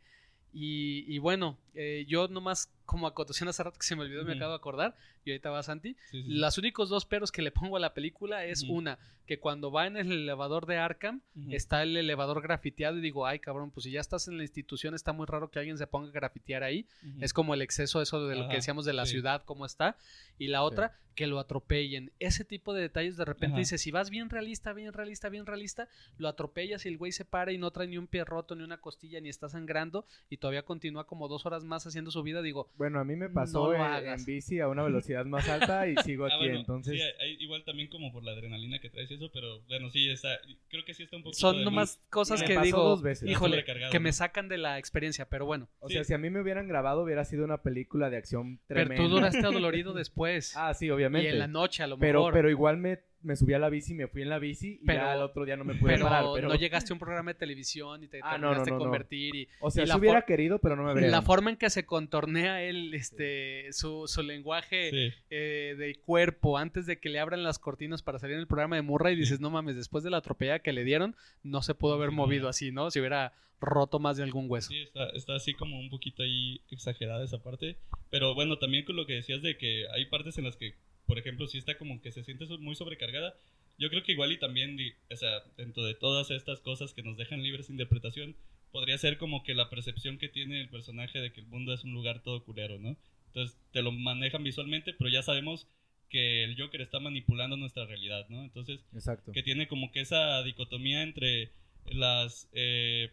y, 0.52 1.04
y 1.06 1.18
bueno, 1.18 1.56
eh, 1.74 2.04
yo 2.08 2.26
nomás 2.26 2.68
como 2.88 3.06
acotación 3.06 3.50
hace 3.50 3.62
rato 3.62 3.78
que 3.78 3.86
se 3.86 3.94
me 3.96 4.02
olvidó, 4.02 4.24
me 4.24 4.32
acabo 4.32 4.52
de 4.52 4.56
acordar, 4.56 4.96
y 5.22 5.30
ahorita 5.30 5.50
va 5.50 5.62
Santi, 5.62 5.94
Sí, 6.10 6.22
sí, 6.22 6.24
los 6.26 6.56
únicos 6.56 6.88
dos 6.88 7.04
peros 7.04 7.30
que 7.30 7.42
le 7.42 7.50
pongo 7.52 7.76
a 7.76 7.80
la 7.80 7.92
película 7.92 8.46
es 8.46 8.62
una, 8.62 8.98
que 9.26 9.38
cuando 9.38 9.70
va 9.70 9.86
en 9.86 9.98
el 9.98 10.10
elevador 10.10 10.64
de 10.64 10.78
Arkham, 10.78 11.20
está 11.50 11.82
el 11.82 11.94
elevador 11.98 12.40
grafiteado 12.40 12.96
y 12.96 13.02
digo, 13.02 13.26
ay 13.26 13.40
cabrón, 13.40 13.70
pues 13.70 13.84
si 13.84 13.90
ya 13.90 14.00
estás 14.00 14.26
en 14.26 14.38
la 14.38 14.42
institución 14.42 14.94
está 14.94 15.12
muy 15.12 15.26
raro 15.26 15.50
que 15.50 15.58
alguien 15.58 15.76
se 15.76 15.86
ponga 15.86 16.08
a 16.08 16.12
grafitear 16.12 16.62
ahí. 16.62 16.86
Es 17.20 17.34
como 17.34 17.52
el 17.52 17.60
exceso 17.60 18.00
eso 18.00 18.26
de 18.26 18.36
lo 18.36 18.42
Ajá, 18.44 18.50
que 18.52 18.56
decíamos 18.56 18.86
de 18.86 18.94
la 18.94 19.04
sí. 19.04 19.12
ciudad, 19.12 19.42
cómo 19.44 19.66
está. 19.66 19.98
Y 20.38 20.46
la 20.48 20.62
otra, 20.62 20.96
que 21.14 21.26
lo 21.26 21.40
atropellen. 21.40 22.12
Ese 22.20 22.44
tipo 22.44 22.72
de 22.72 22.80
detalles 22.82 23.16
de 23.16 23.24
repente 23.24 23.54
Ajá. 23.54 23.58
dices, 23.58 23.82
si 23.82 23.90
vas 23.90 24.08
bien 24.08 24.30
realista, 24.30 24.72
bien 24.72 24.92
realista, 24.92 25.28
bien 25.28 25.46
realista, 25.46 25.88
lo 26.16 26.28
atropellas 26.28 26.86
y 26.86 26.88
el 26.88 26.96
güey 26.96 27.12
se 27.12 27.24
para 27.24 27.52
y 27.52 27.58
no 27.58 27.70
trae 27.72 27.88
ni 27.88 27.98
un 27.98 28.06
pie 28.06 28.24
roto, 28.24 28.54
ni 28.54 28.62
una 28.62 28.78
costilla, 28.80 29.20
ni 29.20 29.28
está 29.28 29.48
sangrando 29.48 30.06
y 30.30 30.36
todavía 30.38 30.62
continúa 30.62 31.06
como 31.06 31.26
dos 31.28 31.44
horas 31.44 31.64
más 31.64 31.86
haciendo 31.86 32.12
su 32.12 32.22
vida. 32.22 32.40
Digo, 32.40 32.70
Bueno, 32.78 33.00
a 33.00 33.04
mí 33.04 33.16
me 33.16 33.28
pasó 33.28 33.74
en, 33.74 34.24
bici 34.24 34.60
a 34.60 34.68
una 34.68 34.84
velocidad 34.84 35.26
más 35.26 35.48
alta 35.48 35.88
y 35.88 35.96
sigo 36.04 36.26
ah, 36.26 36.30
aquí, 36.34 36.46
entonces... 36.46 36.98
igual 37.40 37.64
también 37.64 37.88
como 37.88 38.12
por 38.12 38.24
la 38.24 38.32
adrenalina 38.32 38.78
que 38.78 38.88
traes 38.88 39.10
eso, 39.10 39.30
pero 39.32 39.60
bueno, 39.62 39.90
sí, 39.90 40.08
está, 40.08 40.28
creo 40.68 40.84
que 40.84 40.94
sí 40.94 41.02
está 41.02 41.16
un 41.16 41.24
poco... 41.24 41.34
Son 41.34 41.64
nomás 41.64 42.00
cosas 42.08 42.42
que 42.42 42.58
digo, 42.60 42.82
dos 42.82 43.02
veces. 43.02 43.28
híjole, 43.28 43.64
que 43.90 44.00
me 44.00 44.12
sacan 44.12 44.48
de 44.48 44.58
la 44.58 44.78
experiencia, 44.78 45.28
pero 45.28 45.44
bueno. 45.44 45.68
O 45.80 45.88
sea, 45.88 46.04
si 46.04 46.14
a 46.14 46.18
mí 46.18 46.30
me 46.30 46.40
hubieran 46.40 46.68
grabado 46.68 47.02
hubiera 47.02 47.24
sido 47.24 47.44
una 47.44 47.62
película 47.62 48.10
de 48.10 48.16
acción 48.16 48.60
tremenda. 48.66 48.94
Pero 48.94 49.08
tú 49.08 49.14
duraste 49.14 49.40
adolorido 49.40 49.92
después. 49.92 50.52
ah, 50.56 50.72
sí, 50.74 50.90
obviamente. 50.90 51.28
Y 51.28 51.32
en 51.32 51.38
la 51.38 51.48
noche 51.48 51.82
a 51.82 51.86
lo 51.86 51.98
pero, 51.98 52.20
mejor. 52.20 52.34
Pero 52.34 52.50
igual 52.50 52.76
me 52.76 53.00
me 53.22 53.36
subí 53.36 53.54
a 53.54 53.58
la 53.58 53.68
bici, 53.68 53.94
me 53.94 54.06
fui 54.06 54.22
en 54.22 54.28
la 54.28 54.38
bici 54.38 54.78
y 54.82 54.86
pero, 54.86 55.00
ya 55.00 55.12
al 55.12 55.22
otro 55.22 55.44
día 55.44 55.56
no 55.56 55.64
me 55.64 55.74
pude 55.74 55.98
parar. 55.98 56.24
Pero 56.34 56.48
no 56.48 56.54
llegaste 56.54 56.92
a 56.92 56.94
un 56.94 57.00
programa 57.00 57.32
de 57.32 57.38
televisión 57.38 58.02
y 58.02 58.08
te 58.08 58.20
ah, 58.22 58.32
terminaste 58.32 58.70
convertir. 58.70 59.34
Y, 59.34 59.48
o 59.60 59.70
sea, 59.70 59.86
si 59.86 59.96
hubiera 59.96 60.22
querido, 60.22 60.58
pero 60.58 60.76
no 60.76 60.84
me 60.84 60.90
habría. 60.90 61.08
La 61.08 61.22
forma 61.22 61.50
en 61.50 61.56
que 61.56 61.70
se 61.70 61.84
contornea 61.84 62.62
él, 62.62 62.94
este, 62.94 63.72
su, 63.72 64.06
su 64.06 64.22
lenguaje 64.22 65.14
eh, 65.30 65.74
de 65.76 65.94
cuerpo 66.04 66.58
antes 66.58 66.86
de 66.86 66.98
que 66.98 67.08
le 67.08 67.18
abran 67.18 67.42
las 67.42 67.58
cortinas 67.58 68.02
para 68.02 68.18
salir 68.18 68.34
en 68.34 68.40
el 68.40 68.46
programa 68.46 68.76
de 68.76 68.82
Murray, 68.82 69.14
y 69.14 69.20
dices, 69.20 69.40
no 69.40 69.50
mames, 69.50 69.76
después 69.76 70.04
de 70.04 70.10
la 70.10 70.18
atropella 70.18 70.60
que 70.60 70.72
le 70.72 70.84
dieron, 70.84 71.16
no 71.42 71.62
se 71.62 71.74
pudo 71.74 71.94
haber 71.94 72.10
movido 72.10 72.48
así, 72.48 72.72
¿no? 72.72 72.90
Si 72.90 73.00
hubiera 73.00 73.32
roto 73.60 73.98
más 73.98 74.16
de 74.16 74.22
algún 74.22 74.46
hueso. 74.48 74.68
Sí, 74.68 74.82
está, 74.82 75.08
está 75.10 75.34
así 75.34 75.54
como 75.54 75.78
un 75.78 75.90
poquito 75.90 76.22
ahí 76.22 76.60
exagerada 76.70 77.24
esa 77.24 77.42
parte. 77.42 77.76
Pero 78.10 78.34
bueno, 78.34 78.58
también 78.58 78.84
con 78.84 78.96
lo 78.96 79.06
que 79.06 79.14
decías 79.14 79.42
de 79.42 79.56
que 79.56 79.86
hay 79.94 80.06
partes 80.06 80.38
en 80.38 80.44
las 80.44 80.56
que, 80.56 80.74
por 81.08 81.18
ejemplo, 81.18 81.48
sí 81.48 81.58
está 81.58 81.76
como 81.76 82.00
que 82.00 82.12
se 82.12 82.22
siente 82.22 82.46
muy 82.58 82.76
sobrecargada 82.76 83.34
yo 83.78 83.88
creo 83.90 84.02
que 84.02 84.12
igual 84.12 84.32
y 84.32 84.38
también, 84.38 84.76
o 85.10 85.16
sea, 85.16 85.42
dentro 85.56 85.84
de 85.84 85.94
todas 85.94 86.30
estas 86.32 86.60
cosas 86.60 86.92
que 86.92 87.02
nos 87.02 87.16
dejan 87.16 87.42
libres 87.42 87.68
de 87.68 87.74
interpretación, 87.74 88.36
podría 88.72 88.98
ser 88.98 89.18
como 89.18 89.44
que 89.44 89.54
la 89.54 89.70
percepción 89.70 90.18
que 90.18 90.28
tiene 90.28 90.60
el 90.60 90.68
personaje 90.68 91.20
de 91.20 91.32
que 91.32 91.40
el 91.40 91.46
mundo 91.46 91.72
es 91.72 91.84
un 91.84 91.92
lugar 91.92 92.22
todo 92.22 92.44
culero, 92.44 92.78
¿no? 92.78 92.96
Entonces 93.28 93.56
te 93.72 93.82
lo 93.82 93.92
manejan 93.92 94.42
visualmente, 94.42 94.94
pero 94.94 95.08
ya 95.08 95.22
sabemos 95.22 95.68
que 96.10 96.42
el 96.42 96.60
Joker 96.60 96.80
está 96.80 96.98
manipulando 96.98 97.56
nuestra 97.56 97.86
realidad, 97.86 98.26
¿no? 98.28 98.42
Entonces, 98.42 98.80
Exacto. 98.92 99.30
que 99.30 99.42
tiene 99.44 99.68
como 99.68 99.92
que 99.92 100.00
esa 100.00 100.42
dicotomía 100.42 101.02
entre 101.02 101.52
las, 101.86 102.48
eh, 102.52 103.10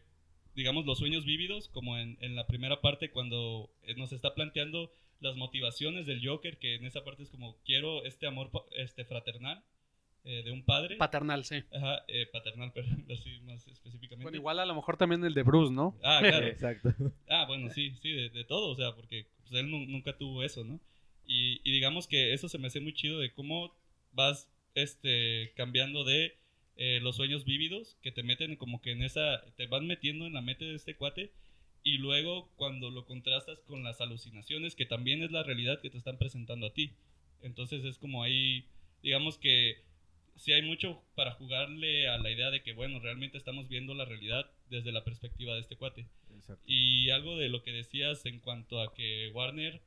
digamos, 0.56 0.86
los 0.86 0.98
sueños 0.98 1.26
vívidos, 1.26 1.70
como 1.70 1.98
en, 1.98 2.18
en 2.22 2.36
la 2.36 2.48
primera 2.48 2.82
parte 2.82 3.12
cuando 3.12 3.70
eh, 3.84 3.93
nos 3.96 4.14
está 4.14 4.34
planteando 4.34 4.91
las 5.20 5.36
motivaciones 5.36 6.05
del 6.05 6.26
Joker, 6.26 6.57
que 6.57 6.76
en 6.76 6.86
esa 6.86 7.03
parte 7.03 7.24
es 7.24 7.30
como 7.30 7.57
quiero 7.66 8.03
este 8.05 8.28
amor 8.28 8.51
este 8.72 9.05
fraternal, 9.05 9.63
eh, 10.28 10.41
de 10.43 10.51
un 10.51 10.63
padre. 10.63 10.95
Paternal, 10.97 11.45
sí. 11.45 11.63
Ajá, 11.72 12.03
eh, 12.07 12.26
paternal, 12.32 12.72
pero 12.74 12.88
así 13.13 13.39
más 13.41 13.68
específicamente. 13.68 14.24
Bueno, 14.24 14.38
igual 14.38 14.59
a 14.59 14.66
lo 14.66 14.74
mejor 14.74 14.97
también 14.97 15.24
el 15.24 15.36
de 15.36 15.43
Bruce, 15.43 15.72
¿no? 15.72 15.95
Ah, 16.03 16.20
claro. 16.22 16.47
Exacto. 16.47 16.93
Ah, 17.30 17.45
bueno, 17.47 17.70
sí, 17.70 17.93
sí, 18.01 18.11
de, 18.11 18.43
todo, 18.43 18.70
o 18.70 18.76
sea, 18.76 18.93
porque 18.95 19.28
pues, 19.41 19.53
él 19.53 19.70
nunca 19.70 20.18
tuvo 20.18 20.43
eso, 20.43 20.63
¿no? 20.63 20.80
Y, 21.28 21.59
digamos 21.70 22.07
que 22.07 22.34
eso 22.34 22.49
se 22.49 22.57
me 22.57 22.68
hace 22.68 22.80
muy 22.80 22.93
chido 22.93 23.20
de 23.20 23.34
cómo 23.34 23.76
vas 24.13 24.49
este, 24.74 25.53
cambiando 25.55 26.03
de 26.03 26.38
eh, 26.78 26.99
los 27.01 27.16
sueños 27.16 27.45
vívidos 27.45 27.97
que 28.01 28.11
te 28.11 28.24
meten 28.24 28.55
como 28.55 28.82
que 28.82 28.91
en 28.91 29.03
esa, 29.03 29.43
te 29.55 29.68
van 29.68 29.88
metiendo 29.88 30.26
en 30.26 30.34
la 30.34 30.41
mente 30.41 30.66
de 30.66 30.76
este 30.76 30.95
cuate 30.95 31.32
y 31.86 32.00
luego 32.00 32.50
cuando 32.56 32.90
lo 32.90 33.06
contrastas 33.06 33.62
con 33.62 33.84
las 33.84 34.02
alucinaciones, 34.02 34.76
que 34.76 34.88
también 34.88 35.22
es 35.22 35.32
la 35.32 35.44
realidad 35.44 35.80
que 35.80 35.92
te 35.92 36.00
están 36.00 36.18
presentando 36.18 36.66
a 36.66 36.74
ti. 36.74 36.94
Entonces 37.44 37.86
es 37.86 38.00
como 38.00 38.24
ahí, 38.24 38.66
digamos 39.04 39.38
que 39.38 39.84
sí 40.36 40.52
hay 40.52 40.64
mucho 40.64 41.04
para 41.14 41.34
jugarle 41.34 42.10
a 42.10 42.18
la 42.18 42.32
idea 42.32 42.50
de 42.50 42.64
que, 42.64 42.74
bueno, 42.74 43.00
realmente 43.00 43.38
estamos 43.38 43.70
viendo 43.70 43.94
la 43.94 44.04
realidad 44.04 44.50
desde 44.72 44.92
la 44.92 45.04
perspectiva 45.04 45.54
de 45.54 45.62
este 45.62 45.78
cuate. 45.78 46.08
Y 46.66 47.12
algo 47.12 47.38
de 47.38 47.50
lo 47.50 47.62
que 47.62 47.72
decías 47.72 48.26
en 48.26 48.40
cuanto 48.40 48.82
a 48.82 48.92
que 48.96 49.30
Warner 49.32 49.80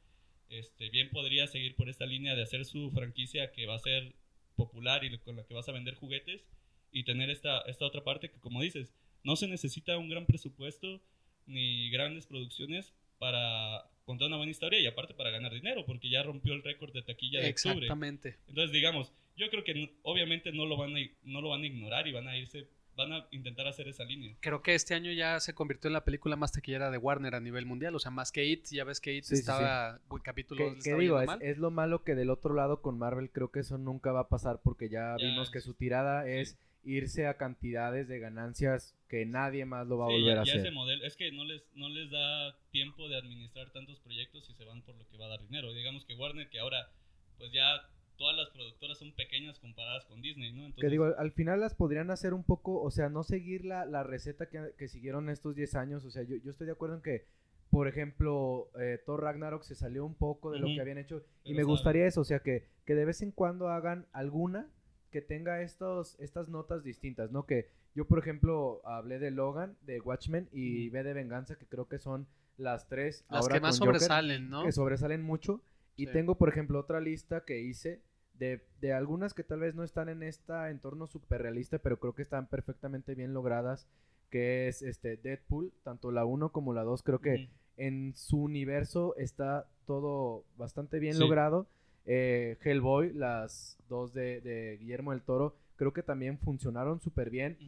este, 0.50 0.90
bien 0.90 1.10
podría 1.10 1.48
seguir 1.48 1.74
por 1.74 1.88
esta 1.88 2.06
línea 2.06 2.36
de 2.36 2.44
hacer 2.44 2.64
su 2.64 2.92
franquicia 2.92 3.50
que 3.50 3.66
va 3.66 3.74
a 3.74 3.80
ser 3.80 4.14
popular 4.54 5.04
y 5.04 5.18
con 5.18 5.34
la 5.34 5.44
que 5.44 5.54
vas 5.54 5.68
a 5.68 5.72
vender 5.72 5.96
juguetes 5.96 6.46
y 6.92 7.02
tener 7.02 7.28
esta, 7.28 7.60
esta 7.62 7.86
otra 7.86 8.04
parte 8.04 8.30
que, 8.30 8.38
como 8.38 8.62
dices, 8.62 8.94
no 9.24 9.34
se 9.34 9.48
necesita 9.48 9.98
un 9.98 10.08
gran 10.08 10.26
presupuesto 10.26 11.02
ni 11.48 11.90
grandes 11.90 12.26
producciones 12.26 12.92
para 13.18 13.84
contar 14.04 14.28
una 14.28 14.36
buena 14.36 14.52
historia 14.52 14.80
y 14.80 14.86
aparte 14.86 15.14
para 15.14 15.30
ganar 15.30 15.52
dinero, 15.52 15.84
porque 15.84 16.08
ya 16.08 16.22
rompió 16.22 16.54
el 16.54 16.62
récord 16.62 16.92
de 16.92 17.02
taquilla 17.02 17.40
de 17.40 17.48
Exactamente. 17.48 18.38
Entonces, 18.46 18.72
digamos, 18.72 19.12
yo 19.36 19.50
creo 19.50 19.64
que 19.64 19.98
obviamente 20.02 20.52
no 20.52 20.66
lo 20.66 20.76
van 20.76 20.96
a, 20.96 21.00
no 21.24 21.40
lo 21.40 21.50
van 21.50 21.62
a 21.62 21.66
ignorar 21.66 22.06
y 22.06 22.12
van 22.12 22.28
a 22.28 22.36
irse 22.36 22.68
van 22.98 23.12
a 23.12 23.28
intentar 23.30 23.68
hacer 23.68 23.86
esa 23.86 24.04
línea. 24.04 24.36
Creo 24.40 24.60
que 24.60 24.74
este 24.74 24.94
año 24.94 25.12
ya 25.12 25.38
se 25.38 25.54
convirtió 25.54 25.86
en 25.86 25.92
la 25.92 26.04
película 26.04 26.34
más 26.34 26.50
taquillera 26.50 26.90
de 26.90 26.98
Warner 26.98 27.36
a 27.36 27.40
nivel 27.40 27.64
mundial, 27.64 27.94
o 27.94 28.00
sea, 28.00 28.10
más 28.10 28.32
que 28.32 28.44
It, 28.44 28.66
ya 28.72 28.82
ves 28.82 29.00
que 29.00 29.14
It 29.14 29.30
estaba, 29.30 29.98
sí, 29.98 30.16
capítulo 30.24 30.74
¿Qué, 30.82 30.94
digo? 30.96 31.20
Es, 31.20 31.58
lo 31.58 31.70
malo 31.70 32.02
que 32.02 32.16
del 32.16 32.28
otro 32.28 32.54
lado 32.54 32.82
con 32.82 32.98
Marvel 32.98 33.30
creo 33.30 33.52
que 33.52 33.60
eso 33.60 33.78
nunca 33.78 34.10
va 34.10 34.22
a 34.22 34.28
pasar 34.28 34.60
porque 34.64 34.88
ya, 34.88 35.14
vimos 35.14 35.50
que 35.52 35.60
su 35.60 35.74
tirada 35.74 36.28
es 36.28 36.58
irse 36.88 37.26
a 37.26 37.36
cantidades 37.36 38.08
de 38.08 38.18
ganancias 38.18 38.96
que 39.08 39.26
nadie 39.26 39.66
más 39.66 39.86
lo 39.86 39.98
va 39.98 40.06
a 40.06 40.08
volver 40.08 40.38
a 40.38 40.42
hacer. 40.42 40.60
Ese 40.60 40.70
modelo, 40.70 41.04
es 41.04 41.16
que 41.16 41.30
no 41.32 41.44
les, 41.44 41.62
no 41.74 41.88
les 41.88 42.10
da 42.10 42.56
tiempo 42.70 43.08
de 43.08 43.16
administrar 43.16 43.70
tantos 43.70 44.00
proyectos 44.00 44.48
y 44.48 44.54
se 44.54 44.64
van 44.64 44.82
por 44.82 44.96
lo 44.96 45.06
que 45.08 45.18
va 45.18 45.26
a 45.26 45.28
dar 45.28 45.42
dinero. 45.42 45.72
Digamos 45.74 46.04
que 46.06 46.14
Warner, 46.14 46.48
que 46.48 46.58
ahora 46.58 46.90
pues 47.36 47.52
ya 47.52 47.88
todas 48.16 48.36
las 48.36 48.48
productoras 48.48 48.98
son 48.98 49.12
pequeñas 49.12 49.58
comparadas 49.58 50.06
con 50.06 50.20
Disney, 50.22 50.52
¿no? 50.52 50.74
Que 50.74 50.88
digo, 50.88 51.14
al 51.16 51.32
final 51.32 51.60
las 51.60 51.74
podrían 51.74 52.10
hacer 52.10 52.34
un 52.34 52.42
poco, 52.42 52.82
o 52.82 52.90
sea, 52.90 53.08
no 53.08 53.22
seguir 53.22 53.64
la, 53.64 53.84
la 53.84 54.02
receta 54.02 54.48
que, 54.48 54.72
que, 54.76 54.88
siguieron 54.88 55.28
estos 55.28 55.54
10 55.54 55.74
años, 55.76 56.04
o 56.04 56.10
sea, 56.10 56.24
yo, 56.24 56.36
yo, 56.36 56.50
estoy 56.50 56.66
de 56.66 56.72
acuerdo 56.72 56.96
en 56.96 57.02
que, 57.02 57.26
por 57.70 57.86
ejemplo, 57.86 58.70
eh, 58.80 58.98
Thor 59.06 59.22
Ragnarok 59.22 59.62
se 59.62 59.76
salió 59.76 60.04
un 60.04 60.14
poco 60.14 60.50
de 60.50 60.58
lo 60.58 60.66
que 60.66 60.80
habían 60.80 60.98
hecho 60.98 61.22
y 61.44 61.54
me 61.54 61.62
gustaría 61.62 62.06
eso, 62.06 62.22
o 62.22 62.24
sea, 62.24 62.40
que, 62.40 62.66
que 62.84 62.94
de 62.94 63.04
vez 63.04 63.22
en 63.22 63.30
cuando 63.30 63.68
hagan 63.68 64.06
alguna 64.12 64.68
que 65.10 65.22
tenga 65.22 65.62
estos, 65.62 66.16
estas 66.20 66.48
notas 66.48 66.82
distintas, 66.84 67.30
¿no? 67.30 67.46
Que 67.46 67.68
yo, 67.94 68.06
por 68.06 68.18
ejemplo, 68.18 68.80
hablé 68.84 69.18
de 69.18 69.30
Logan, 69.30 69.76
de 69.82 70.00
Watchmen 70.00 70.48
y 70.52 70.88
B 70.90 71.02
de 71.02 71.14
Venganza, 71.14 71.56
que 71.56 71.66
creo 71.66 71.88
que 71.88 71.98
son 71.98 72.26
las 72.56 72.88
tres. 72.88 73.24
Las 73.30 73.48
que 73.48 73.60
más 73.60 73.76
sobresalen, 73.76 74.50
¿no? 74.50 74.64
Que 74.64 74.72
sobresalen 74.72 75.22
mucho. 75.22 75.62
Y 75.96 76.06
tengo, 76.06 76.36
por 76.36 76.48
ejemplo, 76.48 76.78
otra 76.78 77.00
lista 77.00 77.44
que 77.44 77.60
hice 77.60 78.02
de, 78.34 78.64
de, 78.80 78.92
algunas 78.92 79.34
que 79.34 79.42
tal 79.42 79.60
vez 79.60 79.74
no 79.74 79.82
están 79.82 80.08
en 80.08 80.22
este 80.22 80.52
entorno 80.68 81.08
súper 81.08 81.42
realista, 81.42 81.78
pero 81.78 81.98
creo 81.98 82.14
que 82.14 82.22
están 82.22 82.46
perfectamente 82.46 83.16
bien 83.16 83.34
logradas, 83.34 83.88
que 84.30 84.68
es 84.68 84.82
este 84.82 85.16
Deadpool, 85.16 85.72
tanto 85.82 86.12
la 86.12 86.24
1 86.24 86.52
como 86.52 86.72
la 86.72 86.84
2, 86.84 87.02
creo 87.02 87.20
que 87.20 87.48
en 87.76 88.14
su 88.14 88.42
universo 88.42 89.16
está 89.16 89.66
todo 89.86 90.44
bastante 90.56 90.98
bien 90.98 91.18
logrado. 91.18 91.66
Eh, 92.10 92.56
Hellboy, 92.64 93.12
las 93.12 93.76
dos 93.86 94.14
de, 94.14 94.40
de, 94.40 94.78
Guillermo 94.78 95.12
del 95.12 95.20
Toro, 95.20 95.54
creo 95.76 95.92
que 95.92 96.02
también 96.02 96.38
funcionaron 96.38 97.00
súper 97.00 97.28
bien. 97.28 97.58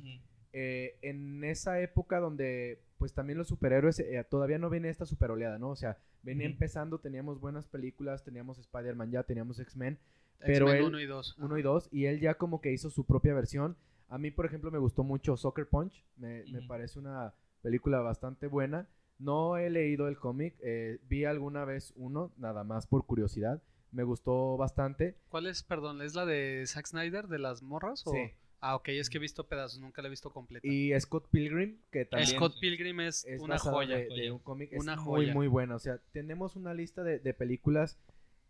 Eh, 0.53 0.97
en 1.03 1.45
esa 1.45 1.81
época 1.81 2.19
donde 2.19 2.81
pues 2.99 3.13
también 3.13 3.39
los 3.39 3.49
superhéroes 3.49 4.01
eh, 4.01 4.27
todavía 4.29 4.59
no 4.59 4.69
viene 4.69 4.89
esta 4.89 5.07
super 5.07 5.31
oleada, 5.31 5.59
¿no? 5.59 5.71
O 5.71 5.77
sea, 5.77 5.99
venía 6.23 6.47
empezando, 6.47 6.99
teníamos 6.99 7.39
buenas 7.39 7.67
películas, 7.67 8.25
teníamos 8.25 8.59
Spider-Man 8.59 9.11
ya, 9.11 9.23
teníamos 9.23 9.61
X-Men, 9.61 9.99
pero 10.39 10.73
él, 10.73 10.85
1 10.85 11.01
y 11.01 11.07
2. 11.07 11.37
1 11.39 11.59
y 11.59 11.63
2, 11.63 11.89
y 11.93 12.07
él 12.07 12.21
ya 12.21 12.35
como 12.35 12.61
que 12.61 12.73
hizo 12.73 12.91
su 12.91 13.05
propia 13.05 13.35
versión. 13.35 13.77
A 14.09 14.19
mí, 14.19 14.31
por 14.31 14.47
ejemplo, 14.47 14.71
me 14.71 14.79
gustó 14.79 15.05
mucho 15.05 15.37
Soccer 15.37 15.67
Punch, 15.67 16.03
me, 16.17 16.45
me 16.51 16.63
parece 16.63 16.99
una 16.99 17.35
película 17.63 18.01
bastante 18.01 18.47
buena. 18.47 18.89
No 19.19 19.59
he 19.59 19.69
leído 19.69 20.09
el 20.09 20.19
cómic, 20.19 20.57
eh, 20.63 20.99
vi 21.09 21.27
alguna 21.27 21.67
vez 21.67 21.93
uno, 21.97 22.33
nada 22.39 22.65
más 22.65 22.87
por 22.87 23.05
curiosidad. 23.05 23.63
Me 23.93 24.05
gustó 24.05 24.57
bastante. 24.57 25.17
¿Cuál 25.29 25.47
es, 25.47 25.63
perdón, 25.63 26.03
es 26.03 26.15
la 26.15 26.25
de 26.27 26.65
Zack 26.67 26.87
Snyder, 26.87 27.29
de 27.29 27.39
las 27.39 27.63
morras? 27.63 28.07
O... 28.07 28.13
Sí. 28.13 28.33
Ah, 28.63 28.77
ok, 28.77 28.89
es 28.89 29.09
que 29.09 29.17
he 29.17 29.21
visto 29.21 29.49
pedazos, 29.49 29.81
nunca 29.81 30.03
la 30.03 30.09
he 30.09 30.11
visto 30.11 30.31
completa. 30.31 30.67
Y 30.67 30.93
Scott 31.01 31.29
Pilgrim, 31.31 31.79
que 31.91 32.05
también... 32.05 32.31
Scott 32.31 32.61
Pilgrim 32.61 33.01
es, 33.01 33.27
una 33.39 33.59
joya. 33.59 33.97
De, 33.97 34.31
un 34.31 34.39
cómic, 34.39 34.71
es 34.73 34.85
muy, 34.99 35.33
muy 35.33 35.47
buena. 35.47 35.77
O 35.77 35.79
sea, 35.79 35.99
tenemos 36.13 36.57
una 36.57 36.75
lista 36.75 37.03
de, 37.03 37.19
de, 37.19 37.33
películas 37.33 37.99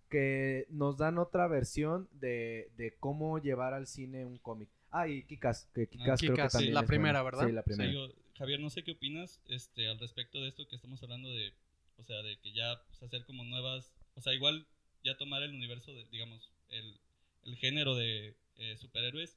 que 0.09 0.67
nos 0.69 0.99
dan 0.99 1.19
otra 1.19 1.47
versión 1.47 2.09
de, 2.13 2.73
de 2.77 2.97
cómo 2.99 3.39
llevar 3.39 3.73
al 3.73 3.87
cine 3.87 4.27
un 4.27 4.39
cómic. 4.39 4.69
Ah, 4.91 5.07
y 5.07 5.23
Kikas, 5.23 5.69
que 5.73 5.87
Kikas, 5.87 6.21
creo 6.21 6.35
que 6.35 6.49
también 6.49 6.75
la 6.75 6.83
primera, 6.83 7.23
¿verdad? 7.23 7.47
Sí, 7.47 7.53
la 7.53 7.63
primera. 7.63 7.93
Javier, 8.37 8.59
no 8.59 8.71
sé 8.71 8.83
qué 8.83 8.93
opinas 8.93 9.41
este, 9.47 9.89
al 9.89 9.99
respecto 10.01 10.41
de 10.41 10.49
esto 10.49 10.67
que 10.67 10.75
estamos 10.75 11.01
hablando 11.03 11.31
de, 11.31 11.53
o 11.99 12.03
sea, 12.03 12.23
de 12.23 12.39
que 12.39 12.53
ya 12.53 12.83
pues, 12.89 13.03
hacer 13.03 13.25
como 13.27 13.45
nuevas, 13.45 13.95
o 14.15 14.21
sea, 14.21 14.35
igual 14.35 14.67
ya 15.05 15.17
tomar 15.17 15.43
el 15.43 15.55
universo, 15.55 15.93
de, 15.95 16.07
digamos, 16.11 16.51
el, 16.71 16.99
el 17.45 17.57
género 17.57 17.95
de 17.95 18.35
eh, 18.57 18.77
superhéroes 18.77 19.37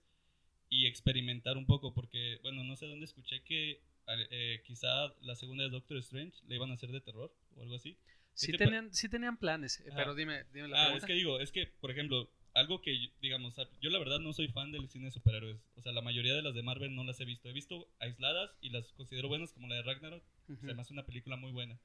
y 0.70 0.88
experimentar 0.88 1.58
un 1.58 1.66
poco, 1.66 1.94
porque, 1.94 2.40
bueno, 2.42 2.64
no 2.64 2.76
sé 2.76 2.88
dónde 2.88 3.06
escuché 3.06 3.42
que 3.44 3.82
eh, 4.08 4.62
quizá 4.66 5.14
la 5.22 5.36
segunda 5.36 5.64
de 5.64 5.70
Doctor 5.70 5.98
Strange 5.98 6.38
le 6.48 6.56
iban 6.56 6.72
a 6.72 6.74
hacer 6.74 6.92
de 6.92 7.02
terror 7.02 7.34
o 7.56 7.62
algo 7.62 7.76
así. 7.76 7.98
Sí 8.34 8.52
tenían, 8.54 8.94
sí 8.94 9.10
tenían 9.10 9.38
planes, 9.38 9.80
eh, 9.82 9.92
pero 9.96 10.16
dime, 10.16 10.46
dime 10.54 10.68
la 10.70 10.88
ah, 10.88 10.96
es 10.96 11.06
que 11.06 11.14
digo, 11.14 11.40
es 11.40 11.52
que, 11.52 11.68
por 11.80 11.92
ejemplo, 11.92 12.30
algo 12.54 12.82
que, 12.82 13.10
digamos, 13.22 13.56
yo 13.82 13.90
la 13.90 14.00
verdad 14.00 14.20
no 14.20 14.34
soy 14.34 14.48
fan 14.48 14.72
del 14.72 14.90
cine 14.90 15.06
de 15.06 15.12
superhéroes. 15.12 15.58
O 15.76 15.82
sea, 15.82 15.92
la 15.92 16.02
mayoría 16.02 16.36
de 16.36 16.42
las 16.42 16.54
de 16.54 16.62
Marvel 16.62 16.96
no 16.96 17.04
las 17.04 17.20
he 17.20 17.26
visto. 17.26 17.50
He 17.50 17.54
visto 17.54 17.88
aisladas 18.00 18.52
y 18.62 18.70
las 18.70 18.92
considero 18.94 19.28
buenas, 19.28 19.54
como 19.54 19.68
la 19.68 19.76
de 19.76 19.84
Ragnarok. 19.84 20.24
Se 20.60 20.74
me 20.74 20.82
hace 20.82 20.94
una 20.94 21.06
película 21.06 21.36
muy 21.36 21.52
buena. 21.52 21.80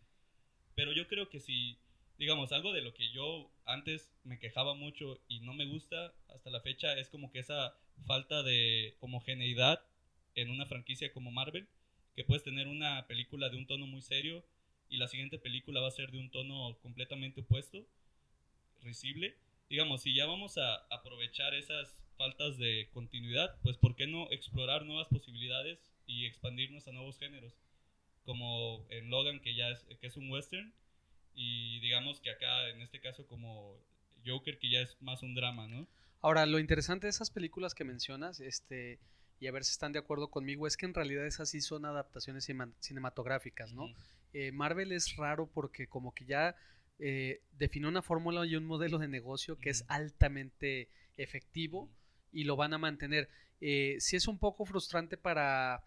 Pero 0.75 0.93
yo 0.93 1.09
creo 1.09 1.29
que 1.29 1.41
si 1.41 1.79
digamos, 2.19 2.53
algo 2.53 2.73
de 2.73 2.83
lo 2.83 2.95
que 2.95 3.11
yo 3.13 3.51
antes 3.65 4.13
me 4.25 4.39
quejaba 4.39 4.75
mucho 4.75 5.21
y 5.29 5.41
no 5.41 5.55
me 5.55 5.67
gusta 5.67 6.13
hasta 6.29 6.51
la 6.51 6.61
fecha 6.61 6.99
es 6.99 7.09
como 7.09 7.31
que 7.31 7.39
esa 7.39 7.77
falta 8.07 8.43
de 8.43 8.97
homogeneidad 9.01 9.85
en 10.35 10.51
una 10.51 10.67
franquicia 10.67 11.13
como 11.13 11.31
Marvel, 11.31 11.69
que 12.17 12.25
puedes 12.25 12.43
tener 12.43 12.67
una 12.67 13.07
película 13.07 13.49
de 13.49 13.57
un 13.57 13.67
tono 13.67 13.87
muy 13.87 14.03
serio 14.03 14.45
y 14.89 14.97
la 14.97 15.09
siguiente 15.09 15.39
película 15.39 15.81
va 15.81 15.89
a 15.89 15.93
ser 15.93 16.11
de 16.11 16.19
un 16.19 16.31
tono 16.31 16.77
completamente 16.83 17.43
opuesto, 17.43 17.87
risible. 18.83 19.37
Digamos, 19.69 20.03
si 20.03 20.15
ya 20.15 20.27
vamos 20.27 20.59
a 20.59 20.75
aprovechar 20.91 21.55
esas 21.55 22.03
faltas 22.17 22.59
de 22.59 22.89
continuidad, 22.93 23.57
pues 23.63 23.77
¿por 23.77 23.95
qué 23.95 24.07
no 24.07 24.31
explorar 24.31 24.85
nuevas 24.85 25.09
posibilidades 25.09 25.93
y 26.07 26.27
expandirnos 26.27 26.89
a 26.89 26.93
nuevos 26.93 27.19
géneros? 27.19 27.55
Como 28.25 28.85
en 28.91 29.11
Logan, 29.11 29.41
que 29.41 29.55
ya 29.55 29.69
es, 29.69 29.85
que 30.01 30.07
es 30.07 30.17
un 30.17 30.31
western, 30.31 30.73
y 31.41 31.79
digamos 31.79 32.19
que 32.19 32.31
acá, 32.31 32.69
en 32.71 32.83
este 32.83 33.01
caso, 33.01 33.25
como 33.29 33.77
Joker, 34.27 34.59
que 34.59 34.69
ya 34.69 34.81
es 34.81 35.01
más 35.01 35.23
un 35.23 35.37
drama, 35.37 35.69
¿no? 35.69 35.87
Ahora, 36.21 36.45
lo 36.47 36.59
interesante 36.59 37.07
de 37.07 37.11
esas 37.11 37.31
películas 37.31 37.77
que 37.77 37.85
mencionas, 37.85 38.41
este, 38.41 38.99
y 39.39 39.47
a 39.47 39.53
ver 39.53 39.63
si 39.63 39.71
están 39.71 39.93
de 39.93 40.01
acuerdo 40.01 40.33
conmigo, 40.33 40.67
es 40.67 40.77
que 40.77 40.87
en 40.87 40.95
realidad 40.95 41.25
esas 41.25 41.49
sí 41.49 41.61
son 41.61 41.85
adaptaciones 41.85 42.45
cinematográficas, 42.81 43.73
¿no? 43.73 43.87
Eh, 44.33 44.51
Marvel 44.51 44.91
es 44.91 45.15
raro 45.15 45.47
porque 45.47 45.87
como 45.87 46.13
que 46.13 46.25
ya 46.25 46.57
eh, 46.99 47.41
definió 47.53 47.89
una 47.89 48.03
fórmula 48.03 48.45
y 48.45 48.57
un 48.57 48.65
modelo 48.65 48.99
de 48.99 49.07
negocio 49.07 49.61
que 49.61 49.71
es 49.71 49.85
altamente 49.87 50.89
efectivo 51.17 51.89
y 52.33 52.45
lo 52.45 52.57
van 52.57 52.75
a 52.75 52.79
mantener. 52.79 53.29
Eh, 53.61 53.97
sí 54.01 54.17
es 54.17 54.27
un 54.27 54.41
poco 54.41 54.65
frustrante 54.65 55.17
para, 55.17 55.85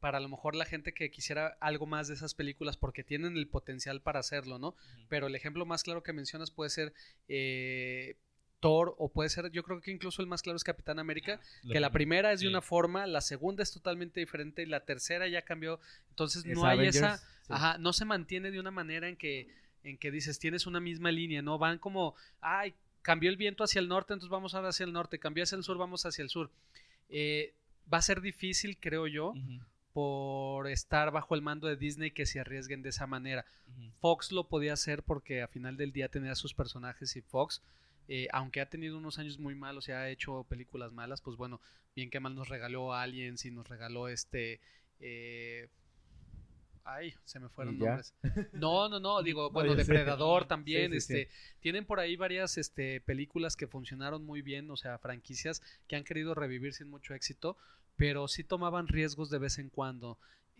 para 0.00 0.18
a 0.18 0.20
lo 0.20 0.28
mejor 0.28 0.54
la 0.54 0.64
gente 0.64 0.92
que 0.92 1.10
quisiera 1.10 1.56
algo 1.60 1.86
más 1.86 2.08
de 2.08 2.14
esas 2.14 2.34
películas 2.34 2.76
porque 2.76 3.04
tienen 3.04 3.36
el 3.36 3.48
potencial 3.48 4.00
para 4.00 4.20
hacerlo, 4.20 4.58
¿no? 4.58 4.74
Pero 5.08 5.26
el 5.26 5.34
ejemplo 5.34 5.66
más 5.66 5.82
claro 5.82 6.02
que 6.02 6.12
mencionas 6.12 6.50
puede 6.50 6.70
ser 6.70 6.92
eh, 7.28 8.16
Thor 8.60 8.94
o 8.98 9.08
puede 9.10 9.28
ser, 9.28 9.50
yo 9.50 9.62
creo 9.62 9.80
que 9.80 9.90
incluso 9.90 10.20
el 10.22 10.28
más 10.28 10.42
claro 10.42 10.56
es 10.56 10.64
Capitán 10.64 10.98
América, 10.98 11.40
que 11.70 11.80
la 11.80 11.90
primera 11.90 12.32
es 12.32 12.40
de 12.40 12.48
una 12.48 12.60
forma, 12.60 13.06
la 13.06 13.20
segunda 13.20 13.62
es 13.62 13.72
totalmente 13.72 14.20
diferente 14.20 14.62
y 14.62 14.66
la 14.66 14.80
tercera 14.80 15.28
ya 15.28 15.42
cambió, 15.42 15.78
entonces 16.10 16.44
no 16.44 16.64
hay 16.64 16.86
esa, 16.86 17.20
ajá, 17.48 17.78
no 17.78 17.92
se 17.92 18.04
mantiene 18.04 18.50
de 18.50 18.58
una 18.58 18.70
manera 18.70 19.08
en 19.08 19.16
que 19.16 19.48
en 19.84 19.96
que 19.96 20.10
dices, 20.10 20.38
tienes 20.38 20.66
una 20.66 20.80
misma 20.80 21.10
línea, 21.10 21.40
¿no? 21.40 21.58
Van 21.58 21.78
como, 21.78 22.14
ay, 22.40 22.74
cambió 23.02 23.30
el 23.30 23.36
viento 23.36 23.64
hacia 23.64 23.80
el 23.80 23.88
norte, 23.88 24.12
entonces 24.12 24.30
vamos 24.30 24.54
ahora 24.54 24.68
hacia 24.68 24.84
el 24.84 24.92
norte, 24.92 25.18
cambió 25.18 25.44
hacia 25.44 25.56
el 25.56 25.62
sur, 25.62 25.78
vamos 25.78 26.04
hacia 26.04 26.22
el 26.22 26.28
sur. 26.28 26.50
Eh, 27.08 27.54
va 27.92 27.98
a 27.98 28.02
ser 28.02 28.20
difícil, 28.20 28.76
creo 28.78 29.06
yo, 29.06 29.34
por 29.92 30.68
estar 30.68 31.10
bajo 31.10 31.34
el 31.34 31.42
mando 31.42 31.66
de 31.66 31.76
Disney 31.76 32.10
que 32.10 32.26
se 32.26 32.40
arriesguen 32.40 32.82
de 32.82 32.90
esa 32.90 33.06
manera. 33.06 33.44
Fox 34.00 34.32
lo 34.32 34.48
podía 34.48 34.74
hacer 34.74 35.02
porque 35.02 35.42
a 35.42 35.48
final 35.48 35.76
del 35.76 35.92
día 35.92 36.08
tenía 36.08 36.34
sus 36.34 36.54
personajes 36.54 37.16
y 37.16 37.22
Fox, 37.22 37.62
eh, 38.08 38.28
aunque 38.32 38.60
ha 38.60 38.68
tenido 38.68 38.96
unos 38.96 39.18
años 39.18 39.38
muy 39.38 39.54
malos 39.54 39.88
y 39.88 39.92
ha 39.92 40.08
hecho 40.08 40.44
películas 40.48 40.92
malas, 40.92 41.20
pues 41.20 41.36
bueno, 41.36 41.60
bien 41.94 42.10
que 42.10 42.20
mal 42.20 42.34
nos 42.34 42.48
regaló 42.48 42.94
Aliens 42.94 43.44
y 43.44 43.50
nos 43.50 43.68
regaló 43.68 44.08
este... 44.08 44.60
Eh, 45.00 45.68
Ay, 46.90 47.14
se 47.26 47.38
me 47.38 47.50
fueron 47.50 47.78
nombres. 47.78 48.14
No, 48.52 48.88
no, 48.88 48.98
no, 48.98 49.22
digo, 49.22 49.50
bueno, 49.52 49.74
Depredador 49.74 50.46
también, 50.46 50.94
este, 50.94 51.28
tienen 51.60 51.84
por 51.84 52.00
ahí 52.00 52.16
varias 52.16 52.56
este 52.56 53.02
películas 53.02 53.56
que 53.56 53.66
funcionaron 53.66 54.24
muy 54.24 54.40
bien, 54.40 54.70
o 54.70 54.76
sea, 54.76 54.96
franquicias 54.96 55.60
que 55.86 55.96
han 55.96 56.04
querido 56.04 56.34
revivir 56.34 56.72
sin 56.72 56.88
mucho 56.88 57.12
éxito, 57.12 57.58
pero 57.98 58.28
sí 58.28 58.44
tomaban 58.44 58.88
riesgos 58.88 59.28
de 59.28 59.38
vez 59.38 59.58
en 59.58 59.68
cuando. 59.68 60.18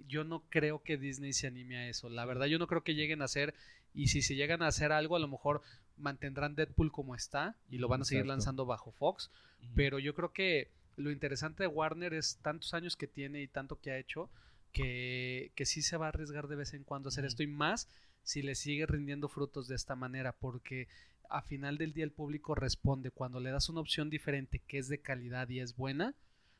Yo 0.09 0.24
no 0.24 0.43
creo 0.51 0.82
que 0.82 0.99
Disney 0.99 1.32
se 1.32 1.47
anime 1.47 1.78
a 1.78 1.89
eso. 1.89 2.11
La 2.11 2.26
verdad, 2.26 2.47
yo 2.47 2.59
no 2.59 2.66
creo 2.66 2.82
que 2.82 2.95
lleguen 2.95 3.22
a 3.22 3.26
hacer 3.26 3.55
y 3.95 4.09
si 4.09 4.22
se 4.22 4.34
llegan 4.34 4.61
a 4.61 4.66
hacer 4.66 4.93
algo, 4.93 5.16
a 5.16 5.20
lo 5.20 5.28
mejor 5.28 5.62
mantendrán 5.97 6.57
Deadpool 6.57 6.93
como 6.93 7.14
está 7.14 7.57
y 7.70 7.78
lo 7.78 7.89
van 7.89 8.03
a 8.03 8.05
seguir 8.05 8.26
lanzando 8.26 8.66
bajo 8.66 8.93
Fox, 8.93 9.30
pero 9.74 9.99
yo 9.99 10.14
creo 10.14 10.32
que 10.32 10.68
lo 10.97 11.11
interesante 11.11 11.62
de 11.62 11.68
Warner 11.68 12.12
es 12.12 12.39
tantos 12.43 12.74
años 12.74 12.97
que 12.97 13.07
tiene 13.07 13.41
y 13.41 13.49
tanto 13.49 13.80
que 13.80 13.93
ha 13.93 13.99
hecho 13.99 14.28
que, 14.72 15.51
que 15.55 15.64
sí 15.64 15.82
se 15.82 15.97
va 15.97 16.07
a 16.07 16.09
arriesgar 16.11 16.49
de 16.49 16.57
vez 16.57 16.74
en 16.74 16.84
cuando 16.84 17.09
a 17.09 17.11
hacer 17.11 17.24
esto 17.24 17.43
y 17.43 17.47
más 17.47 17.89
si 18.22 18.43
le 18.43 18.55
sigue 18.55 18.86
rindiendo 18.86 19.28
frutos 19.28 19.68
de 19.68 19.76
esta 19.76 19.97
manera, 19.97 20.32
porque 20.32 20.86
a 21.30 21.43
final 21.43 21.78
del 21.78 21.93
día 21.93 22.05
el 22.05 22.12
público 22.12 22.55
responde 22.55 23.11
cuando 23.11 23.41
le 23.41 23.51
das 23.51 23.68
una 23.68 23.80
opción 23.80 24.11
diferente 24.11 24.61
que 24.66 24.78
es 24.78 24.89
de 24.89 25.01
calidad 25.01 25.49
y 25.49 25.61
es 25.61 25.76
buena, 25.76 26.14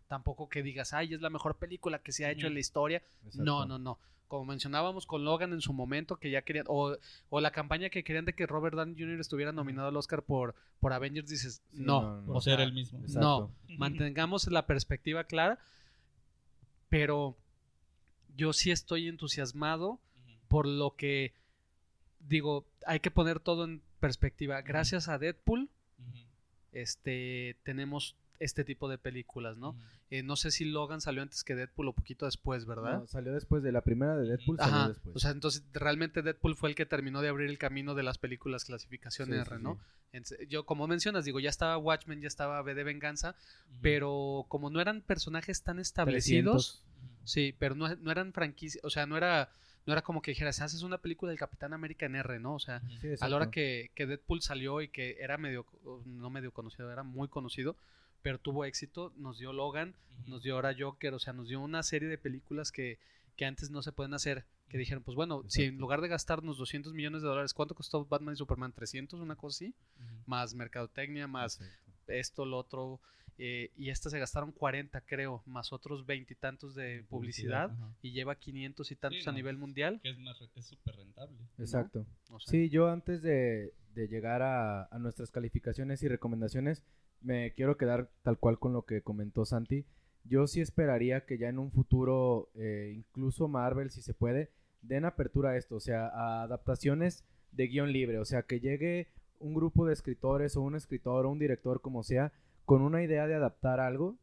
tampoco 0.09 0.49
que 0.49 0.63
digas, 0.63 0.93
ay, 0.93 1.15
es 1.15 1.21
la 1.21 1.31
mejor 1.31 1.57
película 1.57 2.01
que 2.01 2.13
se 2.13 2.25
ha 2.25 2.31
hecho 2.31 2.47
en 2.47 2.55
la 2.55 2.61
historia. 2.61 3.03
No, 3.35 3.67
no, 3.67 3.79
no. 3.79 3.99
Como 4.27 4.45
mencionábamos 4.45 5.07
con 5.07 5.25
Logan 5.25 5.53
en 5.53 5.61
su 5.61 5.73
momento, 5.73 6.17
que 6.17 6.31
ya 6.31 6.43
querían, 6.43 6.67
o, 6.69 6.97
o, 7.31 7.41
la 7.41 7.51
campaña 7.51 7.89
que 7.89 8.05
querían 8.05 8.27
de 8.27 8.35
que 8.35 8.47
Robert 8.47 8.77
Downey 8.77 8.95
Jr. 8.99 9.21
estuviera 9.21 9.53
nominado 9.53 9.89
al 9.89 9.97
Oscar 9.97 10.23
por, 10.23 10.55
por 10.81 10.93
Avengers, 10.93 11.29
dices, 11.29 11.63
no, 11.73 12.23
por 12.27 12.43
ser 12.43 12.61
el 12.61 12.73
mismo. 12.73 13.01
No, 13.09 13.51
mantengamos 13.79 14.51
la 14.51 14.67
perspectiva 14.67 15.25
clara, 15.25 15.59
pero 16.91 17.37
yo 18.37 18.53
sí 18.53 18.71
estoy 18.71 19.09
entusiasmado 19.09 19.99
por 20.49 20.67
lo 20.67 20.97
que 20.97 21.33
digo, 22.21 22.67
hay 22.87 23.01
que 23.01 23.11
poner 23.11 23.41
todo 23.41 23.65
en 23.65 23.83
perspectiva. 24.01 24.61
Gracias 24.63 25.09
a 25.09 25.19
Deadpool, 25.19 25.69
este, 26.73 27.57
tenemos 27.63 28.17
este 28.39 28.65
tipo 28.65 28.89
de 28.89 28.99
películas, 28.99 29.57
¿no? 29.57 29.77
Eh, 30.11 30.23
no 30.23 30.37
sé 30.37 30.51
si 30.51 30.65
Logan 30.65 31.01
salió 31.01 31.23
antes 31.23 31.45
que 31.45 31.55
Deadpool 31.55 31.89
o 31.89 31.93
poquito 31.93 32.27
después, 32.27 32.67
¿verdad? 32.67 33.01
No, 33.01 33.07
salió 33.07 33.33
después 33.33 33.63
de 33.63 33.73
la 33.73 33.83
primera 33.83 34.17
de 34.17 34.29
Deadpool, 34.29 34.59
salió 34.59 34.89
después. 34.89 35.17
O 35.17 35.19
sea, 35.19 35.31
entonces 35.31 35.65
realmente 35.73 36.23
Deadpool 36.23 36.57
fue 36.57 36.71
el 36.71 36.75
que 36.75 36.87
terminó 36.87 37.21
de 37.21 37.29
abrir 37.29 37.49
el 37.49 37.59
camino 37.59 37.95
de 37.95 38.03
las 38.03 38.19
películas 38.19 38.65
clasificación 38.65 39.33
R, 39.33 39.59
¿no? 39.59 39.79
Yo, 40.49 40.65
como 40.65 40.87
mencionas, 40.87 41.25
digo, 41.25 41.39
ya 41.39 41.51
estaba 41.51 41.77
Watchmen, 41.77 42.21
ya 42.21 42.29
estaba 42.29 42.63
B 42.63 42.75
de 42.75 42.85
Venganza, 42.85 43.35
pero 43.83 44.47
como 44.49 44.71
no 44.71 44.81
eran 44.81 45.03
personajes 45.03 45.63
tan 45.63 45.79
establecidos, 45.79 46.85
Sí, 47.29 47.55
pero 47.59 47.75
no, 47.75 47.95
no 47.97 48.11
eran 48.11 48.33
franquicias, 48.33 48.83
o 48.85 48.89
sea, 48.89 49.05
no 49.05 49.15
era, 49.19 49.51
no 49.85 49.93
era 49.93 50.01
como 50.01 50.23
que 50.23 50.31
dijeras, 50.31 50.63
haces 50.63 50.83
una 50.83 50.97
película 50.97 51.29
del 51.29 51.39
Capitán 51.39 51.75
América 51.75 52.07
en 52.07 52.15
R, 52.15 52.41
¿no? 52.41 52.55
O 52.55 52.59
sea, 52.59 52.81
a 53.21 53.29
la 53.29 53.37
hora 53.37 53.51
que, 53.51 53.91
que, 53.95 54.07
Deadpool 54.07 54.41
salió 54.41 54.81
y 54.81 54.89
que 54.89 55.19
era 55.21 55.37
medio, 55.37 55.67
no 56.07 56.31
medio 56.31 56.53
conocido, 56.53 56.91
era 56.91 57.03
muy 57.03 57.29
conocido, 57.29 57.77
pero 58.23 58.39
tuvo 58.39 58.65
éxito, 58.65 59.13
nos 59.17 59.39
dio 59.39 59.53
Logan, 59.53 59.95
nos 60.27 60.43
dio 60.43 60.55
ahora 60.55 60.75
Joker, 60.79 61.15
o 61.15 61.19
sea, 61.19 61.33
nos 61.33 61.49
dio 61.49 61.61
una 61.61 61.83
serie 61.83 62.09
de 62.09 62.19
películas 62.19 62.73
que, 62.73 62.99
que 63.37 63.45
antes 63.45 63.71
no 63.71 63.83
se 63.83 63.93
pueden 63.93 64.15
hacer, 64.15 64.45
que 64.69 64.79
dijeron, 64.79 65.03
pues 65.03 65.15
bueno, 65.15 65.45
si 65.49 65.65
en 65.65 65.79
lugar 65.79 66.01
de 66.01 66.09
gastarnos 66.09 66.59
200 66.59 66.93
millones 66.93 67.23
de 67.23 67.29
dólares, 67.29 67.55
¿cuánto 67.55 67.75
costó 67.75 68.05
Batman 68.05 68.35
y 68.35 68.37
Superman? 68.37 68.73
300, 68.73 69.21
una 69.21 69.37
cosa 69.37 69.65
así, 69.65 69.75
más 70.27 70.55
mercadotecnia, 70.55 71.27
más 71.27 71.61
esto, 72.07 72.45
lo 72.45 72.59
otro, 72.59 73.01
eh, 73.41 73.71
y 73.77 73.91
estas 73.91 74.11
se 74.11 74.19
gastaron 74.19 74.51
40 74.51 75.01
creo, 75.03 75.43
más 75.47 75.73
otros 75.73 76.05
veintitantos 76.05 76.75
de 76.75 77.05
publicidad, 77.09 77.71
y 78.03 78.11
lleva 78.11 78.35
500 78.35 78.91
y 78.91 78.97
tantos 78.97 79.29
a 79.29 79.33
nivel 79.33 79.57
mundial. 79.57 80.01
Que 80.03 80.11
es 80.11 80.67
súper 80.67 80.97
rentable. 80.97 81.39
Exacto. 81.59 82.05
Sí, 82.47 82.69
yo 82.69 82.89
antes 82.89 83.23
de, 83.23 83.73
llegar 83.95 84.43
a, 84.43 84.89
nuestras 84.99 85.31
calificaciones 85.31 86.03
y 86.03 86.09
recomendaciones, 86.09 86.85
me 87.21 87.53
quiero 87.55 87.77
quedar 87.77 88.11
tal 88.23 88.39
cual 88.39 88.59
con 88.59 88.73
lo 88.73 88.83
que 88.83 89.03
comentó 89.03 89.45
Santi. 89.45 89.85
Yo 90.25 90.47
sí 90.47 90.61
esperaría 90.61 91.25
que 91.25 91.39
ya 91.39 91.49
en 91.49 91.59
un 91.59 91.71
futuro, 91.71 92.51
eh, 92.55 92.93
incluso 92.95 93.49
Marvel, 93.49 93.91
si 93.91 94.03
se 94.03 94.15
puede, 94.15 94.51
den 94.83 95.05
apertura 95.05 95.51
a 95.51 95.57
esto, 95.57 95.77
o 95.77 95.81
sea, 95.81 96.09
a 96.09 96.43
adaptaciones 96.43 97.25
de 97.53 97.67
guion 97.67 97.93
libre, 97.93 98.19
o 98.19 98.25
sea, 98.25 98.43
que 98.43 98.61
llegue 98.61 99.09
un 99.41 99.55
grupo 99.55 99.87
de 99.87 99.93
escritores 99.93 100.57
o 100.57 100.63
un 100.63 100.75
escritor 100.75 101.27
o 101.27 101.31
un 101.31 101.39
director, 101.39 101.81
como 101.81 102.03
sea, 102.03 102.33
con 102.65 102.83
una 102.83 103.03
idea 103.03 103.27
de 103.27 103.35
adaptar 103.35 103.81
algo 103.81 104.17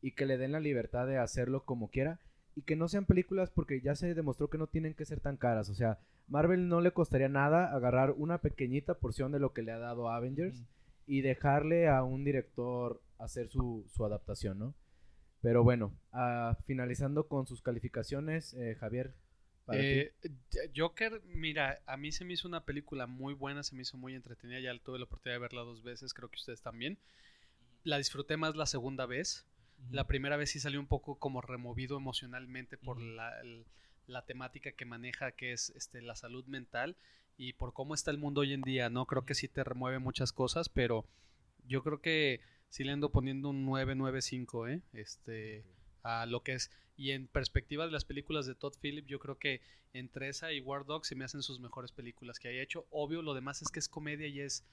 y 0.00 0.12
que 0.12 0.26
le 0.26 0.38
den 0.38 0.52
la 0.52 0.60
libertad 0.60 1.06
de 1.06 1.18
hacerlo 1.18 1.64
como 1.64 1.88
quiera 1.88 2.20
y 2.54 2.62
que 2.62 2.76
no 2.76 2.88
sean 2.88 3.04
películas 3.04 3.50
porque 3.50 3.80
ya 3.80 3.94
se 3.94 4.14
demostró 4.14 4.48
que 4.48 4.58
no 4.58 4.66
tienen 4.66 4.94
que 4.94 5.04
ser 5.04 5.20
tan 5.20 5.36
caras. 5.36 5.68
O 5.68 5.74
sea, 5.74 5.98
Marvel 6.28 6.68
no 6.68 6.80
le 6.80 6.92
costaría 6.92 7.28
nada 7.28 7.74
agarrar 7.74 8.12
una 8.16 8.38
pequeñita 8.38 8.94
porción 8.94 9.32
de 9.32 9.40
lo 9.40 9.52
que 9.52 9.62
le 9.62 9.72
ha 9.72 9.78
dado 9.78 10.08
Avengers 10.08 10.64
y 11.06 11.20
dejarle 11.20 11.88
a 11.88 12.02
un 12.02 12.24
director 12.24 13.02
hacer 13.18 13.48
su, 13.48 13.86
adaptación, 14.04 14.58
¿no? 14.58 14.74
Pero 15.40 15.62
bueno, 15.62 15.94
ah, 16.12 16.56
finalizando 16.66 17.28
con 17.28 17.46
sus 17.46 17.62
calificaciones, 17.62 18.54
eh, 18.54 18.76
Javier. 18.80 19.14
Eh, 19.72 20.12
Joker, 20.76 21.22
mira, 21.26 21.80
a 21.86 21.96
mí 21.96 22.12
se 22.12 22.24
me 22.24 22.34
hizo 22.34 22.48
una 22.48 22.64
película 22.64 23.06
muy 23.06 23.34
buena, 23.34 23.62
se 23.62 23.74
me 23.74 23.82
hizo 23.82 23.96
muy 23.96 24.14
entretenida, 24.14 24.60
ya 24.60 24.78
tuve 24.78 24.98
la 24.98 25.04
oportunidad 25.04 25.36
de 25.36 25.42
verla 25.42 25.62
dos 25.62 25.82
veces, 25.82 26.12
creo 26.12 26.28
que 26.28 26.36
ustedes 26.36 26.60
también 26.60 26.98
la 27.84 27.98
disfruté 27.98 28.36
más 28.36 28.56
la 28.56 28.66
segunda 28.66 29.06
vez. 29.06 29.46
La 29.90 30.06
primera 30.06 30.36
vez 30.36 30.50
sí 30.50 30.60
salió 30.60 30.80
un 30.80 30.86
poco 30.86 31.18
como 31.18 31.40
removido 31.40 31.96
emocionalmente 31.96 32.78
por 32.78 33.00
la, 33.00 33.32
temática 34.26 34.72
que 34.72 34.84
maneja, 34.86 35.32
que 35.32 35.52
es 35.52 35.70
este, 35.70 36.00
la 36.00 36.16
salud 36.16 36.44
mental 36.46 36.96
y 37.36 37.54
por 37.54 37.72
cómo 37.72 37.94
está 37.94 38.10
el 38.10 38.18
mundo 38.18 38.42
hoy 38.42 38.52
en 38.52 38.62
día, 38.62 38.90
¿no? 38.90 39.06
Creo 39.06 39.24
que 39.24 39.34
sí 39.34 39.48
te 39.48 39.64
remueve 39.64 39.98
muchas 39.98 40.32
cosas, 40.32 40.68
pero 40.68 41.04
yo 41.66 41.82
creo 41.82 42.00
que 42.00 42.40
sí 42.68 42.84
le 42.84 42.92
ando 42.92 43.10
poniendo 43.10 43.50
un 43.50 43.64
995, 43.64 44.68
¿eh? 44.68 44.82
Este, 44.92 45.64
a 46.02 46.26
lo 46.26 46.42
que 46.42 46.54
es 46.54 46.70
Y 46.96 47.10
en 47.10 47.26
perspectiva 47.26 47.86
de 47.86 47.92
las 47.92 48.04
películas 48.04 48.46
de 48.46 48.54
Todd 48.54 48.74
Phillips, 48.80 49.08
yo 49.08 49.18
creo 49.18 49.38
que 49.38 49.60
entre 49.92 50.28
esa 50.28 50.52
y 50.52 50.60
War 50.60 50.84
Dog 50.84 51.06
se 51.06 51.14
me 51.14 51.24
hacen 51.24 51.42
sus 51.42 51.60
mejores 51.60 51.92
películas 51.92 52.38
que 52.38 52.48
haya 52.48 52.62
hecho. 52.62 52.86
Obvio, 52.90 53.22
lo 53.22 53.34
demás 53.34 53.62
es 53.62 53.70
que 53.70 53.78
es 53.78 53.88
comedia 53.88 54.26
y 54.26 54.40
es 54.40 54.64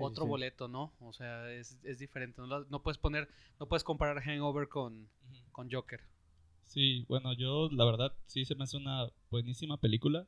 otro 0.00 0.26
boleto, 0.26 0.68
¿no? 0.68 0.92
O 1.00 1.12
sea, 1.12 1.50
es, 1.52 1.80
diferente. 1.98 2.40
No, 2.42 2.82
puedes 2.82 2.98
poner, 2.98 3.28
no 3.58 3.66
puedes 3.66 3.84
comparar 3.84 4.20
Hangover 4.22 4.68
con, 4.68 5.08
con 5.52 5.70
Joker. 5.70 6.00
Sí, 6.64 7.04
bueno, 7.08 7.34
yo 7.34 7.68
la 7.70 7.84
verdad 7.84 8.12
sí 8.26 8.44
se 8.44 8.54
me 8.54 8.64
hace 8.64 8.76
una 8.76 9.08
buenísima 9.30 9.78
película. 9.78 10.26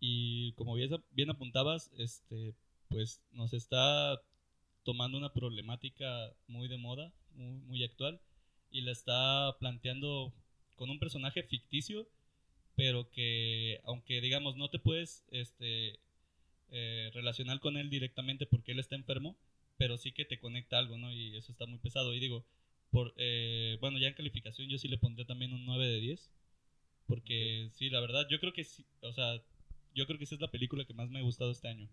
Y 0.00 0.52
como 0.52 0.74
bien, 0.74 1.30
apuntabas, 1.30 1.90
este, 1.98 2.54
pues 2.88 3.20
nos 3.32 3.52
está 3.52 4.20
tomando 4.84 5.18
una 5.18 5.32
problemática 5.32 6.32
muy 6.46 6.68
de 6.68 6.78
moda, 6.78 7.12
muy, 7.34 7.60
muy 7.62 7.84
actual, 7.84 8.20
y 8.70 8.82
la 8.82 8.92
está 8.92 9.56
planteando 9.58 10.32
con 10.76 10.90
un 10.90 10.98
personaje 10.98 11.42
ficticio, 11.42 12.08
pero 12.76 13.10
que 13.10 13.80
aunque 13.84 14.20
digamos 14.20 14.56
no 14.56 14.70
te 14.70 14.78
puedes 14.78 15.24
este, 15.30 15.98
eh, 16.70 17.10
relacionar 17.12 17.60
con 17.60 17.76
él 17.76 17.90
directamente 17.90 18.46
porque 18.46 18.72
él 18.72 18.78
está 18.78 18.94
enfermo, 18.94 19.36
pero 19.78 19.96
sí 19.96 20.12
que 20.12 20.24
te 20.24 20.38
conecta 20.38 20.78
algo, 20.78 20.98
¿no? 20.98 21.12
Y 21.12 21.36
eso 21.36 21.50
está 21.52 21.66
muy 21.66 21.78
pesado. 21.78 22.14
Y 22.14 22.20
digo, 22.20 22.44
por, 22.90 23.14
eh, 23.16 23.78
bueno, 23.80 23.98
ya 23.98 24.08
en 24.08 24.14
calificación 24.14 24.68
yo 24.68 24.78
sí 24.78 24.88
le 24.88 24.98
pondría 24.98 25.26
también 25.26 25.52
un 25.52 25.64
9 25.64 25.86
de 25.86 26.00
10, 26.00 26.30
porque 27.06 27.70
sí, 27.74 27.90
la 27.90 28.00
verdad, 28.00 28.26
yo 28.30 28.38
creo 28.40 28.52
que 28.52 28.64
sí, 28.64 28.84
o 29.00 29.12
sea, 29.12 29.42
yo 29.94 30.06
creo 30.06 30.18
que 30.18 30.24
esa 30.24 30.34
es 30.34 30.40
la 30.40 30.50
película 30.50 30.84
que 30.84 30.94
más 30.94 31.10
me 31.10 31.18
ha 31.18 31.22
gustado 31.22 31.50
este 31.50 31.68
año. 31.68 31.88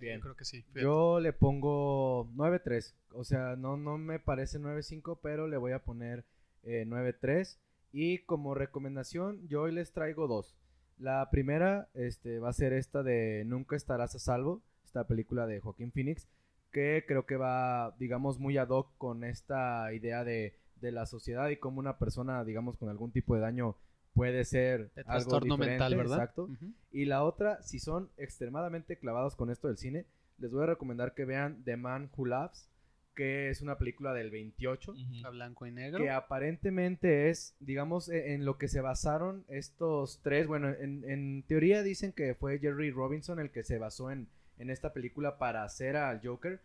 Bien. 0.00 0.16
Yo 0.16 0.22
creo 0.22 0.36
que 0.36 0.44
sí. 0.44 0.64
Yo 0.74 1.20
le 1.20 1.32
pongo 1.32 2.28
9-3. 2.34 2.94
O 3.12 3.24
sea, 3.24 3.56
no, 3.56 3.76
no 3.76 3.98
me 3.98 4.18
parece 4.18 4.58
9-5, 4.58 5.18
pero 5.22 5.46
le 5.46 5.56
voy 5.56 5.72
a 5.72 5.84
poner 5.84 6.24
eh, 6.64 6.84
9-3. 6.86 7.58
Y 7.92 8.18
como 8.20 8.54
recomendación, 8.54 9.46
yo 9.48 9.62
hoy 9.62 9.72
les 9.72 9.92
traigo 9.92 10.26
dos. 10.26 10.56
La 10.98 11.28
primera 11.30 11.88
este, 11.94 12.38
va 12.38 12.50
a 12.50 12.52
ser 12.52 12.72
esta 12.72 13.02
de 13.02 13.44
Nunca 13.46 13.76
estarás 13.76 14.14
a 14.14 14.18
salvo, 14.18 14.62
esta 14.84 15.06
película 15.06 15.46
de 15.46 15.60
Joaquín 15.60 15.92
Phoenix, 15.92 16.28
que 16.72 17.04
creo 17.06 17.26
que 17.26 17.36
va, 17.36 17.94
digamos, 17.98 18.38
muy 18.38 18.58
ad 18.58 18.68
hoc 18.68 18.96
con 18.98 19.24
esta 19.24 19.92
idea 19.92 20.24
de, 20.24 20.56
de 20.80 20.92
la 20.92 21.06
sociedad 21.06 21.48
y 21.50 21.56
cómo 21.56 21.80
una 21.80 21.98
persona, 21.98 22.44
digamos, 22.44 22.76
con 22.76 22.88
algún 22.88 23.10
tipo 23.10 23.34
de 23.34 23.40
daño 23.40 23.76
puede 24.14 24.44
ser 24.44 24.90
algo 25.06 25.40
diferente, 25.40 25.70
mental, 25.70 25.96
¿verdad? 25.96 26.18
Exacto. 26.18 26.48
Y 26.92 27.04
la 27.04 27.24
otra, 27.24 27.62
si 27.62 27.78
son 27.78 28.10
extremadamente 28.16 28.96
clavados 28.98 29.36
con 29.36 29.50
esto 29.50 29.68
del 29.68 29.76
cine, 29.76 30.06
les 30.38 30.50
voy 30.50 30.62
a 30.62 30.66
recomendar 30.66 31.14
que 31.14 31.24
vean 31.24 31.62
The 31.64 31.76
Man 31.76 32.10
Who 32.16 32.26
Loves, 32.26 32.68
que 33.14 33.50
es 33.50 33.60
una 33.60 33.78
película 33.78 34.12
del 34.12 34.30
28. 34.30 34.94
A 35.24 35.30
blanco 35.30 35.66
y 35.66 35.72
negro. 35.72 36.02
Que 36.02 36.10
aparentemente 36.10 37.30
es, 37.30 37.56
digamos, 37.60 38.08
e, 38.08 38.34
en, 38.34 38.44
lo 38.44 38.58
que 38.58 38.68
se 38.68 38.80
basaron 38.80 39.44
estos 39.48 40.20
tres. 40.22 40.46
Bueno, 40.46 40.70
en, 40.70 41.44
teoría 41.46 41.82
dicen 41.82 42.12
que 42.12 42.34
fue 42.34 42.58
Jerry 42.58 42.90
Robinson 42.90 43.38
el 43.38 43.50
que 43.50 43.62
se 43.62 43.78
basó 43.78 44.10
en, 44.10 44.28
en 44.58 44.70
esta 44.70 44.92
película 44.92 45.38
para 45.38 45.64
hacer 45.64 45.96
al 45.96 46.20
Joker 46.26 46.60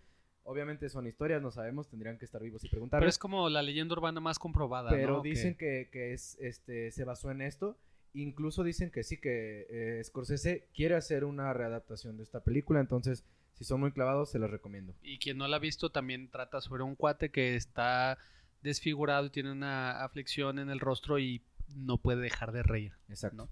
Obviamente 0.50 0.90
son 0.90 1.06
historias, 1.06 1.44
no 1.44 1.52
sabemos, 1.52 1.88
tendrían 1.90 2.18
que 2.18 2.26
estar 2.26 2.42
vivos 2.42 2.64
y 2.64 2.70
preguntar. 2.70 3.02
Pero 3.02 3.10
es 3.10 3.20
como 3.20 3.50
la 3.50 3.62
leyenda 3.62 3.94
urbana 3.94 4.20
más 4.20 4.40
comprobada. 4.40 4.90
Pero 4.90 5.22
dicen 5.22 5.56
que, 5.56 5.88
es, 5.94 6.40
este, 6.42 6.90
se 6.90 7.04
basó 7.04 7.30
en 7.30 7.44
esto. 7.44 7.78
Incluso 8.16 8.64
dicen 8.64 8.90
que 8.90 9.04
sí, 9.04 9.18
que 9.18 9.68
eh, 9.70 10.04
Scorsese 10.04 10.68
quiere 10.74 10.96
hacer 10.96 11.24
una 11.24 11.54
readaptación 11.54 12.18
de 12.18 12.24
esta 12.24 12.44
película. 12.44 12.80
Entonces, 12.80 13.24
si 13.54 13.64
son 13.64 13.80
muy 13.80 13.92
clavados, 13.92 14.32
se 14.32 14.40
los 14.40 14.50
recomiendo. 14.50 14.96
Y 15.04 15.20
quien 15.20 15.38
no 15.38 15.48
la 15.48 15.58
ha 15.58 15.60
visto 15.60 15.92
también 15.92 16.32
trata 16.32 16.62
sobre 16.62 16.82
un 16.82 16.96
cuate 16.96 17.30
que 17.30 17.56
está 17.56 18.18
desfigurado 18.64 19.28
y 19.28 19.30
tiene 19.30 19.52
una 19.52 20.04
aflicción 20.04 20.58
en 20.58 20.72
el 20.72 20.80
rostro 20.80 21.20
y 21.20 21.44
no 21.76 22.00
puede 22.00 22.22
dejar 22.22 22.54
de 22.54 22.64
reír. 22.64 22.94
Exacto. 23.08 23.50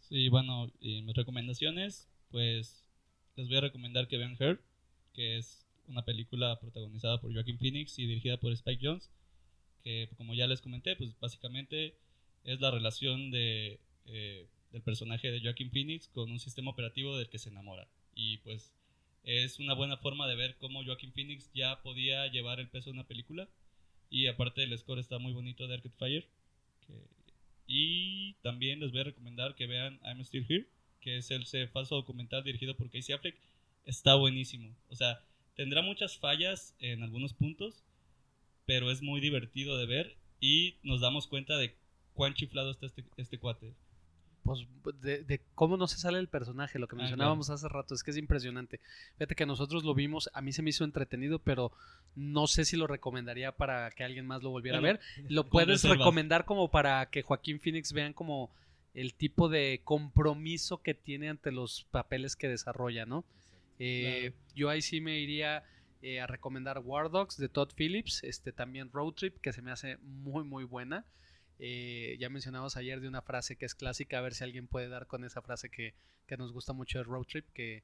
Sí, 0.00 0.28
bueno, 0.30 0.66
y 0.80 1.02
mis 1.02 1.14
recomendaciones, 1.14 2.08
pues 2.32 2.84
les 3.36 3.46
voy 3.46 3.58
a 3.58 3.60
recomendar 3.60 4.08
que 4.08 4.18
vean 4.18 4.36
Her, 4.36 4.60
que 5.12 5.38
es 5.38 5.63
una 5.88 6.04
película 6.04 6.58
protagonizada 6.60 7.20
por 7.20 7.32
Joaquin 7.32 7.58
Phoenix 7.58 7.98
y 7.98 8.06
dirigida 8.06 8.38
por 8.38 8.52
Spike 8.52 8.86
Jones, 8.86 9.10
que 9.82 10.08
como 10.16 10.34
ya 10.34 10.46
les 10.46 10.60
comenté, 10.60 10.96
pues 10.96 11.18
básicamente 11.20 11.96
es 12.44 12.60
la 12.60 12.70
relación 12.70 13.30
de, 13.30 13.80
eh, 14.06 14.46
del 14.72 14.82
personaje 14.82 15.30
de 15.30 15.40
Joaquin 15.40 15.70
Phoenix 15.70 16.08
con 16.08 16.30
un 16.30 16.40
sistema 16.40 16.70
operativo 16.70 17.16
del 17.16 17.28
que 17.28 17.38
se 17.38 17.50
enamora. 17.50 17.88
Y 18.14 18.38
pues 18.38 18.72
es 19.24 19.58
una 19.58 19.74
buena 19.74 19.96
forma 19.96 20.28
de 20.28 20.36
ver 20.36 20.56
cómo 20.56 20.84
Joaquin 20.84 21.12
Phoenix 21.12 21.50
ya 21.54 21.80
podía 21.82 22.26
llevar 22.26 22.60
el 22.60 22.68
peso 22.68 22.90
de 22.90 22.94
una 22.94 23.06
película. 23.06 23.48
Y 24.10 24.26
aparte 24.26 24.62
el 24.62 24.78
score 24.78 24.98
está 24.98 25.18
muy 25.18 25.32
bonito 25.32 25.66
de 25.66 25.74
Arcade 25.74 25.94
Fire. 25.98 26.28
Y 27.66 28.34
también 28.42 28.80
les 28.80 28.92
voy 28.92 29.00
a 29.00 29.04
recomendar 29.04 29.54
que 29.54 29.66
vean 29.66 29.98
I'm 30.04 30.20
Still 30.20 30.44
Here, 30.46 30.66
que 31.00 31.16
es 31.16 31.30
el 31.30 31.46
falso 31.68 31.94
documental 31.94 32.44
dirigido 32.44 32.76
por 32.76 32.90
Casey 32.90 33.14
Affleck. 33.14 33.36
Está 33.86 34.14
buenísimo. 34.14 34.76
O 34.90 34.96
sea, 34.96 35.20
Tendrá 35.56 35.82
muchas 35.82 36.18
fallas 36.18 36.74
en 36.80 37.02
algunos 37.02 37.32
puntos, 37.34 37.84
pero 38.66 38.90
es 38.90 39.02
muy 39.02 39.20
divertido 39.20 39.78
de 39.78 39.86
ver 39.86 40.16
y 40.40 40.76
nos 40.82 41.00
damos 41.00 41.26
cuenta 41.26 41.56
de 41.56 41.76
cuán 42.12 42.34
chiflado 42.34 42.70
está 42.70 42.86
este, 42.86 43.04
este 43.16 43.38
cuate. 43.38 43.74
Pues 44.42 44.66
de, 45.00 45.40
cómo 45.54 45.78
no 45.78 45.86
se 45.86 45.96
sale 45.96 46.18
el 46.18 46.28
personaje, 46.28 46.78
lo 46.78 46.86
que 46.86 46.96
ah, 46.96 46.98
mencionábamos 46.98 47.48
hace 47.48 47.66
rato, 47.66 47.94
es 47.94 48.02
que 48.02 48.10
es 48.10 48.18
impresionante. 48.18 48.78
Fíjate 49.14 49.34
que 49.34 49.46
nosotros 49.46 49.84
lo 49.84 49.94
vimos, 49.94 50.28
a 50.34 50.42
mí 50.42 50.52
se 50.52 50.60
me 50.60 50.68
hizo 50.68 50.84
entretenido, 50.84 51.38
pero 51.38 51.72
no 52.14 52.46
sé 52.46 52.66
si 52.66 52.76
lo 52.76 52.86
recomendaría 52.86 53.52
para 53.52 53.90
que 53.92 54.04
alguien 54.04 54.26
más 54.26 54.42
lo 54.42 54.50
volviera 54.50 54.78
a 54.78 54.82
ver. 54.82 55.00
Lo 55.30 55.44
puedes 55.48 55.82
recomendar 55.84 56.44
como 56.44 56.70
para 56.70 57.08
que 57.08 57.22
Joaquín 57.22 57.58
Phoenix 57.58 57.94
vean 57.94 58.12
como 58.12 58.50
el 58.92 59.14
tipo 59.14 59.48
de 59.48 59.80
compromiso 59.82 60.82
que 60.82 60.92
tiene 60.92 61.30
ante 61.30 61.50
los 61.50 61.84
papeles 61.90 62.36
que 62.36 62.48
desarrolla, 62.48 63.06
¿no? 63.06 63.24
Eh, 63.78 64.32
yo 64.54 64.68
ahí 64.68 64.82
sí 64.82 65.00
me 65.00 65.18
iría 65.18 65.64
eh, 66.02 66.20
a 66.20 66.26
recomendar 66.26 66.80
War 66.80 67.10
Dogs 67.10 67.36
de 67.36 67.48
Todd 67.48 67.70
Phillips, 67.74 68.22
este 68.24 68.52
también 68.52 68.90
Road 68.92 69.14
Trip, 69.14 69.40
que 69.40 69.52
se 69.52 69.62
me 69.62 69.70
hace 69.70 69.96
muy 69.98 70.44
muy 70.44 70.64
buena. 70.64 71.04
Eh, 71.58 72.16
ya 72.18 72.28
mencionamos 72.28 72.76
ayer 72.76 73.00
de 73.00 73.08
una 73.08 73.22
frase 73.22 73.56
que 73.56 73.64
es 73.64 73.74
clásica, 73.74 74.18
a 74.18 74.20
ver 74.20 74.34
si 74.34 74.44
alguien 74.44 74.66
puede 74.66 74.88
dar 74.88 75.06
con 75.06 75.24
esa 75.24 75.40
frase 75.40 75.70
que, 75.70 75.94
nos 76.36 76.52
gusta 76.52 76.72
mucho 76.72 76.98
de 76.98 77.04
Road 77.04 77.24
Trip, 77.24 77.46
que, 77.52 77.82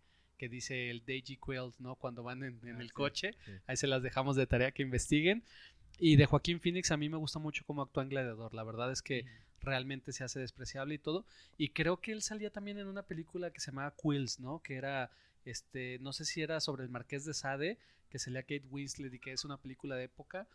dice 0.48 0.90
el 0.90 1.04
Deji 1.04 1.36
Quilt, 1.36 1.78
¿no? 1.78 1.96
Cuando 1.96 2.22
van 2.22 2.42
en, 2.42 2.60
ah, 2.64 2.80
el 2.80 2.92
coche. 2.92 3.34
Ahí 3.66 3.76
se 3.76 3.86
las 3.86 4.02
dejamos 4.02 4.36
de 4.36 4.46
tarea 4.46 4.72
que 4.72 4.82
investiguen. 4.82 5.44
Y 5.98 6.16
de 6.16 6.24
Joaquín 6.24 6.60
Phoenix 6.60 6.90
a 6.90 6.96
mí 6.96 7.10
me 7.10 7.18
gusta 7.18 7.38
mucho 7.38 7.62
cómo 7.66 7.82
actúa 7.82 8.02
en 8.02 8.08
Gladiador. 8.08 8.54
La 8.54 8.64
verdad 8.64 8.90
es 8.90 9.02
que 9.02 9.26
realmente 9.60 10.12
se 10.12 10.24
hace 10.24 10.40
despreciable 10.40 10.94
y 10.94 10.98
todo. 10.98 11.26
Y 11.58 11.70
creo 11.70 12.00
que 12.00 12.12
él 12.12 12.22
salía 12.22 12.50
también 12.50 12.78
en 12.78 12.86
una 12.86 13.02
película 13.02 13.50
que 13.50 13.60
se 13.60 13.70
llamaba 13.70 13.94
Quills, 14.02 14.40
¿no? 14.40 14.62
Que 14.62 14.76
era 14.76 15.10
este, 15.44 15.98
no 16.00 16.12
sé 16.12 16.24
si 16.24 16.42
era 16.42 16.60
sobre 16.60 16.84
el 16.84 16.90
Marqués 16.90 17.24
de 17.24 17.34
Sade, 17.34 17.78
que 18.08 18.18
se 18.18 18.30
lea 18.30 18.42
Kate 18.42 18.66
Winslet 18.70 19.14
y 19.14 19.18
que 19.18 19.32
es 19.32 19.44
una 19.44 19.56
película 19.56 19.96
de 19.96 20.04
época. 20.04 20.48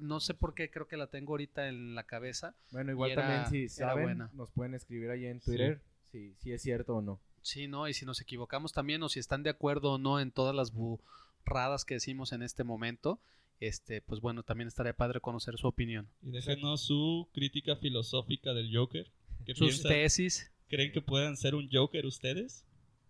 No 0.00 0.20
sé 0.20 0.34
por 0.34 0.54
qué, 0.54 0.70
creo 0.70 0.88
que 0.88 0.96
la 0.96 1.06
tengo 1.08 1.34
ahorita 1.34 1.68
en 1.68 1.94
la 1.94 2.04
cabeza. 2.04 2.56
Bueno, 2.72 2.90
igual 2.90 3.14
también 3.14 3.46
si 3.50 3.68
saben, 3.68 4.18
nos 4.32 4.50
pueden 4.50 4.74
escribir 4.74 5.10
ahí 5.10 5.26
en 5.26 5.40
Twitter 5.40 5.80
si, 6.10 6.34
si 6.38 6.52
es 6.52 6.62
cierto 6.62 6.96
o 6.96 7.02
no. 7.02 7.20
Sí, 7.42 7.68
¿no? 7.68 7.86
Y 7.86 7.94
si 7.94 8.04
nos 8.04 8.20
equivocamos 8.20 8.72
también 8.72 9.02
o 9.02 9.08
si 9.08 9.20
están 9.20 9.44
de 9.44 9.50
acuerdo 9.50 9.92
o 9.92 9.98
no 9.98 10.18
en 10.18 10.32
todas 10.32 10.54
las 10.54 10.72
burradas 10.72 11.84
que 11.84 11.94
decimos 11.94 12.32
en 12.32 12.42
este 12.42 12.64
momento, 12.64 13.20
este, 13.60 14.00
pues 14.00 14.20
bueno, 14.20 14.42
también 14.42 14.68
estaría 14.68 14.94
padre 14.94 15.20
conocer 15.20 15.56
su 15.56 15.68
opinión. 15.68 16.08
Y 16.22 16.30
déjenos 16.30 16.82
su 16.82 17.28
crítica 17.32 17.76
filosófica 17.76 18.52
del 18.52 18.74
Joker. 18.74 19.10
Sus 19.54 19.82
tesis. 19.82 20.50
¿Creen 20.68 20.90
que 20.90 21.00
puedan 21.00 21.36
ser 21.36 21.54
un 21.54 21.68
Joker 21.70 22.04
ustedes? 22.06 22.64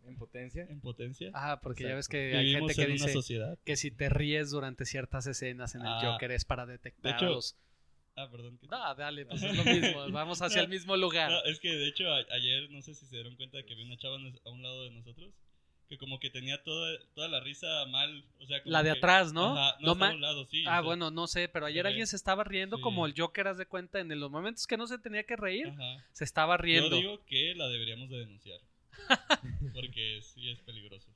En 0.07 0.17
potencia. 0.17 0.67
En 0.69 0.81
potencia. 0.81 1.31
Ah, 1.35 1.61
porque 1.63 1.85
ya 1.85 1.95
ves 1.95 2.09
que 2.09 2.37
hay 2.37 2.53
gente 2.53 2.75
que 2.75 2.87
dice 2.87 3.15
que 3.65 3.77
si 3.77 3.91
te 3.91 4.09
ríes 4.09 4.51
durante 4.51 4.85
ciertas 4.85 5.27
escenas 5.27 5.75
en 5.75 5.83
el 5.83 5.89
ah, 5.89 6.01
Joker 6.03 6.31
es 6.33 6.45
para 6.45 6.67
detectar 6.67 7.19
Ah, 8.19 8.31
perdón. 8.31 8.59
Ah, 8.71 8.95
dale, 8.97 9.27
pues 9.27 9.43
es 9.43 9.55
lo 9.55 9.65
mismo. 9.65 10.11
Vamos 10.11 10.41
hacia 10.41 10.63
el 10.63 10.69
mismo 10.69 10.97
lugar. 10.97 11.31
No, 11.31 11.45
es 11.45 11.61
que 11.61 11.71
de 11.71 11.87
hecho 11.87 12.05
ayer, 12.11 12.71
no 12.71 12.81
sé 12.81 12.95
si 12.95 13.05
se 13.05 13.17
dieron 13.17 13.37
cuenta 13.37 13.63
que 13.63 13.75
había 13.75 13.85
una 13.85 13.99
chava 13.99 14.17
a 14.17 14.51
un 14.51 14.63
lado 14.63 14.85
de 14.85 14.91
nosotros 14.93 15.35
que 15.89 15.99
como 15.99 16.19
que 16.19 16.31
tenía 16.31 16.63
toda, 16.63 16.99
toda 17.15 17.29
la 17.29 17.41
risa 17.41 17.67
mal, 17.87 18.25
o 18.41 18.47
sea, 18.47 18.61
la 18.65 18.83
de 18.83 18.91
atrás, 18.91 19.33
¿no? 19.33 19.55
no, 19.81 19.95
no 19.95 20.11
un 20.15 20.21
lado, 20.21 20.47
sí, 20.47 20.65
ah, 20.67 20.81
bueno, 20.81 21.11
no 21.11 21.27
sé, 21.27 21.49
pero 21.49 21.67
ayer 21.67 21.87
alguien 21.87 22.07
se 22.07 22.17
estaba 22.17 22.45
riendo 22.45 22.81
como 22.81 23.07
el 23.07 23.15
Joker, 23.17 23.49
haz 23.49 23.59
de 23.59 23.67
cuenta, 23.67 24.01
en 24.01 24.09
los 24.19 24.31
momentos 24.31 24.67
que 24.67 24.77
no 24.77 24.87
se 24.87 24.99
tenía 24.99 25.25
que 25.25 25.37
reír, 25.37 25.73
se 26.13 26.25
estaba 26.25 26.57
riendo. 26.57 26.91
Yo 26.91 26.97
digo 26.97 27.25
que 27.25 27.55
la 27.55 27.69
deberíamos 27.69 28.11
de 28.11 28.19
denunciar. 28.19 28.59
Porque 29.74 30.20
sí 30.22 30.51
es 30.51 30.61
peligroso. 30.61 31.09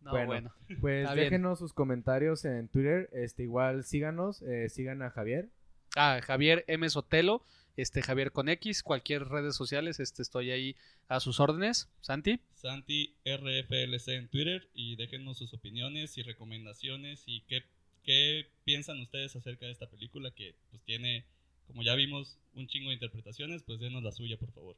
bueno, 0.00 0.52
pues 0.80 1.12
déjenos 1.14 1.58
sus 1.58 1.72
comentarios 1.72 2.44
en 2.44 2.68
Twitter. 2.68 3.08
Este, 3.12 3.44
igual 3.44 3.84
síganos, 3.84 4.42
eh, 4.42 4.68
sigan 4.68 5.02
a 5.02 5.10
Javier. 5.10 5.48
Ah, 5.96 6.20
Javier 6.22 6.64
M. 6.68 6.88
Sotelo, 6.88 7.42
este 7.76 8.02
Javier 8.02 8.32
con 8.32 8.48
X, 8.48 8.82
cualquier 8.82 9.24
redes 9.28 9.56
sociales, 9.56 10.00
este 10.00 10.22
estoy 10.22 10.50
ahí 10.50 10.76
a 11.08 11.20
sus 11.20 11.40
órdenes. 11.40 11.88
Santi. 12.00 12.40
Santi 12.54 13.14
RFLC 13.24 14.08
en 14.08 14.28
Twitter 14.28 14.68
y 14.74 14.96
déjenos 14.96 15.38
sus 15.38 15.54
opiniones 15.54 16.18
y 16.18 16.22
recomendaciones 16.22 17.24
y 17.26 17.42
qué, 17.42 17.62
qué 18.04 18.46
piensan 18.64 19.00
ustedes 19.00 19.34
acerca 19.36 19.66
de 19.66 19.72
esta 19.72 19.88
película 19.88 20.30
que 20.30 20.54
pues 20.70 20.82
tiene 20.82 21.24
como 21.68 21.82
ya 21.82 21.94
vimos 21.94 22.38
un 22.54 22.66
chingo 22.66 22.88
de 22.88 22.94
interpretaciones, 22.94 23.62
pues 23.62 23.78
denos 23.78 24.02
la 24.02 24.10
suya, 24.10 24.36
por 24.38 24.50
favor. 24.52 24.76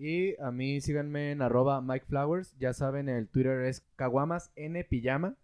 Y 0.00 0.34
a 0.40 0.50
mí 0.50 0.80
síganme 0.80 1.30
en 1.30 1.42
arroba 1.42 1.82
Mike 1.82 2.06
Flowers. 2.08 2.56
Ya 2.58 2.72
saben, 2.72 3.10
el 3.10 3.28
Twitter 3.28 3.60
es 3.66 3.84
Caguamas 3.96 4.50
N 4.56 4.82
Pijama. 4.84 5.36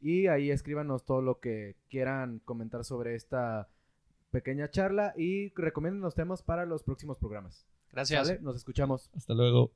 Y 0.00 0.28
ahí 0.28 0.50
escríbanos 0.50 1.04
todo 1.04 1.20
lo 1.20 1.40
que 1.40 1.76
quieran 1.90 2.40
comentar 2.46 2.86
sobre 2.86 3.16
esta 3.16 3.68
pequeña 4.30 4.70
charla 4.70 5.12
y 5.14 5.50
recomienden 5.50 6.00
los 6.00 6.14
temas 6.14 6.42
para 6.42 6.64
los 6.64 6.82
próximos 6.82 7.18
programas. 7.18 7.66
Gracias. 7.92 8.40
Nos 8.40 8.56
escuchamos. 8.56 9.10
Hasta 9.14 9.34
luego. 9.34 9.72